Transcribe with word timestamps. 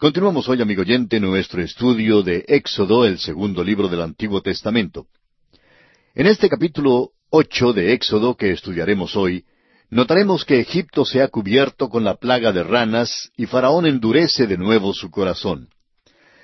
Continuamos 0.00 0.48
hoy, 0.48 0.62
amigo 0.62 0.82
oyente, 0.82 1.18
nuestro 1.18 1.60
estudio 1.60 2.22
de 2.22 2.44
Éxodo, 2.46 3.04
el 3.04 3.18
segundo 3.18 3.64
libro 3.64 3.88
del 3.88 4.02
Antiguo 4.02 4.40
Testamento. 4.40 5.08
En 6.14 6.28
este 6.28 6.48
capítulo 6.48 7.10
ocho 7.30 7.72
de 7.72 7.94
Éxodo 7.94 8.36
que 8.36 8.52
estudiaremos 8.52 9.16
hoy, 9.16 9.44
notaremos 9.90 10.44
que 10.44 10.60
Egipto 10.60 11.04
se 11.04 11.20
ha 11.20 11.26
cubierto 11.26 11.88
con 11.88 12.04
la 12.04 12.14
plaga 12.14 12.52
de 12.52 12.62
ranas 12.62 13.32
y 13.36 13.46
Faraón 13.46 13.86
endurece 13.86 14.46
de 14.46 14.56
nuevo 14.56 14.94
su 14.94 15.10
corazón. 15.10 15.68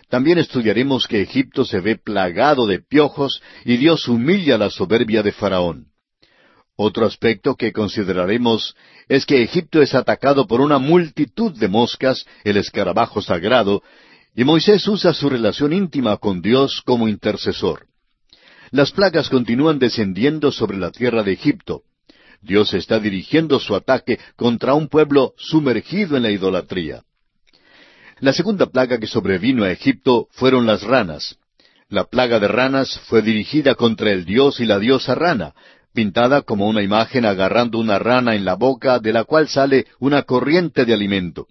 También 0.08 0.38
estudiaremos 0.38 1.06
que 1.06 1.22
Egipto 1.22 1.64
se 1.64 1.78
ve 1.78 1.94
plagado 1.94 2.66
de 2.66 2.80
piojos 2.80 3.40
y 3.64 3.76
Dios 3.76 4.08
humilla 4.08 4.58
la 4.58 4.68
soberbia 4.68 5.22
de 5.22 5.30
Faraón. 5.30 5.93
Otro 6.76 7.06
aspecto 7.06 7.54
que 7.54 7.72
consideraremos 7.72 8.74
es 9.08 9.26
que 9.26 9.42
Egipto 9.42 9.80
es 9.80 9.94
atacado 9.94 10.46
por 10.46 10.60
una 10.60 10.78
multitud 10.78 11.56
de 11.56 11.68
moscas, 11.68 12.26
el 12.42 12.56
escarabajo 12.56 13.22
sagrado, 13.22 13.82
y 14.34 14.42
Moisés 14.42 14.86
usa 14.88 15.14
su 15.14 15.28
relación 15.28 15.72
íntima 15.72 16.16
con 16.16 16.42
Dios 16.42 16.82
como 16.84 17.06
intercesor. 17.06 17.86
Las 18.72 18.90
plagas 18.90 19.28
continúan 19.28 19.78
descendiendo 19.78 20.50
sobre 20.50 20.76
la 20.76 20.90
tierra 20.90 21.22
de 21.22 21.32
Egipto. 21.32 21.82
Dios 22.42 22.74
está 22.74 22.98
dirigiendo 22.98 23.60
su 23.60 23.76
ataque 23.76 24.18
contra 24.34 24.74
un 24.74 24.88
pueblo 24.88 25.34
sumergido 25.36 26.16
en 26.16 26.24
la 26.24 26.32
idolatría. 26.32 27.04
La 28.18 28.32
segunda 28.32 28.66
plaga 28.66 28.98
que 28.98 29.06
sobrevino 29.06 29.62
a 29.62 29.70
Egipto 29.70 30.26
fueron 30.32 30.66
las 30.66 30.82
ranas. 30.82 31.36
La 31.88 32.04
plaga 32.04 32.40
de 32.40 32.48
ranas 32.48 32.98
fue 33.06 33.22
dirigida 33.22 33.76
contra 33.76 34.10
el 34.10 34.24
dios 34.24 34.58
y 34.58 34.66
la 34.66 34.80
diosa 34.80 35.14
rana, 35.14 35.54
pintada 35.94 36.42
como 36.42 36.68
una 36.68 36.82
imagen 36.82 37.24
agarrando 37.24 37.78
una 37.78 37.98
rana 37.98 38.34
en 38.34 38.44
la 38.44 38.54
boca 38.54 38.98
de 38.98 39.12
la 39.12 39.24
cual 39.24 39.48
sale 39.48 39.86
una 40.00 40.24
corriente 40.24 40.84
de 40.84 40.92
alimento. 40.92 41.46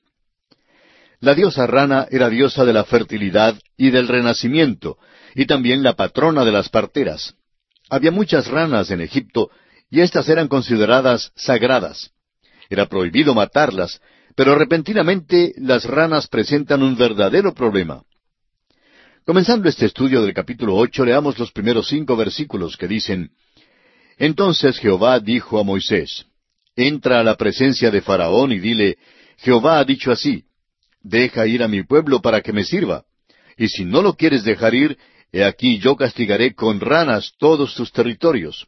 La 1.19 1.33
diosa 1.33 1.65
rana 1.65 2.05
era 2.11 2.29
diosa 2.29 2.65
de 2.65 2.73
la 2.73 2.83
fertilidad 2.83 3.55
y 3.77 3.89
del 3.89 4.09
renacimiento, 4.09 4.97
y 5.33 5.45
también 5.45 5.81
la 5.81 5.93
patrona 5.93 6.43
de 6.43 6.51
las 6.51 6.69
parteras. 6.69 7.35
Había 7.89 8.11
muchas 8.11 8.47
ranas 8.47 8.91
en 8.91 8.99
Egipto, 8.99 9.49
y 9.89 10.01
éstas 10.01 10.27
eran 10.27 10.49
consideradas 10.49 11.31
sagradas. 11.35 12.11
Era 12.69 12.87
prohibido 12.87 13.33
matarlas, 13.33 14.01
pero 14.35 14.55
repentinamente 14.55 15.53
las 15.57 15.85
ranas 15.85 16.27
presentan 16.27 16.83
un 16.83 16.97
verdadero 16.97 17.53
problema. 17.53 18.03
Comenzando 19.25 19.69
este 19.69 19.85
estudio 19.85 20.21
del 20.21 20.33
capítulo 20.33 20.75
ocho, 20.75 21.05
leamos 21.05 21.39
los 21.39 21.51
primeros 21.53 21.87
cinco 21.87 22.17
versículos 22.17 22.75
que 22.75 22.89
dicen 22.89 23.31
entonces 24.17 24.79
Jehová 24.79 25.19
dijo 25.19 25.59
a 25.59 25.63
Moisés, 25.63 26.25
Entra 26.75 27.19
a 27.19 27.23
la 27.23 27.35
presencia 27.35 27.91
de 27.91 28.01
Faraón 28.01 28.51
y 28.51 28.59
dile, 28.59 28.97
Jehová 29.37 29.79
ha 29.79 29.83
dicho 29.83 30.11
así, 30.11 30.43
Deja 31.01 31.45
ir 31.45 31.61
a 31.63 31.67
mi 31.67 31.83
pueblo 31.83 32.21
para 32.21 32.41
que 32.41 32.53
me 32.53 32.63
sirva. 32.63 33.03
Y 33.57 33.67
si 33.67 33.85
no 33.85 34.01
lo 34.01 34.13
quieres 34.15 34.43
dejar 34.43 34.73
ir, 34.73 34.97
he 35.31 35.43
aquí 35.43 35.77
yo 35.79 35.95
castigaré 35.95 36.55
con 36.55 36.79
ranas 36.79 37.33
todos 37.37 37.75
tus 37.75 37.91
territorios. 37.91 38.67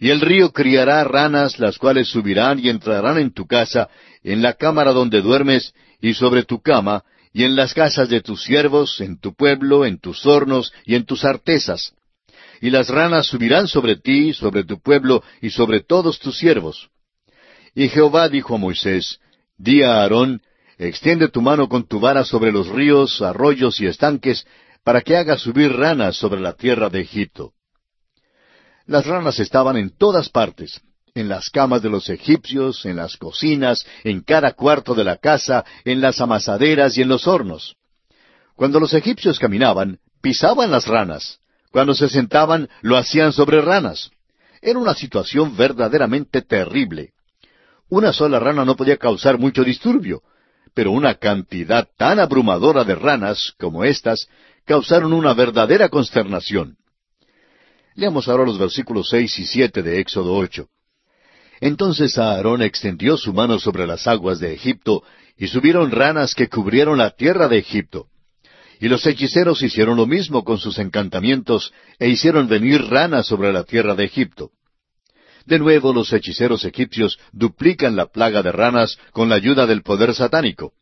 Y 0.00 0.10
el 0.10 0.20
río 0.20 0.52
criará 0.52 1.04
ranas, 1.04 1.58
las 1.58 1.78
cuales 1.78 2.08
subirán 2.08 2.58
y 2.58 2.70
entrarán 2.70 3.18
en 3.18 3.32
tu 3.32 3.46
casa, 3.46 3.88
en 4.24 4.42
la 4.42 4.54
cámara 4.54 4.92
donde 4.92 5.20
duermes, 5.20 5.72
y 6.00 6.14
sobre 6.14 6.42
tu 6.42 6.60
cama, 6.60 7.04
y 7.32 7.44
en 7.44 7.54
las 7.54 7.74
casas 7.74 8.08
de 8.08 8.20
tus 8.20 8.42
siervos, 8.42 9.00
en 9.00 9.20
tu 9.20 9.34
pueblo, 9.34 9.84
en 9.84 10.00
tus 10.00 10.26
hornos 10.26 10.72
y 10.84 10.96
en 10.96 11.04
tus 11.04 11.24
artesas 11.24 11.94
y 12.60 12.70
las 12.70 12.88
ranas 12.88 13.26
subirán 13.26 13.68
sobre 13.68 13.96
ti, 13.96 14.32
sobre 14.34 14.64
tu 14.64 14.80
pueblo 14.80 15.22
y 15.40 15.50
sobre 15.50 15.80
todos 15.80 16.18
tus 16.18 16.38
siervos. 16.38 16.90
Y 17.74 17.88
Jehová 17.88 18.28
dijo 18.28 18.56
a 18.56 18.58
Moisés, 18.58 19.18
Di 19.56 19.82
a 19.82 20.02
Aarón, 20.02 20.42
extiende 20.78 21.28
tu 21.28 21.40
mano 21.40 21.68
con 21.68 21.86
tu 21.86 22.00
vara 22.00 22.24
sobre 22.24 22.52
los 22.52 22.68
ríos, 22.68 23.22
arroyos 23.22 23.80
y 23.80 23.86
estanques, 23.86 24.46
para 24.84 25.00
que 25.00 25.16
haga 25.16 25.36
subir 25.36 25.72
ranas 25.72 26.16
sobre 26.16 26.40
la 26.40 26.54
tierra 26.54 26.88
de 26.88 27.00
Egipto. 27.00 27.52
Las 28.86 29.06
ranas 29.06 29.38
estaban 29.38 29.76
en 29.76 29.90
todas 29.96 30.30
partes, 30.30 30.80
en 31.14 31.28
las 31.28 31.50
camas 31.50 31.82
de 31.82 31.90
los 31.90 32.08
egipcios, 32.08 32.84
en 32.86 32.96
las 32.96 33.16
cocinas, 33.16 33.86
en 34.04 34.22
cada 34.22 34.52
cuarto 34.52 34.94
de 34.94 35.04
la 35.04 35.16
casa, 35.16 35.64
en 35.84 36.00
las 36.00 36.20
amasaderas 36.20 36.96
y 36.96 37.02
en 37.02 37.08
los 37.08 37.26
hornos. 37.26 37.76
Cuando 38.56 38.80
los 38.80 38.94
egipcios 38.94 39.38
caminaban, 39.38 39.98
pisaban 40.20 40.70
las 40.70 40.86
ranas, 40.86 41.39
cuando 41.70 41.94
se 41.94 42.08
sentaban, 42.08 42.68
lo 42.82 42.96
hacían 42.96 43.32
sobre 43.32 43.60
ranas. 43.60 44.10
Era 44.60 44.78
una 44.78 44.94
situación 44.94 45.56
verdaderamente 45.56 46.42
terrible. 46.42 47.12
Una 47.88 48.12
sola 48.12 48.38
rana 48.38 48.64
no 48.64 48.76
podía 48.76 48.96
causar 48.96 49.38
mucho 49.38 49.64
disturbio, 49.64 50.22
pero 50.74 50.92
una 50.92 51.14
cantidad 51.14 51.88
tan 51.96 52.20
abrumadora 52.20 52.84
de 52.84 52.94
ranas 52.94 53.54
como 53.58 53.84
estas 53.84 54.28
causaron 54.64 55.12
una 55.12 55.34
verdadera 55.34 55.88
consternación. 55.88 56.76
Leamos 57.94 58.28
ahora 58.28 58.44
los 58.44 58.58
versículos 58.58 59.08
seis 59.08 59.36
y 59.38 59.46
siete 59.46 59.82
de 59.82 60.00
Éxodo 60.00 60.34
ocho. 60.34 60.68
Entonces 61.60 62.16
Aarón 62.18 62.62
extendió 62.62 63.16
su 63.16 63.34
mano 63.34 63.58
sobre 63.58 63.86
las 63.86 64.06
aguas 64.06 64.38
de 64.38 64.54
Egipto, 64.54 65.02
y 65.36 65.48
subieron 65.48 65.90
ranas 65.90 66.34
que 66.34 66.48
cubrieron 66.48 66.98
la 66.98 67.10
tierra 67.10 67.48
de 67.48 67.58
Egipto. 67.58 68.06
Y 68.80 68.88
los 68.88 69.06
hechiceros 69.06 69.62
hicieron 69.62 69.98
lo 69.98 70.06
mismo 70.06 70.42
con 70.42 70.58
sus 70.58 70.78
encantamientos 70.78 71.72
e 71.98 72.08
hicieron 72.08 72.48
venir 72.48 72.82
ranas 72.86 73.26
sobre 73.26 73.52
la 73.52 73.64
tierra 73.64 73.94
de 73.94 74.04
Egipto. 74.04 74.50
De 75.44 75.58
nuevo 75.58 75.92
los 75.92 76.12
hechiceros 76.12 76.64
egipcios 76.64 77.18
duplican 77.32 77.94
la 77.94 78.06
plaga 78.06 78.42
de 78.42 78.52
ranas 78.52 78.98
con 79.12 79.28
la 79.28 79.34
ayuda 79.34 79.66
del 79.66 79.82
poder 79.82 80.14
satánico. 80.14 80.72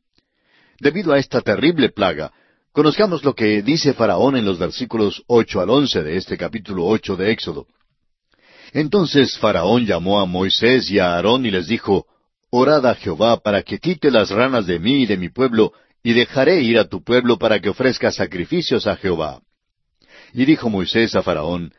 Debido 0.78 1.12
a 1.12 1.18
esta 1.18 1.40
terrible 1.40 1.88
plaga, 1.88 2.32
conozcamos 2.72 3.24
lo 3.24 3.34
que 3.34 3.62
dice 3.62 3.94
Faraón 3.94 4.36
en 4.36 4.44
los 4.44 4.58
versículos 4.58 5.24
ocho 5.26 5.60
al 5.60 5.70
once 5.70 6.02
de 6.02 6.16
este 6.16 6.36
capítulo 6.36 6.86
ocho 6.86 7.16
de 7.16 7.32
Éxodo. 7.32 7.66
Entonces 8.72 9.36
Faraón 9.38 9.86
llamó 9.86 10.20
a 10.20 10.26
Moisés 10.26 10.88
y 10.90 11.00
a 11.00 11.14
Aarón 11.14 11.46
y 11.46 11.50
les 11.50 11.66
dijo, 11.66 12.06
Orad 12.50 12.86
a 12.86 12.94
Jehová 12.94 13.40
para 13.40 13.62
que 13.62 13.78
quite 13.78 14.10
las 14.10 14.30
ranas 14.30 14.66
de 14.66 14.78
mí 14.78 15.02
y 15.02 15.06
de 15.06 15.16
mi 15.16 15.30
pueblo, 15.30 15.72
y 16.02 16.12
dejaré 16.12 16.60
ir 16.60 16.78
a 16.78 16.88
tu 16.88 17.02
pueblo 17.02 17.38
para 17.38 17.60
que 17.60 17.68
ofrezca 17.68 18.10
sacrificios 18.10 18.86
a 18.86 18.96
Jehová. 18.96 19.40
Y 20.32 20.44
dijo 20.44 20.70
Moisés 20.70 21.14
a 21.14 21.22
Faraón, 21.22 21.72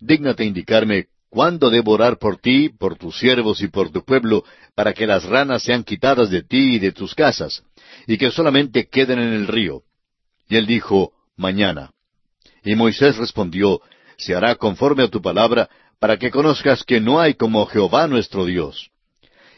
Dígnate 0.00 0.44
indicarme 0.44 1.06
cuándo 1.28 1.70
debo 1.70 1.92
orar 1.92 2.18
por 2.18 2.38
ti, 2.38 2.70
por 2.70 2.96
tus 2.96 3.18
siervos 3.18 3.60
y 3.60 3.68
por 3.68 3.90
tu 3.90 4.04
pueblo, 4.04 4.44
para 4.74 4.94
que 4.94 5.06
las 5.06 5.24
ranas 5.24 5.62
sean 5.62 5.84
quitadas 5.84 6.30
de 6.30 6.42
ti 6.42 6.76
y 6.76 6.78
de 6.78 6.92
tus 6.92 7.14
casas, 7.14 7.62
y 8.06 8.16
que 8.16 8.30
solamente 8.30 8.88
queden 8.88 9.18
en 9.18 9.32
el 9.32 9.46
río. 9.46 9.82
Y 10.48 10.56
él 10.56 10.66
dijo, 10.66 11.12
Mañana. 11.36 11.90
Y 12.64 12.74
Moisés 12.74 13.16
respondió, 13.16 13.80
Se 14.16 14.34
hará 14.34 14.56
conforme 14.56 15.04
a 15.04 15.08
tu 15.08 15.20
palabra, 15.22 15.68
para 15.98 16.18
que 16.18 16.30
conozcas 16.30 16.82
que 16.82 17.00
no 17.00 17.20
hay 17.20 17.34
como 17.34 17.66
Jehová 17.66 18.06
nuestro 18.06 18.46
Dios 18.46 18.90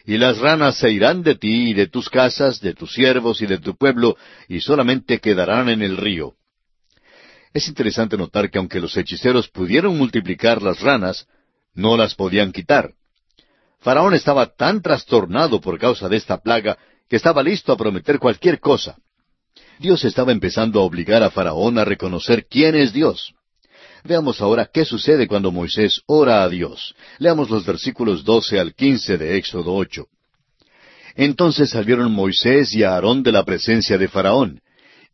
y 0.05 0.17
las 0.17 0.37
ranas 0.39 0.77
se 0.77 0.91
irán 0.91 1.23
de 1.23 1.35
ti 1.35 1.69
y 1.69 1.73
de 1.73 1.87
tus 1.87 2.09
casas, 2.09 2.59
de 2.59 2.73
tus 2.73 2.93
siervos 2.93 3.41
y 3.41 3.45
de 3.45 3.57
tu 3.57 3.75
pueblo, 3.75 4.17
y 4.47 4.59
solamente 4.59 5.19
quedarán 5.19 5.69
en 5.69 5.81
el 5.81 5.97
río. 5.97 6.33
Es 7.53 7.67
interesante 7.67 8.17
notar 8.17 8.49
que 8.49 8.57
aunque 8.57 8.79
los 8.79 8.97
hechiceros 8.97 9.47
pudieron 9.47 9.97
multiplicar 9.97 10.61
las 10.61 10.81
ranas, 10.81 11.27
no 11.73 11.95
las 11.95 12.15
podían 12.15 12.51
quitar. 12.51 12.93
Faraón 13.79 14.13
estaba 14.13 14.47
tan 14.47 14.81
trastornado 14.81 15.61
por 15.61 15.77
causa 15.77 16.09
de 16.09 16.17
esta 16.17 16.41
plaga 16.41 16.77
que 17.09 17.15
estaba 17.15 17.43
listo 17.43 17.71
a 17.71 17.77
prometer 17.77 18.17
cualquier 18.17 18.59
cosa. 18.59 18.97
Dios 19.79 20.03
estaba 20.03 20.31
empezando 20.31 20.79
a 20.79 20.83
obligar 20.83 21.23
a 21.23 21.29
Faraón 21.29 21.77
a 21.77 21.85
reconocer 21.85 22.45
quién 22.47 22.75
es 22.75 22.93
Dios. 22.93 23.33
Veamos 24.03 24.41
ahora 24.41 24.69
qué 24.71 24.83
sucede 24.83 25.27
cuando 25.27 25.51
Moisés 25.51 26.01
ora 26.07 26.43
a 26.43 26.49
Dios. 26.49 26.93
Leamos 27.19 27.49
los 27.49 27.65
versículos 27.65 28.25
doce 28.25 28.59
al 28.59 28.73
quince 28.73 29.17
de 29.17 29.37
Éxodo 29.37 29.73
ocho. 29.73 30.07
Entonces 31.15 31.69
salieron 31.69 32.11
Moisés 32.11 32.73
y 32.73 32.83
Aarón 32.83 33.23
de 33.23 33.31
la 33.31 33.45
presencia 33.45 33.97
de 33.97 34.09
Faraón. 34.09 34.59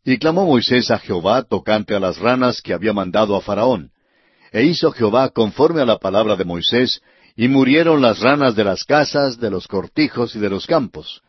Y 0.04 0.18
clamó 0.18 0.44
Moisés 0.44 0.90
a 0.90 0.98
Jehová 0.98 1.44
tocante 1.44 1.94
a 1.94 2.00
las 2.00 2.18
ranas 2.18 2.60
que 2.62 2.72
había 2.72 2.92
mandado 2.92 3.36
a 3.36 3.40
Faraón. 3.40 3.90
E 4.50 4.64
hizo 4.64 4.90
Jehová 4.90 5.28
conforme 5.28 5.82
a 5.82 5.86
la 5.86 5.98
palabra 5.98 6.34
de 6.34 6.44
Moisés, 6.44 7.00
y 7.36 7.46
murieron 7.46 8.02
las 8.02 8.18
ranas 8.18 8.56
de 8.56 8.64
las 8.64 8.82
casas, 8.84 9.38
de 9.38 9.50
los 9.50 9.68
cortijos 9.68 10.34
y 10.34 10.40
de 10.40 10.50
los 10.50 10.66
campos. 10.66 11.22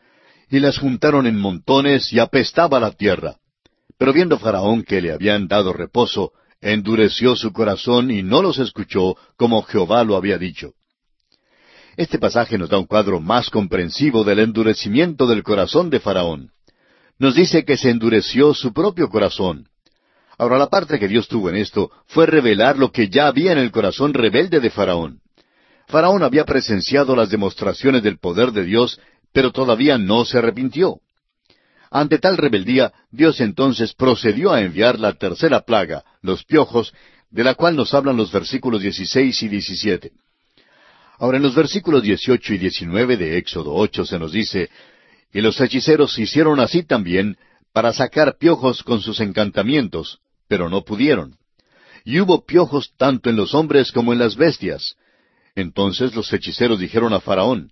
Y 0.50 0.58
las 0.58 0.78
juntaron 0.78 1.26
en 1.28 1.38
montones 1.38 2.12
y 2.12 2.18
apestaba 2.18 2.80
la 2.80 2.90
tierra. 2.90 3.36
Pero 3.98 4.12
viendo 4.12 4.38
Faraón 4.38 4.82
que 4.82 5.00
le 5.00 5.12
habían 5.12 5.46
dado 5.46 5.72
reposo, 5.72 6.32
endureció 6.62 7.36
su 7.36 7.52
corazón 7.52 8.10
y 8.10 8.22
no 8.22 8.40
los 8.40 8.58
escuchó 8.58 9.16
como 9.36 9.62
Jehová 9.62 10.04
lo 10.04 10.16
había 10.16 10.38
dicho. 10.38 10.72
Este 11.96 12.18
pasaje 12.18 12.56
nos 12.56 12.70
da 12.70 12.78
un 12.78 12.86
cuadro 12.86 13.20
más 13.20 13.50
comprensivo 13.50 14.24
del 14.24 14.38
endurecimiento 14.38 15.26
del 15.26 15.42
corazón 15.42 15.90
de 15.90 16.00
Faraón. 16.00 16.50
Nos 17.18 17.34
dice 17.34 17.64
que 17.64 17.76
se 17.76 17.90
endureció 17.90 18.54
su 18.54 18.72
propio 18.72 19.10
corazón. 19.10 19.68
Ahora 20.38 20.56
la 20.56 20.68
parte 20.68 20.98
que 20.98 21.08
Dios 21.08 21.28
tuvo 21.28 21.50
en 21.50 21.56
esto 21.56 21.90
fue 22.06 22.26
revelar 22.26 22.78
lo 22.78 22.90
que 22.90 23.08
ya 23.08 23.26
había 23.26 23.52
en 23.52 23.58
el 23.58 23.70
corazón 23.70 24.14
rebelde 24.14 24.60
de 24.60 24.70
Faraón. 24.70 25.20
Faraón 25.88 26.22
había 26.22 26.44
presenciado 26.44 27.14
las 27.14 27.28
demostraciones 27.28 28.02
del 28.02 28.18
poder 28.18 28.52
de 28.52 28.64
Dios, 28.64 28.98
pero 29.32 29.52
todavía 29.52 29.98
no 29.98 30.24
se 30.24 30.38
arrepintió. 30.38 31.00
Ante 31.94 32.18
tal 32.18 32.38
rebeldía, 32.38 32.90
Dios 33.10 33.38
entonces 33.42 33.92
procedió 33.92 34.50
a 34.50 34.62
enviar 34.62 34.98
la 34.98 35.12
tercera 35.12 35.60
plaga, 35.60 36.02
los 36.22 36.42
piojos, 36.42 36.94
de 37.30 37.44
la 37.44 37.54
cual 37.54 37.76
nos 37.76 37.92
hablan 37.92 38.16
los 38.16 38.32
versículos 38.32 38.80
16 38.80 39.42
y 39.42 39.48
17. 39.48 40.12
Ahora 41.18 41.36
en 41.36 41.42
los 41.42 41.54
versículos 41.54 42.02
18 42.02 42.54
y 42.54 42.58
19 42.58 43.18
de 43.18 43.36
Éxodo 43.36 43.74
8 43.74 44.06
se 44.06 44.18
nos 44.18 44.32
dice, 44.32 44.70
Y 45.34 45.42
los 45.42 45.60
hechiceros 45.60 46.18
hicieron 46.18 46.60
así 46.60 46.82
también 46.82 47.36
para 47.74 47.92
sacar 47.92 48.38
piojos 48.38 48.82
con 48.82 49.02
sus 49.02 49.20
encantamientos, 49.20 50.20
pero 50.48 50.70
no 50.70 50.84
pudieron. 50.84 51.36
Y 52.06 52.20
hubo 52.20 52.46
piojos 52.46 52.94
tanto 52.96 53.28
en 53.28 53.36
los 53.36 53.54
hombres 53.54 53.92
como 53.92 54.14
en 54.14 54.18
las 54.18 54.36
bestias. 54.36 54.96
Entonces 55.54 56.14
los 56.14 56.32
hechiceros 56.32 56.78
dijeron 56.78 57.12
a 57.12 57.20
Faraón, 57.20 57.70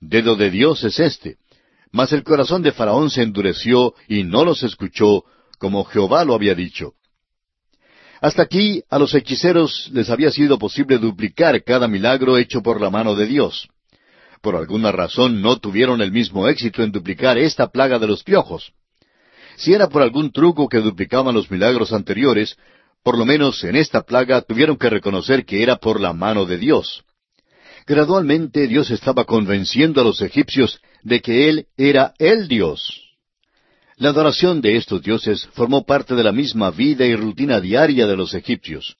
Dedo 0.00 0.36
de 0.36 0.50
Dios 0.50 0.84
es 0.84 0.98
este. 1.00 1.36
Mas 1.92 2.12
el 2.12 2.22
corazón 2.22 2.62
de 2.62 2.72
Faraón 2.72 3.10
se 3.10 3.22
endureció 3.22 3.94
y 4.08 4.24
no 4.24 4.44
los 4.44 4.62
escuchó, 4.62 5.24
como 5.58 5.84
Jehová 5.84 6.24
lo 6.24 6.34
había 6.34 6.54
dicho. 6.54 6.92
Hasta 8.20 8.42
aquí 8.42 8.82
a 8.90 8.98
los 8.98 9.14
hechiceros 9.14 9.90
les 9.92 10.10
había 10.10 10.30
sido 10.30 10.58
posible 10.58 10.98
duplicar 10.98 11.62
cada 11.62 11.86
milagro 11.86 12.36
hecho 12.36 12.62
por 12.62 12.80
la 12.80 12.90
mano 12.90 13.14
de 13.14 13.26
Dios. 13.26 13.68
Por 14.42 14.56
alguna 14.56 14.92
razón 14.92 15.40
no 15.40 15.58
tuvieron 15.58 16.00
el 16.00 16.12
mismo 16.12 16.48
éxito 16.48 16.82
en 16.82 16.92
duplicar 16.92 17.38
esta 17.38 17.68
plaga 17.68 17.98
de 17.98 18.06
los 18.06 18.24
piojos. 18.24 18.72
Si 19.56 19.72
era 19.72 19.88
por 19.88 20.02
algún 20.02 20.30
truco 20.30 20.68
que 20.68 20.78
duplicaban 20.78 21.34
los 21.34 21.50
milagros 21.50 21.92
anteriores, 21.92 22.56
por 23.02 23.18
lo 23.18 23.24
menos 23.24 23.62
en 23.64 23.76
esta 23.76 24.02
plaga 24.02 24.42
tuvieron 24.42 24.76
que 24.76 24.90
reconocer 24.90 25.44
que 25.44 25.62
era 25.62 25.76
por 25.76 26.00
la 26.00 26.12
mano 26.12 26.44
de 26.44 26.58
Dios. 26.58 27.04
Gradualmente 27.86 28.66
Dios 28.66 28.90
estaba 28.90 29.24
convenciendo 29.24 30.00
a 30.00 30.04
los 30.04 30.20
egipcios 30.20 30.80
de 31.02 31.20
que 31.20 31.48
Él 31.48 31.66
era 31.76 32.14
el 32.18 32.48
Dios. 32.48 33.08
La 33.96 34.10
adoración 34.10 34.60
de 34.60 34.76
estos 34.76 35.02
dioses 35.02 35.48
formó 35.52 35.84
parte 35.84 36.14
de 36.14 36.22
la 36.22 36.30
misma 36.30 36.70
vida 36.70 37.04
y 37.04 37.16
rutina 37.16 37.60
diaria 37.60 38.06
de 38.06 38.16
los 38.16 38.32
egipcios. 38.34 38.96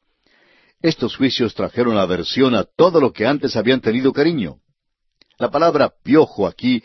Estos 0.83 1.17
juicios 1.17 1.55
trajeron 1.55 1.97
aversión 1.99 2.55
a 2.55 2.65
todo 2.65 3.01
lo 3.01 3.13
que 3.13 3.27
antes 3.27 3.57
habían 3.57 3.81
tenido 3.81 4.13
cariño. 4.13 4.57
La 5.39 5.51
palabra 5.51 5.93
piojo 6.03 6.47
aquí 6.47 6.83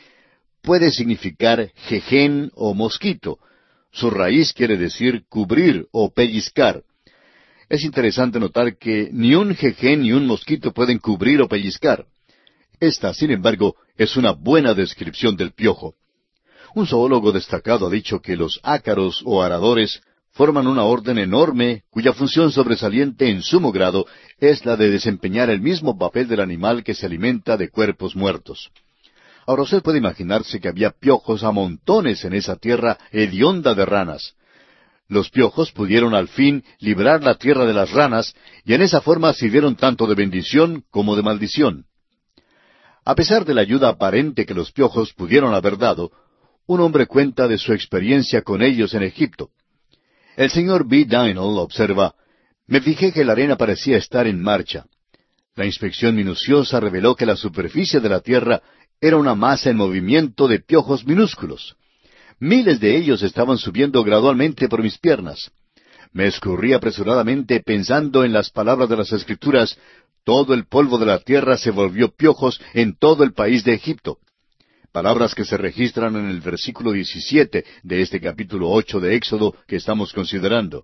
puede 0.61 0.91
significar 0.91 1.71
jején 1.87 2.51
o 2.53 2.73
mosquito. 2.73 3.39
Su 3.91 4.09
raíz 4.09 4.53
quiere 4.53 4.77
decir 4.77 5.25
cubrir 5.27 5.87
o 5.91 6.11
pellizcar. 6.11 6.83
Es 7.69 7.83
interesante 7.83 8.39
notar 8.39 8.77
que 8.77 9.09
ni 9.11 9.33
un 9.33 9.55
jején 9.55 10.01
ni 10.01 10.11
un 10.11 10.27
mosquito 10.27 10.71
pueden 10.71 10.99
cubrir 10.99 11.41
o 11.41 11.47
pellizcar. 11.47 12.05
Esta, 12.83 13.13
sin 13.13 13.31
embargo, 13.31 13.77
es 13.95 14.17
una 14.17 14.33
buena 14.33 14.73
descripción 14.73 15.37
del 15.37 15.53
piojo. 15.53 15.95
Un 16.75 16.85
zoólogo 16.85 17.31
destacado 17.31 17.87
ha 17.87 17.89
dicho 17.89 18.19
que 18.19 18.35
los 18.35 18.59
ácaros 18.61 19.21
o 19.23 19.41
aradores 19.41 20.01
forman 20.31 20.67
una 20.67 20.83
orden 20.83 21.17
enorme 21.17 21.83
cuya 21.89 22.11
función 22.11 22.51
sobresaliente 22.51 23.29
en 23.29 23.41
sumo 23.41 23.71
grado 23.71 24.05
es 24.37 24.65
la 24.65 24.75
de 24.75 24.89
desempeñar 24.89 25.49
el 25.49 25.61
mismo 25.61 25.97
papel 25.97 26.27
del 26.27 26.41
animal 26.41 26.83
que 26.83 26.93
se 26.93 27.05
alimenta 27.05 27.55
de 27.55 27.69
cuerpos 27.69 28.17
muertos. 28.17 28.69
Ahora 29.47 29.61
usted 29.61 29.81
puede 29.81 29.99
imaginarse 29.99 30.59
que 30.59 30.67
había 30.67 30.91
piojos 30.91 31.45
a 31.45 31.53
montones 31.53 32.25
en 32.25 32.33
esa 32.33 32.57
tierra 32.57 32.97
hedionda 33.13 33.75
de 33.75 33.85
ranas. 33.85 34.33
Los 35.07 35.29
piojos 35.29 35.71
pudieron 35.71 36.13
al 36.13 36.27
fin 36.27 36.65
librar 36.79 37.23
la 37.23 37.35
tierra 37.35 37.65
de 37.65 37.73
las 37.73 37.91
ranas 37.91 38.35
y 38.65 38.73
en 38.73 38.81
esa 38.81 38.99
forma 38.99 39.31
sirvieron 39.31 39.77
tanto 39.77 40.05
de 40.05 40.15
bendición 40.15 40.83
como 40.91 41.15
de 41.15 41.23
maldición. 41.23 41.85
A 43.05 43.15
pesar 43.15 43.45
de 43.45 43.53
la 43.53 43.61
ayuda 43.61 43.89
aparente 43.89 44.45
que 44.45 44.53
los 44.53 44.71
piojos 44.71 45.13
pudieron 45.13 45.53
haber 45.53 45.77
dado, 45.77 46.11
un 46.65 46.79
hombre 46.79 47.05
cuenta 47.07 47.47
de 47.47 47.57
su 47.57 47.73
experiencia 47.73 48.41
con 48.41 48.61
ellos 48.61 48.93
en 48.93 49.03
Egipto. 49.03 49.49
El 50.37 50.49
señor 50.49 50.87
B. 50.87 51.05
Dynel 51.05 51.37
observa, 51.37 52.15
me 52.67 52.79
fijé 52.79 53.11
que 53.11 53.25
la 53.25 53.33
arena 53.33 53.57
parecía 53.57 53.97
estar 53.97 54.25
en 54.25 54.41
marcha. 54.41 54.85
La 55.55 55.65
inspección 55.65 56.15
minuciosa 56.15 56.79
reveló 56.79 57.15
que 57.15 57.25
la 57.25 57.35
superficie 57.35 57.99
de 57.99 58.09
la 58.09 58.21
tierra 58.21 58.61
era 58.99 59.17
una 59.17 59.35
masa 59.35 59.69
en 59.69 59.77
movimiento 59.77 60.47
de 60.47 60.59
piojos 60.59 61.05
minúsculos. 61.05 61.75
Miles 62.39 62.79
de 62.79 62.95
ellos 62.95 63.21
estaban 63.21 63.57
subiendo 63.57 64.03
gradualmente 64.03 64.69
por 64.69 64.81
mis 64.81 64.97
piernas. 64.97 65.51
Me 66.13 66.27
escurrí 66.27 66.73
apresuradamente 66.73 67.59
pensando 67.59 68.23
en 68.23 68.33
las 68.33 68.49
palabras 68.49 68.87
de 68.87 68.97
las 68.97 69.11
Escrituras, 69.11 69.77
todo 70.23 70.53
el 70.53 70.65
polvo 70.65 70.97
de 70.97 71.05
la 71.05 71.19
tierra 71.19 71.57
se 71.57 71.71
volvió 71.71 72.09
piojos 72.09 72.59
en 72.73 72.95
todo 72.97 73.23
el 73.23 73.33
país 73.33 73.63
de 73.63 73.73
Egipto 73.73 74.19
palabras 74.93 75.33
que 75.33 75.43
se 75.43 75.57
registran 75.57 76.15
en 76.15 76.27
el 76.27 76.39
versículo 76.39 76.91
17 76.91 77.65
de 77.81 78.01
este 78.01 78.21
capítulo 78.21 78.69
8 78.69 78.99
de 78.99 79.15
Éxodo 79.15 79.55
que 79.67 79.75
estamos 79.75 80.13
considerando. 80.13 80.83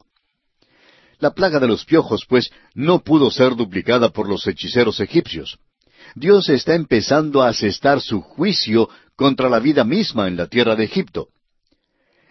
La 1.20 1.32
plaga 1.32 1.60
de 1.60 1.68
los 1.68 1.86
piojos, 1.86 2.26
pues, 2.28 2.50
no 2.74 3.04
pudo 3.04 3.30
ser 3.30 3.56
duplicada 3.56 4.10
por 4.10 4.28
los 4.28 4.48
hechiceros 4.48 5.00
egipcios. 5.00 5.60
Dios 6.16 6.50
está 6.50 6.74
empezando 6.74 7.44
a 7.44 7.50
asestar 7.50 8.02
su 8.02 8.22
juicio 8.22 8.90
contra 9.16 9.48
la 9.48 9.60
vida 9.60 9.84
misma 9.84 10.28
en 10.28 10.38
la 10.38 10.48
tierra 10.48 10.76
de 10.76 10.86
Egipto. 10.86 11.28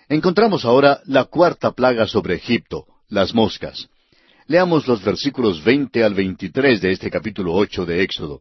Encontramos 0.09 0.65
ahora 0.65 1.01
la 1.05 1.27
cuarta 1.27 1.71
plaga 1.73 2.09
sobre 2.09 2.35
Egipto, 2.35 2.87
las 3.09 3.35
moscas. 3.35 3.89
Leamos 4.49 4.87
los 4.89 5.05
versículos 5.05 5.63
veinte 5.63 6.03
al 6.03 6.15
veintitrés 6.15 6.81
de 6.81 6.93
este 6.93 7.11
capítulo 7.11 7.53
ocho 7.53 7.85
de 7.85 8.03
Éxodo. 8.03 8.41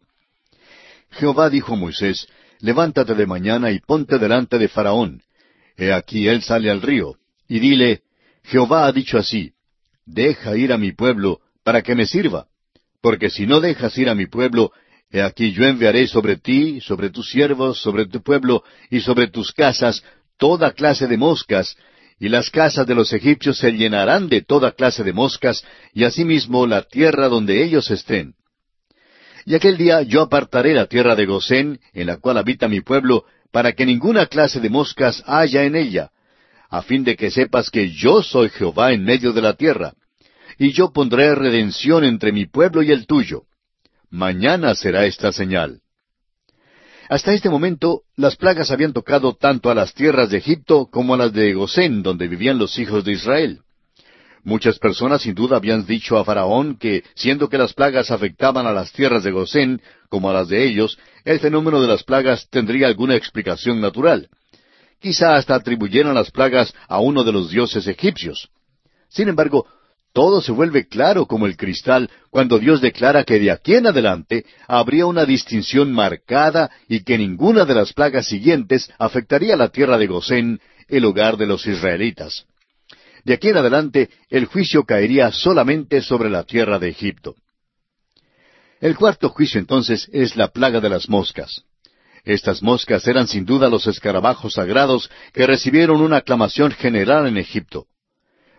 Jehová 1.12 1.50
dijo 1.50 1.74
a 1.74 1.75
Moisés, 1.75 2.27
levántate 2.62 3.13
de 3.13 3.25
mañana 3.25 3.71
y 3.71 3.80
ponte 3.81 4.18
delante 4.18 4.57
de 4.57 4.69
Faraón. 4.69 5.21
He 5.75 5.92
aquí 5.92 6.30
él 6.30 6.42
sale 6.42 6.71
al 6.71 6.81
río, 6.81 7.15
y 7.50 7.59
dile, 7.59 8.04
Jehová 8.45 8.88
ha 8.88 8.92
dicho 8.94 9.18
así, 9.18 9.51
deja 10.06 10.56
ir 10.56 10.71
a 10.71 10.77
mi 10.77 10.94
pueblo 10.94 11.42
para 11.65 11.81
que 11.81 11.94
me 11.94 12.06
sirva, 12.06 12.48
porque 13.01 13.30
si 13.30 13.45
no 13.45 13.60
dejas 13.60 13.98
ir 13.98 14.07
a 14.07 14.15
mi 14.15 14.27
pueblo, 14.27 14.71
he 15.12 15.21
aquí 15.21 15.51
yo 15.51 15.65
enviaré 15.65 16.07
sobre 16.07 16.38
ti, 16.38 16.80
sobre 16.80 17.10
tus 17.10 17.30
siervos, 17.30 17.81
sobre 17.81 18.06
tu 18.06 18.24
pueblo 18.24 18.63
y 18.89 19.01
sobre 19.01 19.27
tus 19.27 19.51
casas 19.51 20.01
toda 20.38 20.71
clase 20.71 21.06
de 21.07 21.18
moscas, 21.18 21.75
y 22.19 22.30
las 22.30 22.50
casas 22.50 22.88
de 22.88 22.96
los 22.96 23.14
egipcios 23.14 23.58
se 23.58 23.72
llenarán 23.72 24.28
de 24.28 24.42
toda 24.42 24.72
clase 24.72 25.04
de 25.04 25.14
moscas, 25.14 25.64
y 25.94 26.04
asimismo 26.04 26.66
la 26.66 26.81
tierra 26.81 27.28
donde 27.28 27.64
ellos 27.64 27.92
estén. 27.92 28.34
Y 29.46 29.56
aquel 29.56 29.78
día 29.78 30.02
yo 30.02 30.24
apartaré 30.24 30.74
la 30.74 30.88
tierra 30.88 31.16
de 31.16 31.25
Gosén, 31.25 31.80
en 31.94 32.08
la 32.08 32.18
cual 32.18 32.38
habita 32.38 32.68
mi 32.68 32.81
pueblo, 32.81 33.25
para 33.52 33.72
que 33.72 33.86
ninguna 33.86 34.25
clase 34.25 34.60
de 34.60 34.69
moscas 34.69 35.24
haya 35.25 35.64
en 35.64 35.75
ella, 35.75 36.12
a 36.69 36.81
fin 36.81 37.04
de 37.04 37.16
que 37.16 37.31
sepas 37.31 37.69
que 37.69 37.92
yo 37.92 38.22
soy 38.22 38.50
Jehová 38.50 38.92
en 38.92 39.04
medio 39.04 39.31
de 39.31 39.42
la 39.42 39.54
tierra. 39.54 39.94
Y 40.58 40.72
yo 40.72 40.91
pondré 40.91 41.34
redención 41.36 42.03
entre 42.03 42.32
mi 42.32 42.46
pueblo 42.46 42.82
y 42.82 42.91
el 42.91 43.06
tuyo. 43.06 43.44
Mañana 44.10 44.74
será 44.75 45.06
esta 45.06 45.32
señal. 45.32 45.82
Hasta 47.10 47.34
este 47.34 47.50
momento, 47.50 48.02
las 48.18 48.36
plagas 48.36 48.70
habían 48.70 48.92
tocado 48.92 49.34
tanto 49.34 49.70
a 49.70 49.76
las 49.76 49.94
tierras 49.94 50.30
de 50.30 50.38
Egipto 50.38 50.88
como 50.92 51.14
a 51.14 51.18
las 51.18 51.32
de 51.32 51.54
Gosén, 51.54 52.04
donde 52.04 52.28
vivían 52.28 52.58
los 52.58 52.78
hijos 52.78 53.06
de 53.06 53.14
Israel. 53.14 53.62
Muchas 54.44 54.78
personas 54.78 55.22
sin 55.22 55.34
duda 55.34 55.58
habían 55.58 55.86
dicho 55.86 56.18
a 56.18 56.26
Faraón 56.26 56.78
que, 56.78 57.04
siendo 57.16 57.50
que 57.50 57.58
las 57.58 57.74
plagas 57.74 58.12
afectaban 58.12 58.66
a 58.66 58.74
las 58.74 58.92
tierras 58.92 59.24
de 59.24 59.32
Gosén 59.32 59.82
como 60.10 60.30
a 60.30 60.34
las 60.34 60.50
de 60.50 60.66
ellos, 60.66 60.98
el 61.24 61.40
fenómeno 61.40 61.82
de 61.82 61.88
las 61.88 62.04
plagas 62.04 62.48
tendría 62.50 62.88
alguna 62.88 63.16
explicación 63.16 63.80
natural. 63.80 64.30
Quizá 65.00 65.36
hasta 65.36 65.56
atribuyeran 65.56 66.14
las 66.14 66.32
plagas 66.32 66.74
a 66.88 67.00
uno 67.00 67.24
de 67.24 67.32
los 67.32 67.50
dioses 67.52 67.88
egipcios. 67.88 68.50
Sin 69.10 69.30
embargo, 69.30 69.66
todo 70.17 70.41
se 70.41 70.51
vuelve 70.51 70.88
claro 70.88 71.27
como 71.27 71.45
el 71.45 71.55
cristal 71.55 72.09
cuando 72.31 72.57
Dios 72.57 72.81
declara 72.81 73.24
que 73.24 73.38
de 73.38 73.51
aquí 73.51 73.75
en 73.75 73.86
adelante 73.86 74.45
habría 74.67 75.05
una 75.05 75.25
distinción 75.25 75.91
marcada 75.91 76.71
y 76.89 77.03
que 77.03 77.19
ninguna 77.19 77.65
de 77.65 77.75
las 77.75 77.93
plagas 77.93 78.25
siguientes 78.25 78.89
afectaría 78.97 79.55
la 79.55 79.69
tierra 79.69 79.95
de 80.00 80.07
Gosén, 80.07 80.59
el 80.88 81.05
hogar 81.05 81.38
de 81.38 81.45
los 81.45 81.67
israelitas. 81.67 82.47
De 83.25 83.36
aquí 83.36 83.50
en 83.50 83.57
adelante 83.57 84.09
el 84.31 84.45
juicio 84.45 84.86
caería 84.86 85.31
solamente 85.31 86.01
sobre 86.01 86.31
la 86.31 86.45
tierra 86.45 86.79
de 86.79 86.89
Egipto. 86.89 87.36
El 88.81 88.95
cuarto 88.95 89.29
juicio 89.29 89.59
entonces 89.59 90.09
es 90.12 90.36
la 90.36 90.47
plaga 90.47 90.79
de 90.79 90.89
las 90.89 91.07
moscas. 91.09 91.62
Estas 92.24 92.63
moscas 92.63 93.07
eran 93.07 93.27
sin 93.27 93.45
duda 93.45 93.69
los 93.69 93.86
escarabajos 93.86 94.55
sagrados 94.55 95.12
que 95.31 95.45
recibieron 95.45 96.01
una 96.01 96.17
aclamación 96.17 96.71
general 96.71 97.27
en 97.27 97.38
Egipto. 97.38 97.86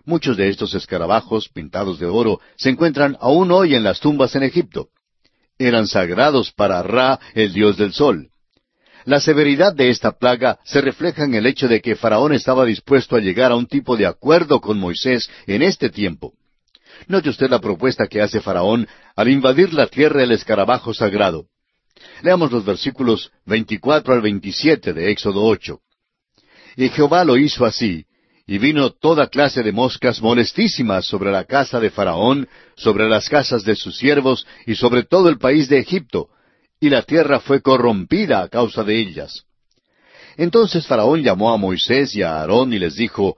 Muchos 0.08 0.38
de 0.38 0.48
estos 0.48 0.74
escarabajos 0.74 1.50
pintados 1.50 1.98
de 1.98 2.06
oro 2.06 2.40
se 2.56 2.70
encuentran 2.70 3.18
aún 3.20 3.52
hoy 3.52 3.74
en 3.74 3.82
las 3.82 4.00
tumbas 4.00 4.34
en 4.36 4.42
Egipto. 4.42 4.88
Eran 5.58 5.86
sagrados 5.86 6.50
para 6.50 6.82
Ra, 6.82 7.20
el 7.34 7.52
dios 7.52 7.76
del 7.76 7.92
sol. 7.92 8.30
La 9.04 9.20
severidad 9.20 9.74
de 9.74 9.90
esta 9.90 10.12
plaga 10.12 10.60
se 10.64 10.80
refleja 10.80 11.24
en 11.24 11.34
el 11.34 11.44
hecho 11.44 11.68
de 11.68 11.82
que 11.82 11.94
Faraón 11.94 12.32
estaba 12.32 12.64
dispuesto 12.64 13.16
a 13.16 13.20
llegar 13.20 13.52
a 13.52 13.56
un 13.56 13.66
tipo 13.66 13.98
de 13.98 14.06
acuerdo 14.06 14.62
con 14.62 14.78
Moisés 14.78 15.28
en 15.46 15.60
este 15.60 15.90
tiempo. 15.90 16.32
Note 17.06 17.28
usted 17.28 17.50
la 17.50 17.60
propuesta 17.60 18.06
que 18.06 18.22
hace 18.22 18.40
Faraón 18.40 18.88
al 19.14 19.28
invadir 19.28 19.74
la 19.74 19.88
tierra 19.88 20.20
del 20.20 20.32
escarabajo 20.32 20.94
sagrado. 20.94 21.48
Leamos 22.22 22.50
los 22.50 22.64
versículos 22.64 23.30
24 23.44 24.14
al 24.14 24.22
27 24.22 24.94
de 24.94 25.10
Éxodo 25.10 25.44
8. 25.44 25.78
Y 26.78 26.88
Jehová 26.88 27.24
lo 27.24 27.36
hizo 27.36 27.66
así, 27.66 28.06
y 28.49 28.57
vino 28.57 28.90
toda 28.90 29.28
clase 29.28 29.62
de 29.62 29.73
moscas 29.73 30.23
molestísimas 30.23 31.05
sobre 31.05 31.31
la 31.31 31.45
casa 31.45 31.78
de 31.78 31.90
Faraón, 31.90 32.49
sobre 32.76 33.07
las 33.07 33.28
casas 33.28 33.62
de 33.62 33.76
sus 33.76 33.99
siervos, 33.99 34.47
y 34.67 34.75
sobre 34.75 35.02
todo 35.02 35.28
el 35.28 35.37
país 35.37 35.69
de 35.69 35.78
Egipto, 35.78 36.31
y 36.81 36.88
la 36.88 37.02
tierra 37.02 37.40
fue 37.40 37.61
corrompida 37.61 38.43
a 38.43 38.49
causa 38.49 38.83
de 38.85 38.99
ellas. 38.99 39.45
Entonces 40.38 40.87
Faraón 40.87 41.23
llamó 41.23 41.52
a 41.52 41.59
Moisés 41.59 42.17
y 42.17 42.23
a 42.23 42.40
Aarón 42.40 42.73
y 42.73 42.78
les 42.78 42.97
dijo, 42.97 43.37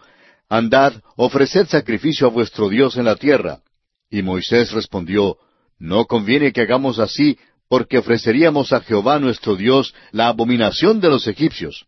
Andad, 0.48 0.92
ofreced 1.16 1.66
sacrificio 1.66 2.28
a 2.28 2.30
vuestro 2.30 2.68
Dios 2.68 2.96
en 2.96 3.06
la 3.06 3.16
tierra. 3.16 3.62
Y 4.10 4.22
Moisés 4.22 4.70
respondió, 4.70 5.38
No 5.80 6.04
conviene 6.04 6.52
que 6.52 6.60
hagamos 6.60 7.00
así, 7.00 7.36
porque 7.68 7.98
ofreceríamos 7.98 8.72
a 8.72 8.80
Jehová 8.80 9.18
nuestro 9.18 9.56
Dios 9.56 9.92
la 10.12 10.28
abominación 10.28 11.00
de 11.00 11.08
los 11.08 11.26
egipcios. 11.26 11.86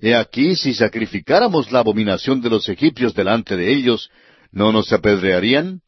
He 0.00 0.14
aquí, 0.14 0.54
si 0.54 0.74
sacrificáramos 0.74 1.72
la 1.72 1.80
abominación 1.80 2.40
de 2.40 2.50
los 2.50 2.68
egipcios 2.68 3.14
delante 3.14 3.56
de 3.56 3.72
ellos, 3.72 4.10
¿no 4.52 4.72
nos 4.72 4.92
apedrearían? 4.92 5.80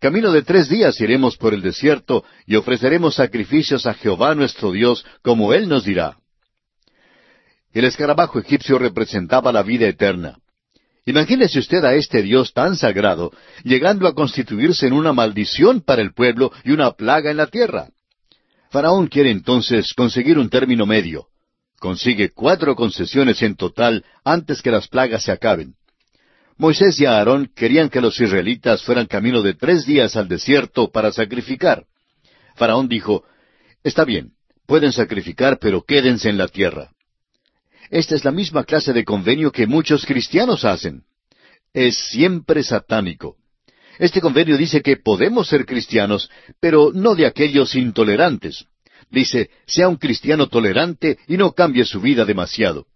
Camino 0.00 0.32
de 0.32 0.42
tres 0.42 0.68
días 0.68 1.00
iremos 1.00 1.36
por 1.36 1.54
el 1.54 1.62
desierto 1.62 2.24
y 2.46 2.56
ofreceremos 2.56 3.14
sacrificios 3.14 3.86
a 3.86 3.94
Jehová 3.94 4.34
nuestro 4.34 4.72
Dios, 4.72 5.06
como 5.22 5.54
Él 5.54 5.68
nos 5.68 5.84
dirá. 5.84 6.16
El 7.72 7.84
escarabajo 7.84 8.40
egipcio 8.40 8.78
representaba 8.78 9.52
la 9.52 9.62
vida 9.62 9.86
eterna. 9.86 10.38
Imagínese 11.06 11.60
usted 11.60 11.84
a 11.84 11.94
este 11.94 12.22
Dios 12.22 12.52
tan 12.52 12.76
sagrado 12.76 13.32
llegando 13.64 14.08
a 14.08 14.14
constituirse 14.14 14.86
en 14.86 14.92
una 14.92 15.12
maldición 15.12 15.80
para 15.80 16.02
el 16.02 16.12
pueblo 16.12 16.52
y 16.64 16.72
una 16.72 16.90
plaga 16.92 17.30
en 17.30 17.36
la 17.36 17.46
tierra. 17.46 17.88
Faraón 18.70 19.06
quiere 19.06 19.30
entonces 19.30 19.94
conseguir 19.94 20.38
un 20.38 20.48
término 20.48 20.86
medio. 20.86 21.28
Consigue 21.82 22.30
cuatro 22.30 22.76
concesiones 22.76 23.42
en 23.42 23.56
total 23.56 24.04
antes 24.22 24.62
que 24.62 24.70
las 24.70 24.86
plagas 24.86 25.24
se 25.24 25.32
acaben. 25.32 25.74
Moisés 26.56 27.00
y 27.00 27.06
Aarón 27.06 27.50
querían 27.56 27.88
que 27.88 28.00
los 28.00 28.20
israelitas 28.20 28.84
fueran 28.84 29.08
camino 29.08 29.42
de 29.42 29.54
tres 29.54 29.84
días 29.84 30.14
al 30.14 30.28
desierto 30.28 30.92
para 30.92 31.10
sacrificar. 31.10 31.86
Faraón 32.54 32.86
dijo, 32.86 33.24
Está 33.82 34.04
bien, 34.04 34.30
pueden 34.64 34.92
sacrificar, 34.92 35.58
pero 35.58 35.82
quédense 35.82 36.28
en 36.28 36.38
la 36.38 36.46
tierra. 36.46 36.92
Esta 37.90 38.14
es 38.14 38.24
la 38.24 38.30
misma 38.30 38.62
clase 38.62 38.92
de 38.92 39.04
convenio 39.04 39.50
que 39.50 39.66
muchos 39.66 40.06
cristianos 40.06 40.64
hacen. 40.64 41.02
Es 41.74 41.98
siempre 41.98 42.62
satánico. 42.62 43.38
Este 43.98 44.20
convenio 44.20 44.56
dice 44.56 44.82
que 44.82 44.98
podemos 44.98 45.48
ser 45.48 45.66
cristianos, 45.66 46.30
pero 46.60 46.92
no 46.94 47.16
de 47.16 47.26
aquellos 47.26 47.74
intolerantes. 47.74 48.66
Dice, 49.12 49.50
sea 49.66 49.88
un 49.88 49.96
cristiano 49.96 50.48
tolerante 50.48 51.18
y 51.28 51.36
no 51.36 51.52
cambie 51.52 51.84
su 51.84 52.00
vida 52.00 52.24
demasiado. 52.24 52.86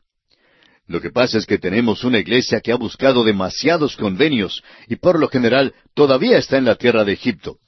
Lo 0.88 1.02
que 1.02 1.10
pasa 1.10 1.36
es 1.36 1.44
que 1.44 1.58
tenemos 1.58 2.04
una 2.04 2.18
iglesia 2.18 2.60
que 2.62 2.72
ha 2.72 2.76
buscado 2.76 3.22
demasiados 3.22 3.96
convenios 3.96 4.62
y 4.88 4.96
por 4.96 5.20
lo 5.20 5.28
general 5.28 5.74
todavía 5.94 6.38
está 6.38 6.56
en 6.56 6.64
la 6.64 6.76
tierra 6.76 7.04
de 7.04 7.12
Egipto. 7.12 7.58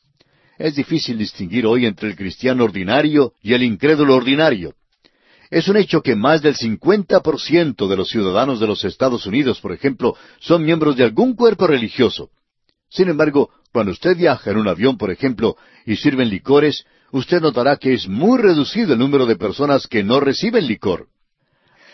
Es 0.57 0.75
difícil 0.75 1.19
distinguir 1.19 1.67
hoy 1.67 1.85
entre 1.85 2.09
el 2.09 2.17
cristiano 2.17 2.64
ordinario 2.64 3.35
y 3.43 3.52
el 3.52 3.62
incrédulo 3.62 4.14
ordinario. 4.17 4.75
Es 5.50 5.69
un 5.69 5.76
hecho 5.76 6.02
que 6.02 6.17
más 6.17 6.40
del 6.40 6.57
50% 6.57 7.87
de 7.87 7.97
los 7.97 8.09
ciudadanos 8.09 8.61
de 8.61 8.67
los 8.67 8.83
Estados 8.85 9.26
Unidos, 9.26 9.61
por 9.61 9.73
ejemplo, 9.73 10.17
son 10.40 10.64
miembros 10.64 10.97
de 10.97 11.05
algún 11.05 11.35
cuerpo 11.35 11.67
religioso. 11.67 12.31
Sin 12.88 13.11
embargo, 13.11 13.50
cuando 13.73 13.93
usted 13.93 14.17
viaja 14.17 14.50
en 14.50 14.57
un 14.57 14.69
avión, 14.69 14.97
por 14.97 15.11
ejemplo, 15.11 15.57
y 15.85 15.97
sirven 15.97 16.31
licores, 16.31 16.87
usted 17.12 17.41
notará 17.41 17.77
que 17.77 17.95
es 17.95 18.09
muy 18.09 18.38
reducido 18.38 18.93
el 18.93 18.99
número 18.99 19.27
de 19.27 19.37
personas 19.37 19.87
que 19.87 20.03
no 20.03 20.21
reciben 20.21 20.67
licor. 20.67 21.07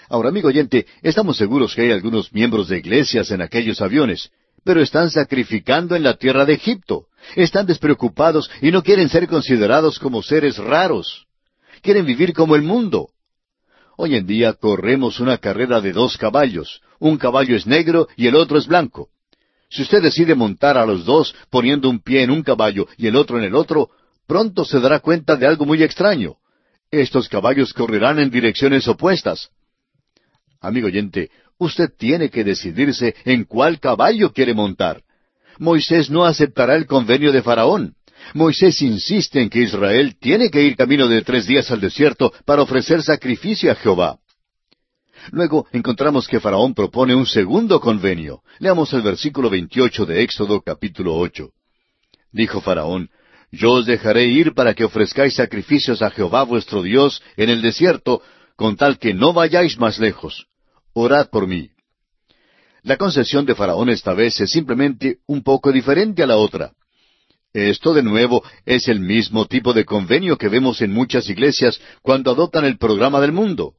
Ahora, 0.08 0.28
amigo 0.28 0.48
oyente, 0.48 0.86
estamos 1.02 1.36
seguros 1.36 1.74
que 1.74 1.82
hay 1.82 1.92
algunos 1.92 2.32
miembros 2.32 2.68
de 2.68 2.78
iglesias 2.78 3.30
en 3.30 3.40
aquellos 3.40 3.80
aviones, 3.80 4.30
pero 4.64 4.80
están 4.80 5.10
sacrificando 5.10 5.96
en 5.96 6.02
la 6.02 6.14
tierra 6.14 6.44
de 6.44 6.54
Egipto. 6.54 7.06
Están 7.36 7.66
despreocupados 7.66 8.50
y 8.60 8.70
no 8.70 8.82
quieren 8.82 9.08
ser 9.08 9.28
considerados 9.28 9.98
como 9.98 10.22
seres 10.22 10.58
raros. 10.58 11.26
Quieren 11.82 12.06
vivir 12.06 12.32
como 12.32 12.56
el 12.56 12.62
mundo. 12.62 13.08
Hoy 13.96 14.16
en 14.16 14.26
día 14.26 14.54
corremos 14.54 15.20
una 15.20 15.38
carrera 15.38 15.80
de 15.80 15.92
dos 15.92 16.16
caballos. 16.18 16.80
Un 16.98 17.16
caballo 17.16 17.56
es 17.56 17.66
negro 17.66 18.08
y 18.16 18.26
el 18.26 18.34
otro 18.34 18.58
es 18.58 18.66
blanco. 18.66 19.08
Si 19.70 19.82
usted 19.82 20.02
decide 20.02 20.34
montar 20.34 20.76
a 20.78 20.86
los 20.86 21.04
dos 21.04 21.34
poniendo 21.50 21.88
un 21.88 22.00
pie 22.00 22.22
en 22.22 22.30
un 22.30 22.42
caballo 22.42 22.86
y 22.96 23.06
el 23.06 23.16
otro 23.16 23.38
en 23.38 23.44
el 23.44 23.54
otro, 23.54 23.90
pronto 24.26 24.64
se 24.64 24.80
dará 24.80 25.00
cuenta 25.00 25.36
de 25.36 25.46
algo 25.46 25.66
muy 25.66 25.82
extraño. 25.82 26.36
Estos 26.90 27.28
caballos 27.28 27.72
correrán 27.72 28.18
en 28.18 28.30
direcciones 28.30 28.86
opuestas. 28.88 29.50
Amigo 30.60 30.86
oyente, 30.86 31.30
usted 31.58 31.90
tiene 31.96 32.30
que 32.30 32.44
decidirse 32.44 33.14
en 33.24 33.44
cuál 33.44 33.80
caballo 33.80 34.32
quiere 34.32 34.54
montar. 34.54 35.02
Moisés 35.58 36.10
no 36.10 36.24
aceptará 36.24 36.76
el 36.76 36.86
convenio 36.86 37.32
de 37.32 37.42
Faraón. 37.42 37.94
Moisés 38.32 38.80
insiste 38.82 39.40
en 39.40 39.50
que 39.50 39.60
Israel 39.60 40.16
tiene 40.18 40.50
que 40.50 40.62
ir 40.62 40.76
camino 40.76 41.08
de 41.08 41.22
tres 41.22 41.46
días 41.46 41.70
al 41.70 41.80
desierto 41.80 42.32
para 42.44 42.62
ofrecer 42.62 43.02
sacrificio 43.02 43.70
a 43.70 43.74
Jehová. 43.74 44.18
Luego 45.30 45.66
encontramos 45.72 46.26
que 46.26 46.40
Faraón 46.40 46.74
propone 46.74 47.14
un 47.14 47.26
segundo 47.26 47.80
convenio. 47.80 48.42
Leamos 48.58 48.92
el 48.92 49.02
versículo 49.02 49.50
28 49.50 50.06
de 50.06 50.22
Éxodo 50.22 50.60
capítulo 50.62 51.14
8. 51.16 51.50
Dijo 52.32 52.60
Faraón, 52.60 53.10
Yo 53.54 53.72
os 53.72 53.86
dejaré 53.86 54.26
ir 54.26 54.54
para 54.54 54.74
que 54.74 54.84
ofrezcáis 54.84 55.34
sacrificios 55.34 56.02
a 56.02 56.10
Jehová 56.10 56.42
vuestro 56.42 56.82
Dios 56.82 57.22
en 57.36 57.50
el 57.50 57.62
desierto, 57.62 58.22
con 58.56 58.76
tal 58.76 58.98
que 58.98 59.14
no 59.14 59.32
vayáis 59.32 59.78
más 59.78 59.98
lejos 59.98 60.46
orad 60.94 61.28
por 61.28 61.46
mí. 61.46 61.70
La 62.82 62.96
concesión 62.96 63.44
de 63.44 63.54
Faraón 63.54 63.90
esta 63.90 64.14
vez 64.14 64.40
es 64.40 64.50
simplemente 64.50 65.18
un 65.26 65.42
poco 65.42 65.72
diferente 65.72 66.22
a 66.22 66.26
la 66.26 66.36
otra. 66.36 66.72
Esto 67.52 67.94
de 67.94 68.02
nuevo 68.02 68.42
es 68.64 68.88
el 68.88 69.00
mismo 69.00 69.46
tipo 69.46 69.72
de 69.72 69.84
convenio 69.84 70.36
que 70.36 70.48
vemos 70.48 70.80
en 70.82 70.92
muchas 70.92 71.28
iglesias 71.28 71.80
cuando 72.02 72.30
adoptan 72.30 72.64
el 72.64 72.78
programa 72.78 73.20
del 73.20 73.32
mundo. 73.32 73.74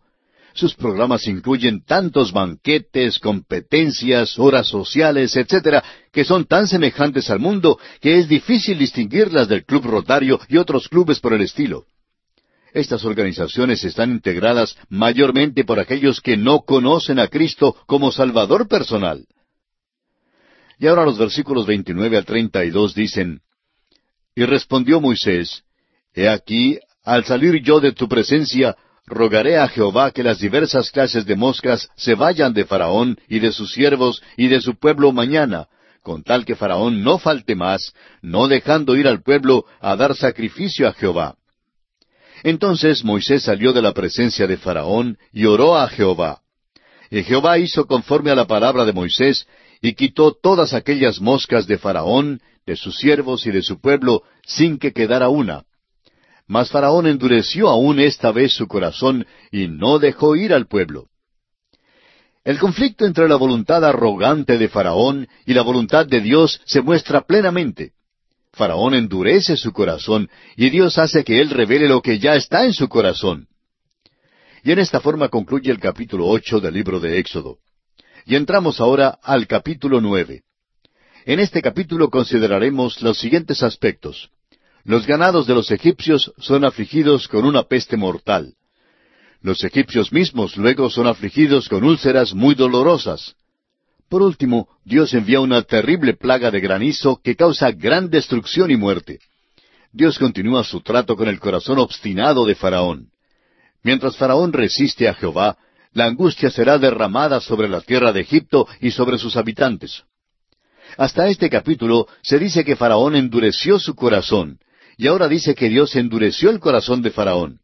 Sus 0.55 0.73
programas 0.73 1.27
incluyen 1.27 1.83
tantos 1.83 2.31
banquetes, 2.31 3.19
competencias, 3.19 4.39
horas 4.39 4.67
sociales, 4.67 5.35
etcétera, 5.35 5.83
que 6.13 6.23
son 6.23 6.45
tan 6.45 6.65
semejantes 6.65 7.29
al 7.29 7.39
mundo 7.39 7.77
que 7.99 8.19
es 8.19 8.29
difícil 8.29 8.77
distinguirlas 8.77 9.49
del 9.49 9.65
Club 9.65 9.83
Rotario 9.83 10.39
y 10.47 10.55
otros 10.55 10.87
clubes 10.87 11.19
por 11.19 11.33
el 11.33 11.41
estilo. 11.41 11.83
Estas 12.73 13.03
organizaciones 13.03 13.83
están 13.83 14.11
integradas 14.11 14.77
mayormente 14.87 15.65
por 15.65 15.77
aquellos 15.77 16.21
que 16.21 16.37
no 16.37 16.61
conocen 16.61 17.19
a 17.19 17.27
Cristo 17.27 17.75
como 17.85 18.13
Salvador 18.13 18.69
personal. 18.69 19.25
Y 20.79 20.87
ahora 20.87 21.03
los 21.03 21.17
versículos 21.17 21.65
29 21.65 22.15
al 22.15 22.25
32 22.25 22.95
dicen, 22.95 23.41
Y 24.33 24.45
respondió 24.45 25.01
Moisés, 25.01 25.63
He 26.13 26.29
aquí, 26.29 26.79
al 27.03 27.25
salir 27.25 27.61
yo 27.61 27.81
de 27.81 27.91
tu 27.91 28.07
presencia, 28.07 28.77
rogaré 29.07 29.57
a 29.57 29.67
Jehová 29.67 30.11
que 30.11 30.23
las 30.23 30.39
diversas 30.39 30.89
clases 30.91 31.25
de 31.25 31.35
moscas 31.35 31.89
se 31.95 32.15
vayan 32.15 32.53
de 32.53 32.65
Faraón 32.65 33.17
y 33.27 33.39
de 33.39 33.51
sus 33.51 33.71
siervos 33.71 34.21
y 34.37 34.47
de 34.47 34.61
su 34.61 34.75
pueblo 34.77 35.11
mañana, 35.11 35.67
con 36.01 36.23
tal 36.23 36.45
que 36.45 36.55
Faraón 36.55 37.03
no 37.03 37.17
falte 37.17 37.55
más, 37.55 37.93
no 38.21 38.47
dejando 38.47 38.95
ir 38.95 39.07
al 39.07 39.21
pueblo 39.21 39.65
a 39.79 39.95
dar 39.95 40.15
sacrificio 40.15 40.87
a 40.87 40.93
Jehová. 40.93 41.35
Entonces 42.43 43.03
Moisés 43.03 43.43
salió 43.43 43.73
de 43.73 43.81
la 43.81 43.93
presencia 43.93 44.47
de 44.47 44.57
Faraón 44.57 45.17
y 45.31 45.45
oró 45.45 45.77
a 45.77 45.87
Jehová. 45.87 46.41
Y 47.09 47.23
Jehová 47.23 47.57
hizo 47.57 47.85
conforme 47.85 48.31
a 48.31 48.35
la 48.35 48.45
palabra 48.45 48.85
de 48.85 48.93
Moisés, 48.93 49.47
y 49.81 49.93
quitó 49.93 50.33
todas 50.33 50.73
aquellas 50.73 51.21
moscas 51.21 51.67
de 51.67 51.77
Faraón, 51.77 52.41
de 52.65 52.75
sus 52.75 52.97
siervos 52.97 53.45
y 53.45 53.51
de 53.51 53.61
su 53.61 53.79
pueblo, 53.79 54.23
sin 54.45 54.79
que 54.79 54.93
quedara 54.93 55.29
una. 55.29 55.63
Mas 56.47 56.69
Faraón 56.69 57.07
endureció 57.07 57.69
aún 57.69 57.99
esta 57.99 58.31
vez 58.31 58.53
su 58.53 58.67
corazón, 58.67 59.25
y 59.51 59.67
no 59.67 59.99
dejó 59.99 60.35
ir 60.35 60.53
al 60.53 60.67
pueblo. 60.67 61.07
El 62.43 62.59
conflicto 62.59 63.05
entre 63.05 63.27
la 63.27 63.37
voluntad 63.37 63.83
arrogante 63.83 64.59
de 64.59 64.69
Faraón 64.69 65.27
y 65.47 65.55
la 65.55 65.63
voluntad 65.63 66.05
de 66.05 66.21
Dios 66.21 66.61
se 66.65 66.81
muestra 66.81 67.21
plenamente. 67.21 67.93
Faraón 68.53 68.93
endurece 68.93 69.57
su 69.57 69.73
corazón 69.73 70.29
y 70.55 70.69
Dios 70.69 70.99
hace 70.99 71.23
que 71.23 71.41
él 71.41 71.49
revele 71.49 71.89
lo 71.89 72.03
que 72.03 72.19
ya 72.19 72.35
está 72.35 72.63
en 72.63 72.73
su 72.73 72.87
corazón. 72.87 73.47
Y 74.63 74.71
en 74.71 74.79
esta 74.79 74.99
forma 74.99 75.29
concluye 75.29 75.71
el 75.71 75.79
capítulo 75.79 76.27
ocho 76.27 76.59
del 76.59 76.75
libro 76.75 76.99
de 76.99 77.17
Éxodo. 77.17 77.57
Y 78.25 78.35
entramos 78.35 78.79
ahora 78.79 79.17
al 79.23 79.47
capítulo 79.47 79.99
nueve. 79.99 80.43
En 81.25 81.39
este 81.39 81.63
capítulo 81.63 82.11
consideraremos 82.11 83.01
los 83.01 83.17
siguientes 83.17 83.63
aspectos. 83.63 84.29
Los 84.85 85.07
ganados 85.07 85.47
de 85.47 85.55
los 85.55 85.71
egipcios 85.71 86.31
son 86.37 86.63
afligidos 86.63 87.27
con 87.27 87.43
una 87.43 87.63
peste 87.63 87.97
mortal. 87.97 88.53
Los 89.41 89.63
egipcios 89.63 90.13
mismos 90.13 90.57
luego 90.57 90.91
son 90.91 91.07
afligidos 91.07 91.67
con 91.67 91.83
úlceras 91.83 92.35
muy 92.35 92.53
dolorosas. 92.53 93.35
Por 94.09 94.21
último, 94.21 94.69
Dios 94.83 95.15
envía 95.15 95.39
una 95.39 95.63
terrible 95.63 96.13
plaga 96.13 96.51
de 96.51 96.59
granizo 96.59 97.19
que 97.23 97.35
causa 97.35 97.71
gran 97.71 98.11
destrucción 98.11 98.69
y 98.69 98.77
muerte. 98.77 99.19
Dios 99.91 100.19
continúa 100.19 100.63
su 100.63 100.81
trato 100.81 101.15
con 101.15 101.29
el 101.29 101.39
corazón 101.39 101.79
obstinado 101.79 102.45
de 102.45 102.53
Faraón. 102.53 103.09
Mientras 103.81 104.15
Faraón 104.17 104.53
resiste 104.53 105.07
a 105.07 105.15
Jehová, 105.15 105.57
La 105.93 106.05
angustia 106.05 106.51
será 106.51 106.77
derramada 106.77 107.39
sobre 107.39 107.69
la 107.69 107.81
tierra 107.81 108.11
de 108.11 108.19
Egipto 108.19 108.67
y 108.81 108.91
sobre 108.91 109.17
sus 109.17 109.35
habitantes. 109.37 110.03
Hasta 110.97 111.27
este 111.29 111.49
capítulo 111.49 112.07
se 112.21 112.37
dice 112.37 112.63
que 112.63 112.75
Faraón 112.75 113.15
endureció 113.15 113.79
su 113.79 113.95
corazón, 113.95 114.59
y 114.97 115.07
ahora 115.07 115.27
dice 115.27 115.55
que 115.55 115.69
Dios 115.69 115.95
endureció 115.95 116.49
el 116.49 116.59
corazón 116.59 117.01
de 117.01 117.11
Faraón. 117.11 117.59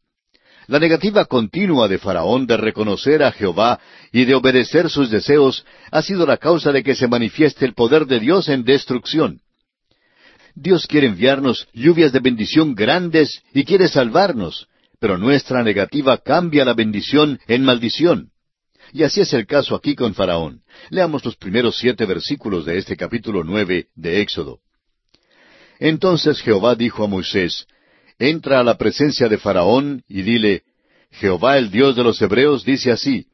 La 0.68 0.80
negativa 0.80 1.26
continua 1.26 1.88
de 1.88 1.98
Faraón 1.98 2.46
de 2.46 2.56
reconocer 2.56 3.24
a 3.24 3.32
Jehová 3.32 3.80
y 4.12 4.26
de 4.26 4.36
obedecer 4.36 4.90
sus 4.90 5.10
deseos 5.10 5.66
ha 5.92 6.02
sido 6.02 6.26
la 6.26 6.38
causa 6.38 6.72
de 6.72 6.84
que 6.84 6.96
se 6.96 7.08
manifieste 7.08 7.66
el 7.66 7.74
poder 7.74 8.06
de 8.06 8.20
Dios 8.20 8.48
en 8.48 8.64
destrucción. 8.64 9.42
Dios 10.56 10.86
quiere 10.88 11.08
enviarnos 11.08 11.68
lluvias 11.74 12.12
de 12.12 12.20
bendición 12.20 12.76
grandes 12.76 13.42
y 13.54 13.64
quiere 13.64 13.88
salvarnos, 13.88 14.68
pero 15.00 15.18
nuestra 15.18 15.64
negativa 15.64 16.18
cambia 16.18 16.64
la 16.66 16.74
bendición 16.74 17.40
en 17.48 17.64
maldición. 17.64 18.30
Y 18.94 19.04
así 19.04 19.22
es 19.22 19.34
el 19.34 19.48
caso 19.48 19.76
aquí 19.76 19.96
con 19.96 20.14
Faraón. 20.14 20.62
Leamos 20.90 21.24
los 21.24 21.38
primeros 21.38 21.78
siete 21.78 22.06
versículos 22.06 22.66
de 22.66 22.78
este 22.78 22.98
capítulo 22.98 23.44
nueve 23.44 23.88
de 23.96 24.22
Éxodo. 24.22 24.60
Entonces 25.82 26.40
Jehová 26.42 26.76
dijo 26.76 27.04
a 27.04 27.08
Moisés, 27.08 27.66
Entra 28.20 28.60
a 28.60 28.64
la 28.64 28.78
presencia 28.78 29.28
de 29.28 29.40
Faraón 29.40 30.04
y 30.08 30.22
dile, 30.22 30.62
Jehová 31.10 31.58
el 31.58 31.72
Dios 31.72 31.96
de 31.96 32.04
los 32.04 32.22
Hebreos 32.22 32.64
dice 32.64 32.92
así, 32.92 33.26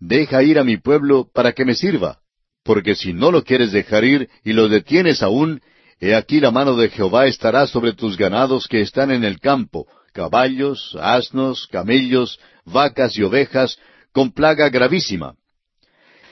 Deja 0.00 0.42
ir 0.42 0.58
a 0.58 0.64
mi 0.64 0.76
pueblo 0.76 1.28
para 1.32 1.52
que 1.52 1.64
me 1.64 1.74
sirva, 1.74 2.18
porque 2.64 2.96
si 2.96 3.12
no 3.12 3.30
lo 3.30 3.44
quieres 3.44 3.70
dejar 3.70 4.04
ir 4.04 4.28
y 4.42 4.54
lo 4.54 4.68
detienes 4.68 5.22
aún, 5.22 5.60
he 6.00 6.16
aquí 6.16 6.40
la 6.40 6.50
mano 6.50 6.74
de 6.74 6.88
Jehová 6.88 7.26
estará 7.28 7.68
sobre 7.68 7.92
tus 7.92 8.16
ganados 8.16 8.66
que 8.66 8.80
están 8.80 9.12
en 9.12 9.22
el 9.22 9.38
campo, 9.38 9.86
caballos, 10.12 10.98
asnos, 11.00 11.68
camellos, 11.68 12.40
vacas 12.64 13.16
y 13.16 13.22
ovejas, 13.22 13.78
con 14.12 14.32
plaga 14.32 14.68
gravísima. 14.68 15.34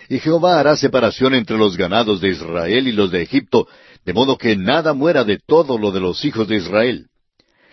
Y 0.08 0.18
Jehová 0.18 0.58
hará 0.58 0.76
separación 0.76 1.34
entre 1.34 1.56
los 1.56 1.76
ganados 1.76 2.20
de 2.20 2.30
Israel 2.30 2.88
y 2.88 2.92
los 2.92 3.12
de 3.12 3.22
Egipto, 3.22 3.68
de 4.06 4.14
modo 4.14 4.38
que 4.38 4.56
nada 4.56 4.94
muera 4.94 5.24
de 5.24 5.40
todo 5.44 5.76
lo 5.78 5.90
de 5.90 5.98
los 5.98 6.24
hijos 6.24 6.46
de 6.46 6.56
Israel. 6.56 7.08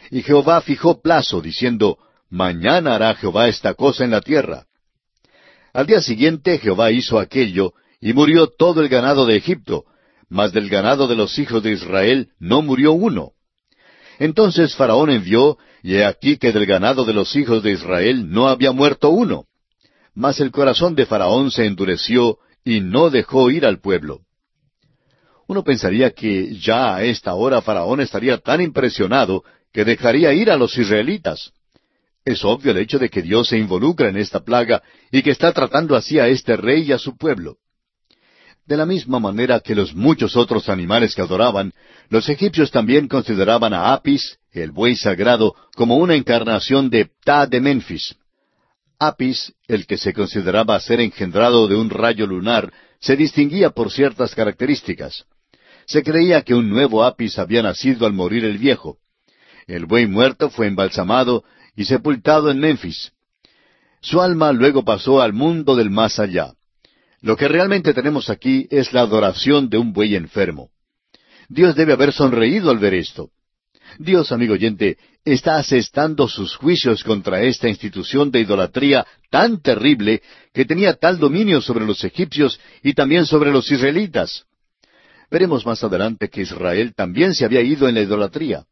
Y 0.09 0.23
Jehová 0.23 0.61
fijó 0.61 0.99
plazo, 0.99 1.41
diciendo, 1.41 1.99
Mañana 2.27 2.95
hará 2.95 3.13
Jehová 3.13 3.47
esta 3.47 3.75
cosa 3.75 4.03
en 4.03 4.09
la 4.09 4.21
tierra. 4.21 4.65
Al 5.73 5.85
día 5.85 6.01
siguiente 6.01 6.57
Jehová 6.57 6.91
hizo 6.91 7.19
aquello, 7.19 7.73
y 8.01 8.13
murió 8.13 8.47
todo 8.47 8.81
el 8.81 8.89
ganado 8.89 9.27
de 9.27 9.35
Egipto, 9.35 9.85
mas 10.27 10.51
del 10.51 10.69
ganado 10.69 11.07
de 11.07 11.15
los 11.15 11.37
hijos 11.37 11.61
de 11.61 11.71
Israel 11.71 12.29
no 12.39 12.63
murió 12.63 12.93
uno. 12.93 13.33
Entonces 14.17 14.75
Faraón 14.75 15.11
envió, 15.11 15.59
y 15.83 15.95
he 15.95 16.05
aquí 16.05 16.37
que 16.37 16.51
del 16.51 16.65
ganado 16.65 17.05
de 17.05 17.13
los 17.13 17.35
hijos 17.35 17.61
de 17.61 17.71
Israel 17.73 18.31
no 18.31 18.47
había 18.47 18.71
muerto 18.71 19.11
uno. 19.11 19.45
Mas 20.15 20.39
el 20.39 20.49
corazón 20.49 20.95
de 20.95 21.05
Faraón 21.05 21.51
se 21.51 21.65
endureció, 21.65 22.39
y 22.65 22.79
no 22.79 23.11
dejó 23.11 23.51
ir 23.51 23.67
al 23.67 23.79
pueblo. 23.79 24.21
Uno 25.47 25.63
pensaría 25.63 26.11
que 26.11 26.55
ya 26.55 26.95
a 26.95 27.03
esta 27.03 27.33
hora 27.33 27.61
Faraón 27.61 27.99
estaría 27.99 28.37
tan 28.37 28.61
impresionado 28.61 29.43
que 29.73 29.83
dejaría 29.83 30.33
ir 30.33 30.49
a 30.49 30.57
los 30.57 30.77
israelitas. 30.77 31.51
Es 32.25 32.45
obvio 32.45 32.71
el 32.71 32.77
hecho 32.77 32.99
de 32.99 33.09
que 33.09 33.21
Dios 33.21 33.49
se 33.49 33.57
involucra 33.57 34.09
en 34.09 34.17
esta 34.17 34.39
plaga 34.39 34.81
y 35.11 35.21
que 35.21 35.31
está 35.31 35.51
tratando 35.51 35.95
así 35.95 36.19
a 36.19 36.27
este 36.27 36.55
rey 36.55 36.83
y 36.83 36.91
a 36.93 36.97
su 36.97 37.17
pueblo. 37.17 37.57
De 38.65 38.77
la 38.77 38.85
misma 38.85 39.19
manera 39.19 39.59
que 39.59 39.75
los 39.75 39.93
muchos 39.93 40.37
otros 40.37 40.69
animales 40.69 41.15
que 41.15 41.21
adoraban, 41.21 41.73
los 42.09 42.29
egipcios 42.29 42.71
también 42.71 43.09
consideraban 43.09 43.73
a 43.73 43.93
Apis, 43.93 44.37
el 44.53 44.71
buey 44.71 44.95
sagrado, 44.95 45.53
como 45.75 45.97
una 45.97 46.15
encarnación 46.15 46.89
de 46.89 47.05
Ptah 47.05 47.47
de 47.47 47.59
Memphis. 47.59 48.15
Apis, 48.99 49.53
el 49.67 49.85
que 49.85 49.97
se 49.97 50.13
consideraba 50.13 50.79
ser 50.79 51.01
engendrado 51.01 51.67
de 51.67 51.75
un 51.75 51.89
rayo 51.89 52.25
lunar, 52.25 52.71
se 53.01 53.17
distinguía 53.17 53.71
por 53.71 53.91
ciertas 53.91 54.33
características. 54.33 55.25
Se 55.85 56.03
creía 56.03 56.41
que 56.41 56.53
un 56.53 56.69
nuevo 56.69 57.03
Apis 57.03 57.37
había 57.39 57.61
nacido 57.61 58.05
al 58.05 58.13
morir 58.13 58.45
el 58.45 58.57
viejo. 58.57 58.97
El 59.67 59.85
buey 59.85 60.07
muerto 60.07 60.49
fue 60.49 60.67
embalsamado 60.67 61.43
y 61.75 61.85
sepultado 61.85 62.49
en 62.51 62.59
Memphis. 62.59 63.11
Su 64.01 64.21
alma 64.21 64.51
luego 64.51 64.83
pasó 64.83 65.21
al 65.21 65.33
mundo 65.33 65.75
del 65.75 65.89
más 65.89 66.19
allá. 66.19 66.53
Lo 67.21 67.37
que 67.37 67.47
realmente 67.47 67.93
tenemos 67.93 68.29
aquí 68.29 68.67
es 68.69 68.91
la 68.91 69.01
adoración 69.01 69.69
de 69.69 69.77
un 69.77 69.93
buey 69.93 70.15
enfermo. 70.15 70.69
Dios 71.47 71.75
debe 71.75 71.93
haber 71.93 72.11
sonreído 72.11 72.69
al 72.69 72.79
ver 72.79 72.93
esto. 72.93 73.29
Dios, 73.97 74.31
amigo 74.31 74.53
oyente, 74.53 74.97
está 75.23 75.57
asestando 75.57 76.27
sus 76.27 76.55
juicios 76.55 77.03
contra 77.03 77.43
esta 77.43 77.69
institución 77.69 78.31
de 78.31 78.41
idolatría 78.41 79.05
tan 79.29 79.61
terrible 79.61 80.21
que 80.53 80.65
tenía 80.65 80.95
tal 80.95 81.19
dominio 81.19 81.61
sobre 81.61 81.85
los 81.85 82.03
egipcios 82.03 82.59
y 82.81 82.93
también 82.93 83.25
sobre 83.25 83.51
los 83.51 83.71
israelitas. 83.71 84.45
Veremos 85.29 85.65
más 85.65 85.83
adelante 85.83 86.29
que 86.29 86.41
Israel 86.41 86.93
también 86.95 87.33
se 87.33 87.45
había 87.45 87.61
ido 87.61 87.87
en 87.87 87.95
la 87.95 88.01
idolatría. 88.01 88.65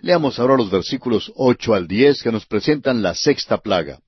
Leamos 0.00 0.38
ahora 0.38 0.56
los 0.56 0.70
versículos 0.70 1.32
ocho 1.36 1.74
al 1.74 1.88
diez 1.88 2.22
que 2.22 2.32
nos 2.32 2.46
presentan 2.46 3.02
la 3.02 3.14
sexta 3.14 3.58
plaga. 3.58 4.00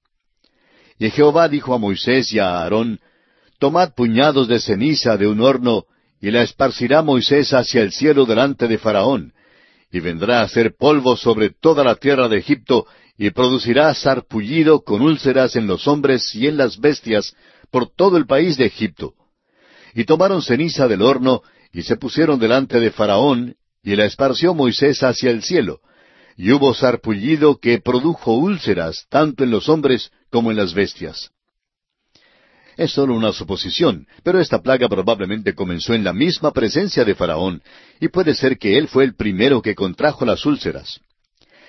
Y 0.99 1.11
Jehová 1.11 1.49
dijo 1.49 1.75
a 1.75 1.79
Moisés 1.79 2.33
y 2.33 2.39
a 2.39 2.61
Aarón, 2.61 3.01
Tomad 3.59 3.95
puñados 3.95 4.49
de 4.49 4.61
ceniza 4.61 5.17
de 5.17 5.27
un 5.27 5.41
horno, 5.41 5.85
y 6.21 6.31
la 6.31 6.43
esparcirá 6.43 7.03
Moisés 7.03 7.53
hacia 7.53 7.83
el 7.83 7.93
cielo 7.93 8.25
delante 8.27 8.69
de 8.69 8.79
Faraón, 8.79 9.33
y 9.91 10.01
vendrá 10.01 10.41
a 10.41 10.45
hacer 10.45 10.75
polvo 10.79 11.17
sobre 11.17 11.51
toda 11.51 11.83
la 11.83 11.97
tierra 11.97 12.29
de 12.29 12.39
Egipto, 12.39 12.87
y 13.19 13.31
producirá 13.31 13.93
sarpullido 13.95 14.81
con 14.81 15.03
úlceras 15.03 15.57
en 15.57 15.67
los 15.67 15.87
hombres 15.89 16.35
y 16.35 16.47
en 16.47 16.57
las 16.57 16.79
bestias 16.79 17.35
por 17.71 17.91
todo 17.95 18.17
el 18.17 18.27
país 18.27 18.57
de 18.57 18.67
Egipto. 18.67 19.15
Y 19.95 20.05
tomaron 20.05 20.43
ceniza 20.43 20.89
del 20.89 21.03
horno, 21.03 21.43
y 21.73 21.83
se 21.83 21.97
pusieron 21.97 22.39
delante 22.39 22.81
de 22.81 22.91
Faraón, 22.91 23.57
y 23.83 23.97
la 23.97 24.05
esparció 24.05 24.55
Moisés 24.55 25.03
hacia 25.03 25.31
el 25.31 25.43
cielo, 25.43 25.81
y 26.37 26.53
hubo 26.53 26.75
sarpullido 26.75 27.59
que 27.59 27.81
produjo 27.81 28.35
úlceras 28.35 29.07
tanto 29.09 29.45
en 29.45 29.51
los 29.51 29.69
hombres 29.69 30.11
como 30.31 30.51
en 30.51 30.57
las 30.57 30.75
bestias. 30.75 31.31
Es 32.77 32.93
solo 32.93 33.15
una 33.15 33.33
suposición, 33.33 34.07
pero 34.23 34.41
esta 34.41 34.63
plaga 34.63 34.89
probablemente 34.89 35.55
comenzó 35.55 35.93
en 35.93 36.03
la 36.03 36.13
misma 36.13 36.51
presencia 36.53 37.05
de 37.05 37.15
Faraón, 37.15 37.63
y 38.01 38.09
puede 38.09 38.35
ser 38.35 38.59
que 38.59 38.79
él 38.79 38.89
fue 38.89 39.05
el 39.05 39.15
primero 39.15 39.61
que 39.61 39.75
contrajo 39.75 40.25
las 40.25 40.47
úlceras. 40.47 41.01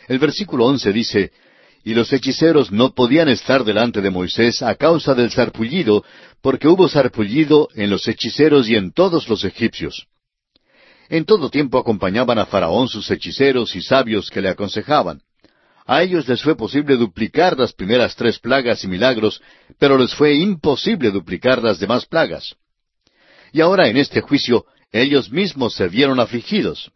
El 0.08 0.20
versículo 0.20 0.66
once 0.66 0.92
dice, 0.94 1.32
Y 1.84 1.94
los 1.94 2.14
hechiceros 2.14 2.72
no 2.72 2.94
podían 2.94 3.28
estar 3.30 3.64
delante 3.64 4.02
de 4.02 4.12
Moisés 4.12 4.62
a 4.62 4.76
causa 4.76 5.16
del 5.16 5.32
sarpullido, 5.32 6.04
porque 6.42 6.68
hubo 6.68 6.88
sarpullido 6.88 7.70
en 7.76 7.90
los 7.90 8.08
hechiceros 8.08 8.70
y 8.70 8.76
en 8.76 8.92
todos 8.92 9.28
los 9.28 9.44
egipcios. 9.44 10.08
En 11.10 11.26
todo 11.26 11.50
tiempo 11.50 11.78
acompañaban 11.78 12.40
a 12.40 12.46
Faraón 12.46 12.88
sus 12.88 13.10
hechiceros 13.12 13.76
y 13.76 13.82
sabios 13.82 14.30
que 14.30 14.42
le 14.42 14.50
aconsejaban. 14.50 15.22
A 15.86 16.04
ellos 16.04 16.28
les 16.28 16.42
fue 16.42 16.56
posible 16.56 16.96
duplicar 16.96 17.58
las 17.58 17.74
primeras 17.74 18.16
tres 18.16 18.40
plagas 18.40 18.84
y 18.84 18.88
milagros, 18.88 19.42
pero 19.78 19.98
les 19.98 20.14
fue 20.14 20.36
imposible 20.36 21.12
duplicar 21.12 21.62
las 21.62 21.80
demás 21.80 22.06
plagas. 22.06 22.56
Y 23.52 23.60
ahora 23.60 23.90
en 23.90 23.98
este 23.98 24.22
juicio 24.22 24.66
ellos 24.92 25.32
mismos 25.32 25.74
se 25.74 25.88
vieron 25.88 26.20
afligidos. 26.20 26.92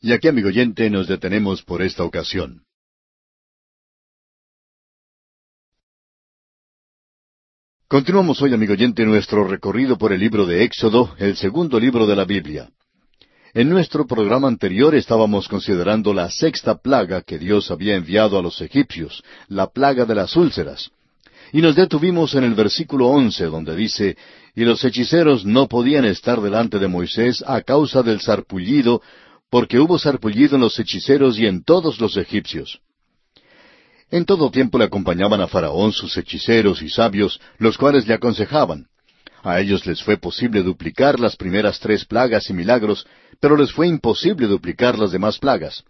Y 0.00 0.12
aquí, 0.12 0.28
amigo 0.28 0.48
oyente, 0.48 0.90
nos 0.90 1.06
detenemos 1.06 1.62
por 1.62 1.80
esta 1.80 2.02
ocasión. 2.04 2.63
Continuamos 7.94 8.42
hoy, 8.42 8.52
amigo 8.52 8.72
oyente, 8.72 9.06
nuestro 9.06 9.46
recorrido 9.46 9.96
por 9.96 10.12
el 10.12 10.18
libro 10.18 10.46
de 10.46 10.64
Éxodo, 10.64 11.14
el 11.16 11.36
segundo 11.36 11.78
libro 11.78 12.08
de 12.08 12.16
la 12.16 12.24
Biblia. 12.24 12.68
En 13.52 13.68
nuestro 13.68 14.04
programa 14.04 14.48
anterior 14.48 14.96
estábamos 14.96 15.46
considerando 15.46 16.12
la 16.12 16.28
sexta 16.28 16.74
plaga 16.74 17.22
que 17.22 17.38
Dios 17.38 17.70
había 17.70 17.94
enviado 17.94 18.36
a 18.36 18.42
los 18.42 18.60
egipcios, 18.60 19.22
la 19.46 19.68
plaga 19.68 20.06
de 20.06 20.16
las 20.16 20.34
úlceras. 20.34 20.90
Y 21.52 21.62
nos 21.62 21.76
detuvimos 21.76 22.34
en 22.34 22.42
el 22.42 22.54
versículo 22.54 23.06
once, 23.06 23.44
donde 23.44 23.76
dice, 23.76 24.16
Y 24.56 24.64
los 24.64 24.82
hechiceros 24.84 25.44
no 25.44 25.68
podían 25.68 26.04
estar 26.04 26.40
delante 26.40 26.80
de 26.80 26.88
Moisés 26.88 27.44
a 27.46 27.60
causa 27.60 28.02
del 28.02 28.20
sarpullido, 28.20 29.02
porque 29.48 29.78
hubo 29.78 30.00
sarpullido 30.00 30.56
en 30.56 30.62
los 30.62 30.76
hechiceros 30.80 31.38
y 31.38 31.46
en 31.46 31.62
todos 31.62 32.00
los 32.00 32.16
egipcios. 32.16 32.80
En 34.14 34.24
todo 34.26 34.48
tiempo 34.48 34.78
le 34.78 34.84
acompañaban 34.84 35.40
a 35.40 35.48
Faraón 35.48 35.90
sus 35.90 36.16
hechiceros 36.16 36.82
y 36.82 36.88
sabios, 36.88 37.40
los 37.58 37.76
cuales 37.76 38.06
le 38.06 38.14
aconsejaban. 38.14 38.86
A 39.42 39.58
ellos 39.58 39.84
les 39.86 40.04
fue 40.04 40.18
posible 40.18 40.62
duplicar 40.62 41.18
las 41.18 41.34
primeras 41.34 41.80
tres 41.80 42.04
plagas 42.04 42.48
y 42.48 42.52
milagros, 42.52 43.08
pero 43.40 43.56
les 43.56 43.72
fue 43.72 43.88
imposible 43.88 44.46
duplicar 44.46 44.96
las 44.96 45.10
demás 45.10 45.40
plagas. 45.40 45.82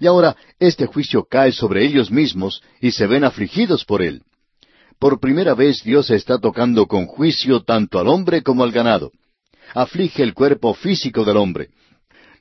Y 0.00 0.08
ahora 0.08 0.34
este 0.58 0.86
juicio 0.86 1.24
cae 1.30 1.52
sobre 1.52 1.84
ellos 1.84 2.10
mismos 2.10 2.64
y 2.80 2.90
se 2.90 3.06
ven 3.06 3.22
afligidos 3.22 3.84
por 3.84 4.02
él. 4.02 4.22
Por 4.98 5.20
primera 5.20 5.54
vez 5.54 5.84
Dios 5.84 6.10
está 6.10 6.38
tocando 6.40 6.88
con 6.88 7.06
juicio 7.06 7.62
tanto 7.62 8.00
al 8.00 8.08
hombre 8.08 8.42
como 8.42 8.64
al 8.64 8.72
ganado. 8.72 9.12
Aflige 9.72 10.24
el 10.24 10.34
cuerpo 10.34 10.74
físico 10.74 11.24
del 11.24 11.36
hombre. 11.36 11.68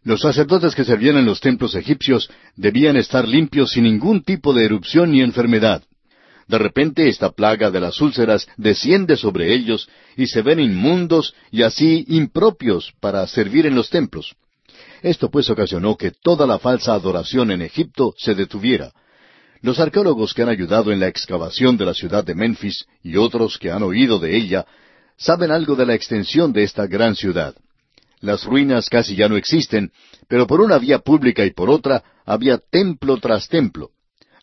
Los 0.03 0.21
sacerdotes 0.21 0.73
que 0.73 0.83
servían 0.83 1.17
en 1.17 1.25
los 1.25 1.41
templos 1.41 1.75
egipcios 1.75 2.29
debían 2.55 2.97
estar 2.97 3.27
limpios 3.27 3.71
sin 3.71 3.83
ningún 3.83 4.23
tipo 4.23 4.51
de 4.53 4.65
erupción 4.65 5.11
ni 5.11 5.21
enfermedad. 5.21 5.83
De 6.47 6.57
repente 6.57 7.07
esta 7.07 7.31
plaga 7.31 7.69
de 7.69 7.79
las 7.79 8.01
úlceras 8.01 8.47
desciende 8.57 9.15
sobre 9.15 9.53
ellos 9.53 9.87
y 10.17 10.25
se 10.25 10.41
ven 10.41 10.59
inmundos 10.59 11.35
y 11.51 11.61
así 11.61 12.03
impropios 12.07 12.93
para 12.99 13.25
servir 13.27 13.67
en 13.67 13.75
los 13.75 13.89
templos. 13.89 14.35
Esto 15.03 15.29
pues 15.29 15.49
ocasionó 15.49 15.95
que 15.95 16.11
toda 16.11 16.47
la 16.47 16.57
falsa 16.57 16.93
adoración 16.93 17.51
en 17.51 17.61
Egipto 17.61 18.13
se 18.17 18.33
detuviera. 18.33 18.91
Los 19.61 19.79
arqueólogos 19.79 20.33
que 20.33 20.41
han 20.41 20.49
ayudado 20.49 20.91
en 20.91 20.99
la 20.99 21.07
excavación 21.07 21.77
de 21.77 21.85
la 21.85 21.93
ciudad 21.93 22.23
de 22.23 22.33
Memphis 22.33 22.85
y 23.03 23.17
otros 23.17 23.59
que 23.59 23.69
han 23.69 23.83
oído 23.83 24.17
de 24.17 24.35
ella 24.35 24.65
saben 25.15 25.51
algo 25.51 25.75
de 25.75 25.85
la 25.85 25.93
extensión 25.93 26.51
de 26.51 26.63
esta 26.63 26.87
gran 26.87 27.15
ciudad. 27.15 27.53
Las 28.21 28.45
ruinas 28.45 28.87
casi 28.87 29.15
ya 29.15 29.27
no 29.27 29.35
existen, 29.35 29.91
pero 30.27 30.45
por 30.47 30.61
una 30.61 30.77
vía 30.77 30.99
pública 30.99 31.43
y 31.43 31.51
por 31.51 31.69
otra 31.69 32.03
había 32.25 32.59
templo 32.59 33.17
tras 33.17 33.47
templo. 33.47 33.89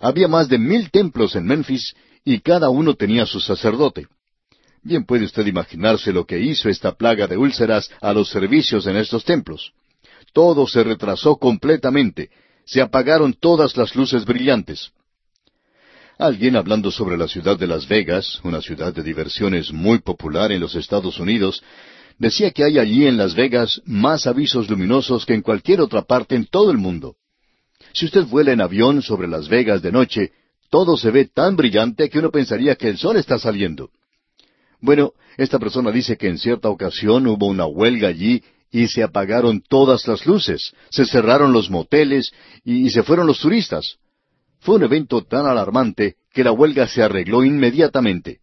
Había 0.00 0.28
más 0.28 0.48
de 0.48 0.58
mil 0.58 0.90
templos 0.90 1.36
en 1.36 1.46
Memphis 1.46 1.94
y 2.24 2.40
cada 2.40 2.70
uno 2.70 2.94
tenía 2.94 3.24
su 3.24 3.40
sacerdote. 3.40 4.08
Bien 4.82 5.04
puede 5.04 5.24
usted 5.24 5.46
imaginarse 5.46 6.12
lo 6.12 6.26
que 6.26 6.40
hizo 6.40 6.68
esta 6.68 6.92
plaga 6.92 7.26
de 7.26 7.36
úlceras 7.36 7.90
a 8.00 8.12
los 8.12 8.28
servicios 8.28 8.86
en 8.86 8.96
estos 8.96 9.24
templos. 9.24 9.72
Todo 10.32 10.66
se 10.66 10.82
retrasó 10.82 11.36
completamente, 11.36 12.30
se 12.64 12.80
apagaron 12.80 13.32
todas 13.32 13.76
las 13.76 13.94
luces 13.94 14.24
brillantes. 14.24 14.90
Alguien 16.18 16.56
hablando 16.56 16.90
sobre 16.90 17.16
la 17.16 17.28
ciudad 17.28 17.56
de 17.56 17.68
Las 17.68 17.86
Vegas, 17.86 18.40
una 18.42 18.60
ciudad 18.60 18.92
de 18.92 19.04
diversiones 19.04 19.72
muy 19.72 19.98
popular 19.98 20.50
en 20.50 20.60
los 20.60 20.74
Estados 20.74 21.20
Unidos, 21.20 21.62
decía 22.18 22.50
que 22.50 22.64
hay 22.64 22.78
allí 22.78 23.06
en 23.06 23.16
Las 23.16 23.34
Vegas 23.34 23.80
más 23.84 24.26
avisos 24.26 24.68
luminosos 24.68 25.24
que 25.24 25.34
en 25.34 25.42
cualquier 25.42 25.80
otra 25.80 26.02
parte 26.02 26.34
en 26.34 26.46
todo 26.46 26.70
el 26.70 26.78
mundo. 26.78 27.16
Si 27.92 28.06
usted 28.06 28.24
vuela 28.24 28.52
en 28.52 28.60
avión 28.60 29.02
sobre 29.02 29.28
Las 29.28 29.48
Vegas 29.48 29.82
de 29.82 29.92
noche, 29.92 30.32
todo 30.70 30.96
se 30.96 31.10
ve 31.10 31.26
tan 31.26 31.56
brillante 31.56 32.10
que 32.10 32.18
uno 32.18 32.30
pensaría 32.30 32.76
que 32.76 32.88
el 32.88 32.98
sol 32.98 33.16
está 33.16 33.38
saliendo. 33.38 33.90
Bueno, 34.80 35.12
esta 35.36 35.58
persona 35.58 35.90
dice 35.90 36.16
que 36.16 36.28
en 36.28 36.38
cierta 36.38 36.68
ocasión 36.68 37.26
hubo 37.26 37.46
una 37.46 37.66
huelga 37.66 38.08
allí 38.08 38.42
y 38.70 38.88
se 38.88 39.02
apagaron 39.02 39.62
todas 39.66 40.06
las 40.06 40.26
luces, 40.26 40.72
se 40.90 41.06
cerraron 41.06 41.52
los 41.52 41.70
moteles 41.70 42.32
y, 42.64 42.90
se 42.90 43.02
fueron 43.02 43.26
los 43.26 43.40
turistas. 43.40 43.96
Fue 44.60 44.76
un 44.76 44.82
evento 44.82 45.22
tan 45.24 45.46
alarmante 45.46 46.16
que 46.32 46.44
la 46.44 46.52
huelga 46.52 46.86
se 46.86 47.02
arregló 47.02 47.44
inmediatamente. 47.44 48.40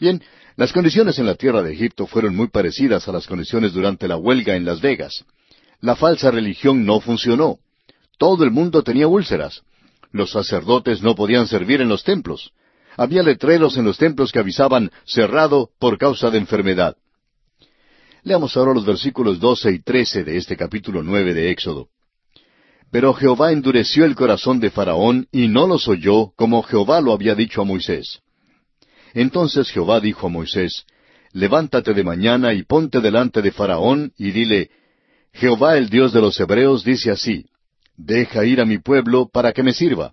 Bien, 0.00 0.22
las 0.56 0.72
condiciones 0.72 1.18
en 1.18 1.26
la 1.26 1.34
tierra 1.34 1.62
de 1.62 1.72
Egipto 1.72 2.06
fueron 2.06 2.36
muy 2.36 2.48
parecidas 2.48 3.08
a 3.08 3.12
las 3.12 3.26
condiciones 3.26 3.72
durante 3.72 4.06
la 4.06 4.16
huelga 4.16 4.54
en 4.54 4.64
Las 4.64 4.80
Vegas. 4.80 5.24
La 5.80 5.96
falsa 5.96 6.30
religión 6.30 6.84
no 6.84 7.00
funcionó. 7.00 7.58
Todo 8.18 8.44
el 8.44 8.50
mundo 8.50 8.82
tenía 8.82 9.08
úlceras. 9.08 9.62
Los 10.12 10.30
sacerdotes 10.30 11.02
no 11.02 11.14
podían 11.14 11.48
servir 11.48 11.80
en 11.80 11.88
los 11.88 12.04
templos. 12.04 12.52
Había 12.96 13.22
letreros 13.22 13.76
en 13.78 13.84
los 13.84 13.96
templos 13.96 14.30
que 14.30 14.38
avisaban 14.38 14.90
cerrado 15.06 15.70
por 15.78 15.96
causa 15.96 16.30
de 16.30 16.38
enfermedad. 16.38 16.96
Leamos 18.22 18.56
ahora 18.56 18.74
los 18.74 18.84
versículos 18.84 19.40
doce 19.40 19.72
y 19.72 19.80
trece 19.80 20.22
de 20.22 20.36
este 20.36 20.56
capítulo 20.56 21.02
nueve 21.02 21.32
de 21.32 21.50
Éxodo. 21.50 21.88
Pero 22.90 23.14
Jehová 23.14 23.52
endureció 23.52 24.04
el 24.04 24.14
corazón 24.14 24.60
de 24.60 24.70
Faraón 24.70 25.26
y 25.32 25.48
no 25.48 25.66
los 25.66 25.88
oyó, 25.88 26.32
como 26.36 26.62
Jehová 26.62 27.00
lo 27.00 27.12
había 27.12 27.34
dicho 27.34 27.62
a 27.62 27.64
Moisés. 27.64 28.20
Entonces 29.14 29.70
Jehová 29.70 30.00
dijo 30.00 30.26
a 30.26 30.30
Moisés, 30.30 30.84
Levántate 31.32 31.94
de 31.94 32.04
mañana 32.04 32.52
y 32.52 32.62
ponte 32.62 33.00
delante 33.00 33.40
de 33.40 33.52
Faraón 33.52 34.12
y 34.18 34.32
dile, 34.32 34.70
Jehová 35.32 35.78
el 35.78 35.88
Dios 35.88 36.12
de 36.12 36.20
los 36.20 36.38
Hebreos 36.38 36.84
dice 36.84 37.10
así, 37.10 37.46
Deja 37.96 38.44
ir 38.44 38.60
a 38.60 38.66
mi 38.66 38.78
pueblo 38.78 39.28
para 39.32 39.52
que 39.52 39.62
me 39.62 39.72
sirva. 39.72 40.12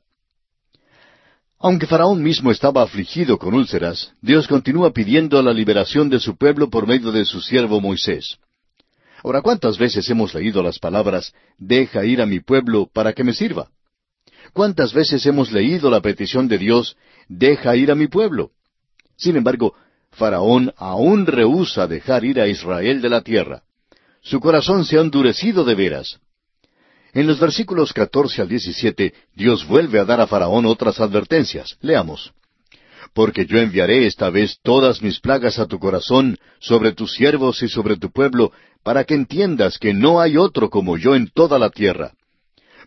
Aunque 1.59 1.87
Faraón 1.87 2.23
mismo 2.23 2.51
estaba 2.51 2.83
afligido 2.83 3.37
con 3.37 3.53
úlceras, 3.53 4.13
Dios 4.21 4.47
continúa 4.47 4.93
pidiendo 4.93 5.41
la 5.41 5.51
liberación 5.51 6.09
de 6.09 6.19
su 6.19 6.37
pueblo 6.37 6.69
por 6.69 6.87
medio 6.87 7.11
de 7.11 7.25
su 7.25 7.41
siervo 7.41 7.81
Moisés. 7.81 8.37
Ahora, 9.23 9.41
¿cuántas 9.41 9.77
veces 9.77 10.09
hemos 10.09 10.33
leído 10.33 10.63
las 10.63 10.79
palabras, 10.79 11.33
Deja 11.57 12.05
ir 12.05 12.21
a 12.21 12.25
mi 12.25 12.39
pueblo 12.39 12.89
para 12.93 13.11
que 13.11 13.25
me 13.25 13.33
sirva? 13.33 13.69
¿Cuántas 14.53 14.93
veces 14.93 15.25
hemos 15.25 15.51
leído 15.51 15.89
la 15.89 16.01
petición 16.01 16.47
de 16.47 16.57
Dios, 16.57 16.95
Deja 17.27 17.75
ir 17.75 17.91
a 17.91 17.95
mi 17.95 18.07
pueblo? 18.07 18.51
Sin 19.19 19.35
embargo, 19.35 19.75
Faraón 20.11 20.73
aún 20.77 21.27
rehúsa 21.27 21.87
dejar 21.87 22.23
ir 22.23 22.39
a 22.39 22.47
Israel 22.47 23.01
de 23.01 23.09
la 23.09 23.21
tierra. 23.21 23.63
Su 24.21 24.39
corazón 24.39 24.85
se 24.85 24.97
ha 24.97 25.01
endurecido 25.01 25.63
de 25.65 25.75
veras. 25.75 26.19
En 27.13 27.27
los 27.27 27.39
versículos 27.39 27.91
catorce 27.91 28.41
al 28.41 28.47
diecisiete, 28.47 29.13
Dios 29.35 29.67
vuelve 29.67 29.99
a 29.99 30.05
dar 30.05 30.21
a 30.21 30.27
Faraón 30.27 30.65
otras 30.65 30.99
advertencias. 30.99 31.77
Leamos. 31.81 32.31
Porque 33.13 33.45
yo 33.45 33.57
enviaré 33.59 34.05
esta 34.05 34.29
vez 34.29 34.59
todas 34.63 35.01
mis 35.01 35.19
plagas 35.19 35.59
a 35.59 35.65
tu 35.65 35.79
corazón, 35.79 36.37
sobre 36.59 36.93
tus 36.93 37.13
siervos 37.13 37.61
y 37.61 37.67
sobre 37.67 37.97
tu 37.97 38.11
pueblo, 38.11 38.53
para 38.83 39.03
que 39.03 39.15
entiendas 39.15 39.77
que 39.77 39.93
no 39.93 40.21
hay 40.21 40.37
otro 40.37 40.69
como 40.69 40.97
yo 40.97 41.15
en 41.15 41.27
toda 41.27 41.59
la 41.59 41.71
tierra. 41.71 42.13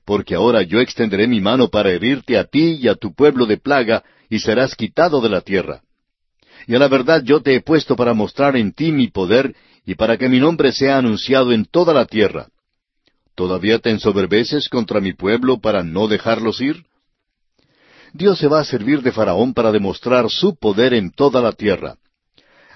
Porque 0.07 0.35
ahora 0.35 0.63
yo 0.63 0.81
extenderé 0.81 1.27
mi 1.27 1.41
mano 1.41 1.69
para 1.69 1.91
herirte 1.91 2.39
a 2.39 2.45
ti 2.45 2.79
y 2.81 2.89
a 2.89 2.95
tu 2.95 3.15
pueblo 3.15 3.45
de 3.45 3.59
plaga, 3.59 4.03
y 4.31 4.39
serás 4.39 4.75
quitado 4.75 5.21
de 5.21 5.29
la 5.29 5.43
tierra. 5.43 5.83
Y 6.67 6.75
a 6.75 6.79
la 6.79 6.89
verdad 6.89 7.23
yo 7.25 7.41
te 7.41 7.55
he 7.55 7.61
puesto 7.61 7.97
para 7.97 8.15
mostrar 8.15 8.57
en 8.57 8.73
ti 8.73 8.93
mi 8.93 9.09
poder, 9.09 9.55
y 9.85 9.95
para 9.95 10.17
que 10.17 10.29
mi 10.29 10.39
nombre 10.39 10.73
sea 10.73 10.99
anunciado 10.99 11.53
en 11.53 11.65
toda 11.65 11.93
la 11.93 12.07
tierra. 12.07 12.49
¿Todavía 13.35 13.79
te 13.79 13.91
ensoberbeces 13.91 14.69
contra 14.69 15.01
mi 15.01 15.15
pueblo 15.15 15.61
para 15.61 15.83
no 15.83 16.07
dejarlos 16.07 16.61
ir? 16.61 16.85
Dios 18.13 18.39
se 18.39 18.47
va 18.47 18.61
a 18.61 18.65
servir 18.65 19.03
de 19.03 19.11
Faraón 19.11 19.55
para 19.55 19.73
demostrar 19.73 20.29
su 20.31 20.57
poder 20.57 20.93
en 20.93 21.11
toda 21.11 21.41
la 21.41 21.53
tierra. 21.53 21.97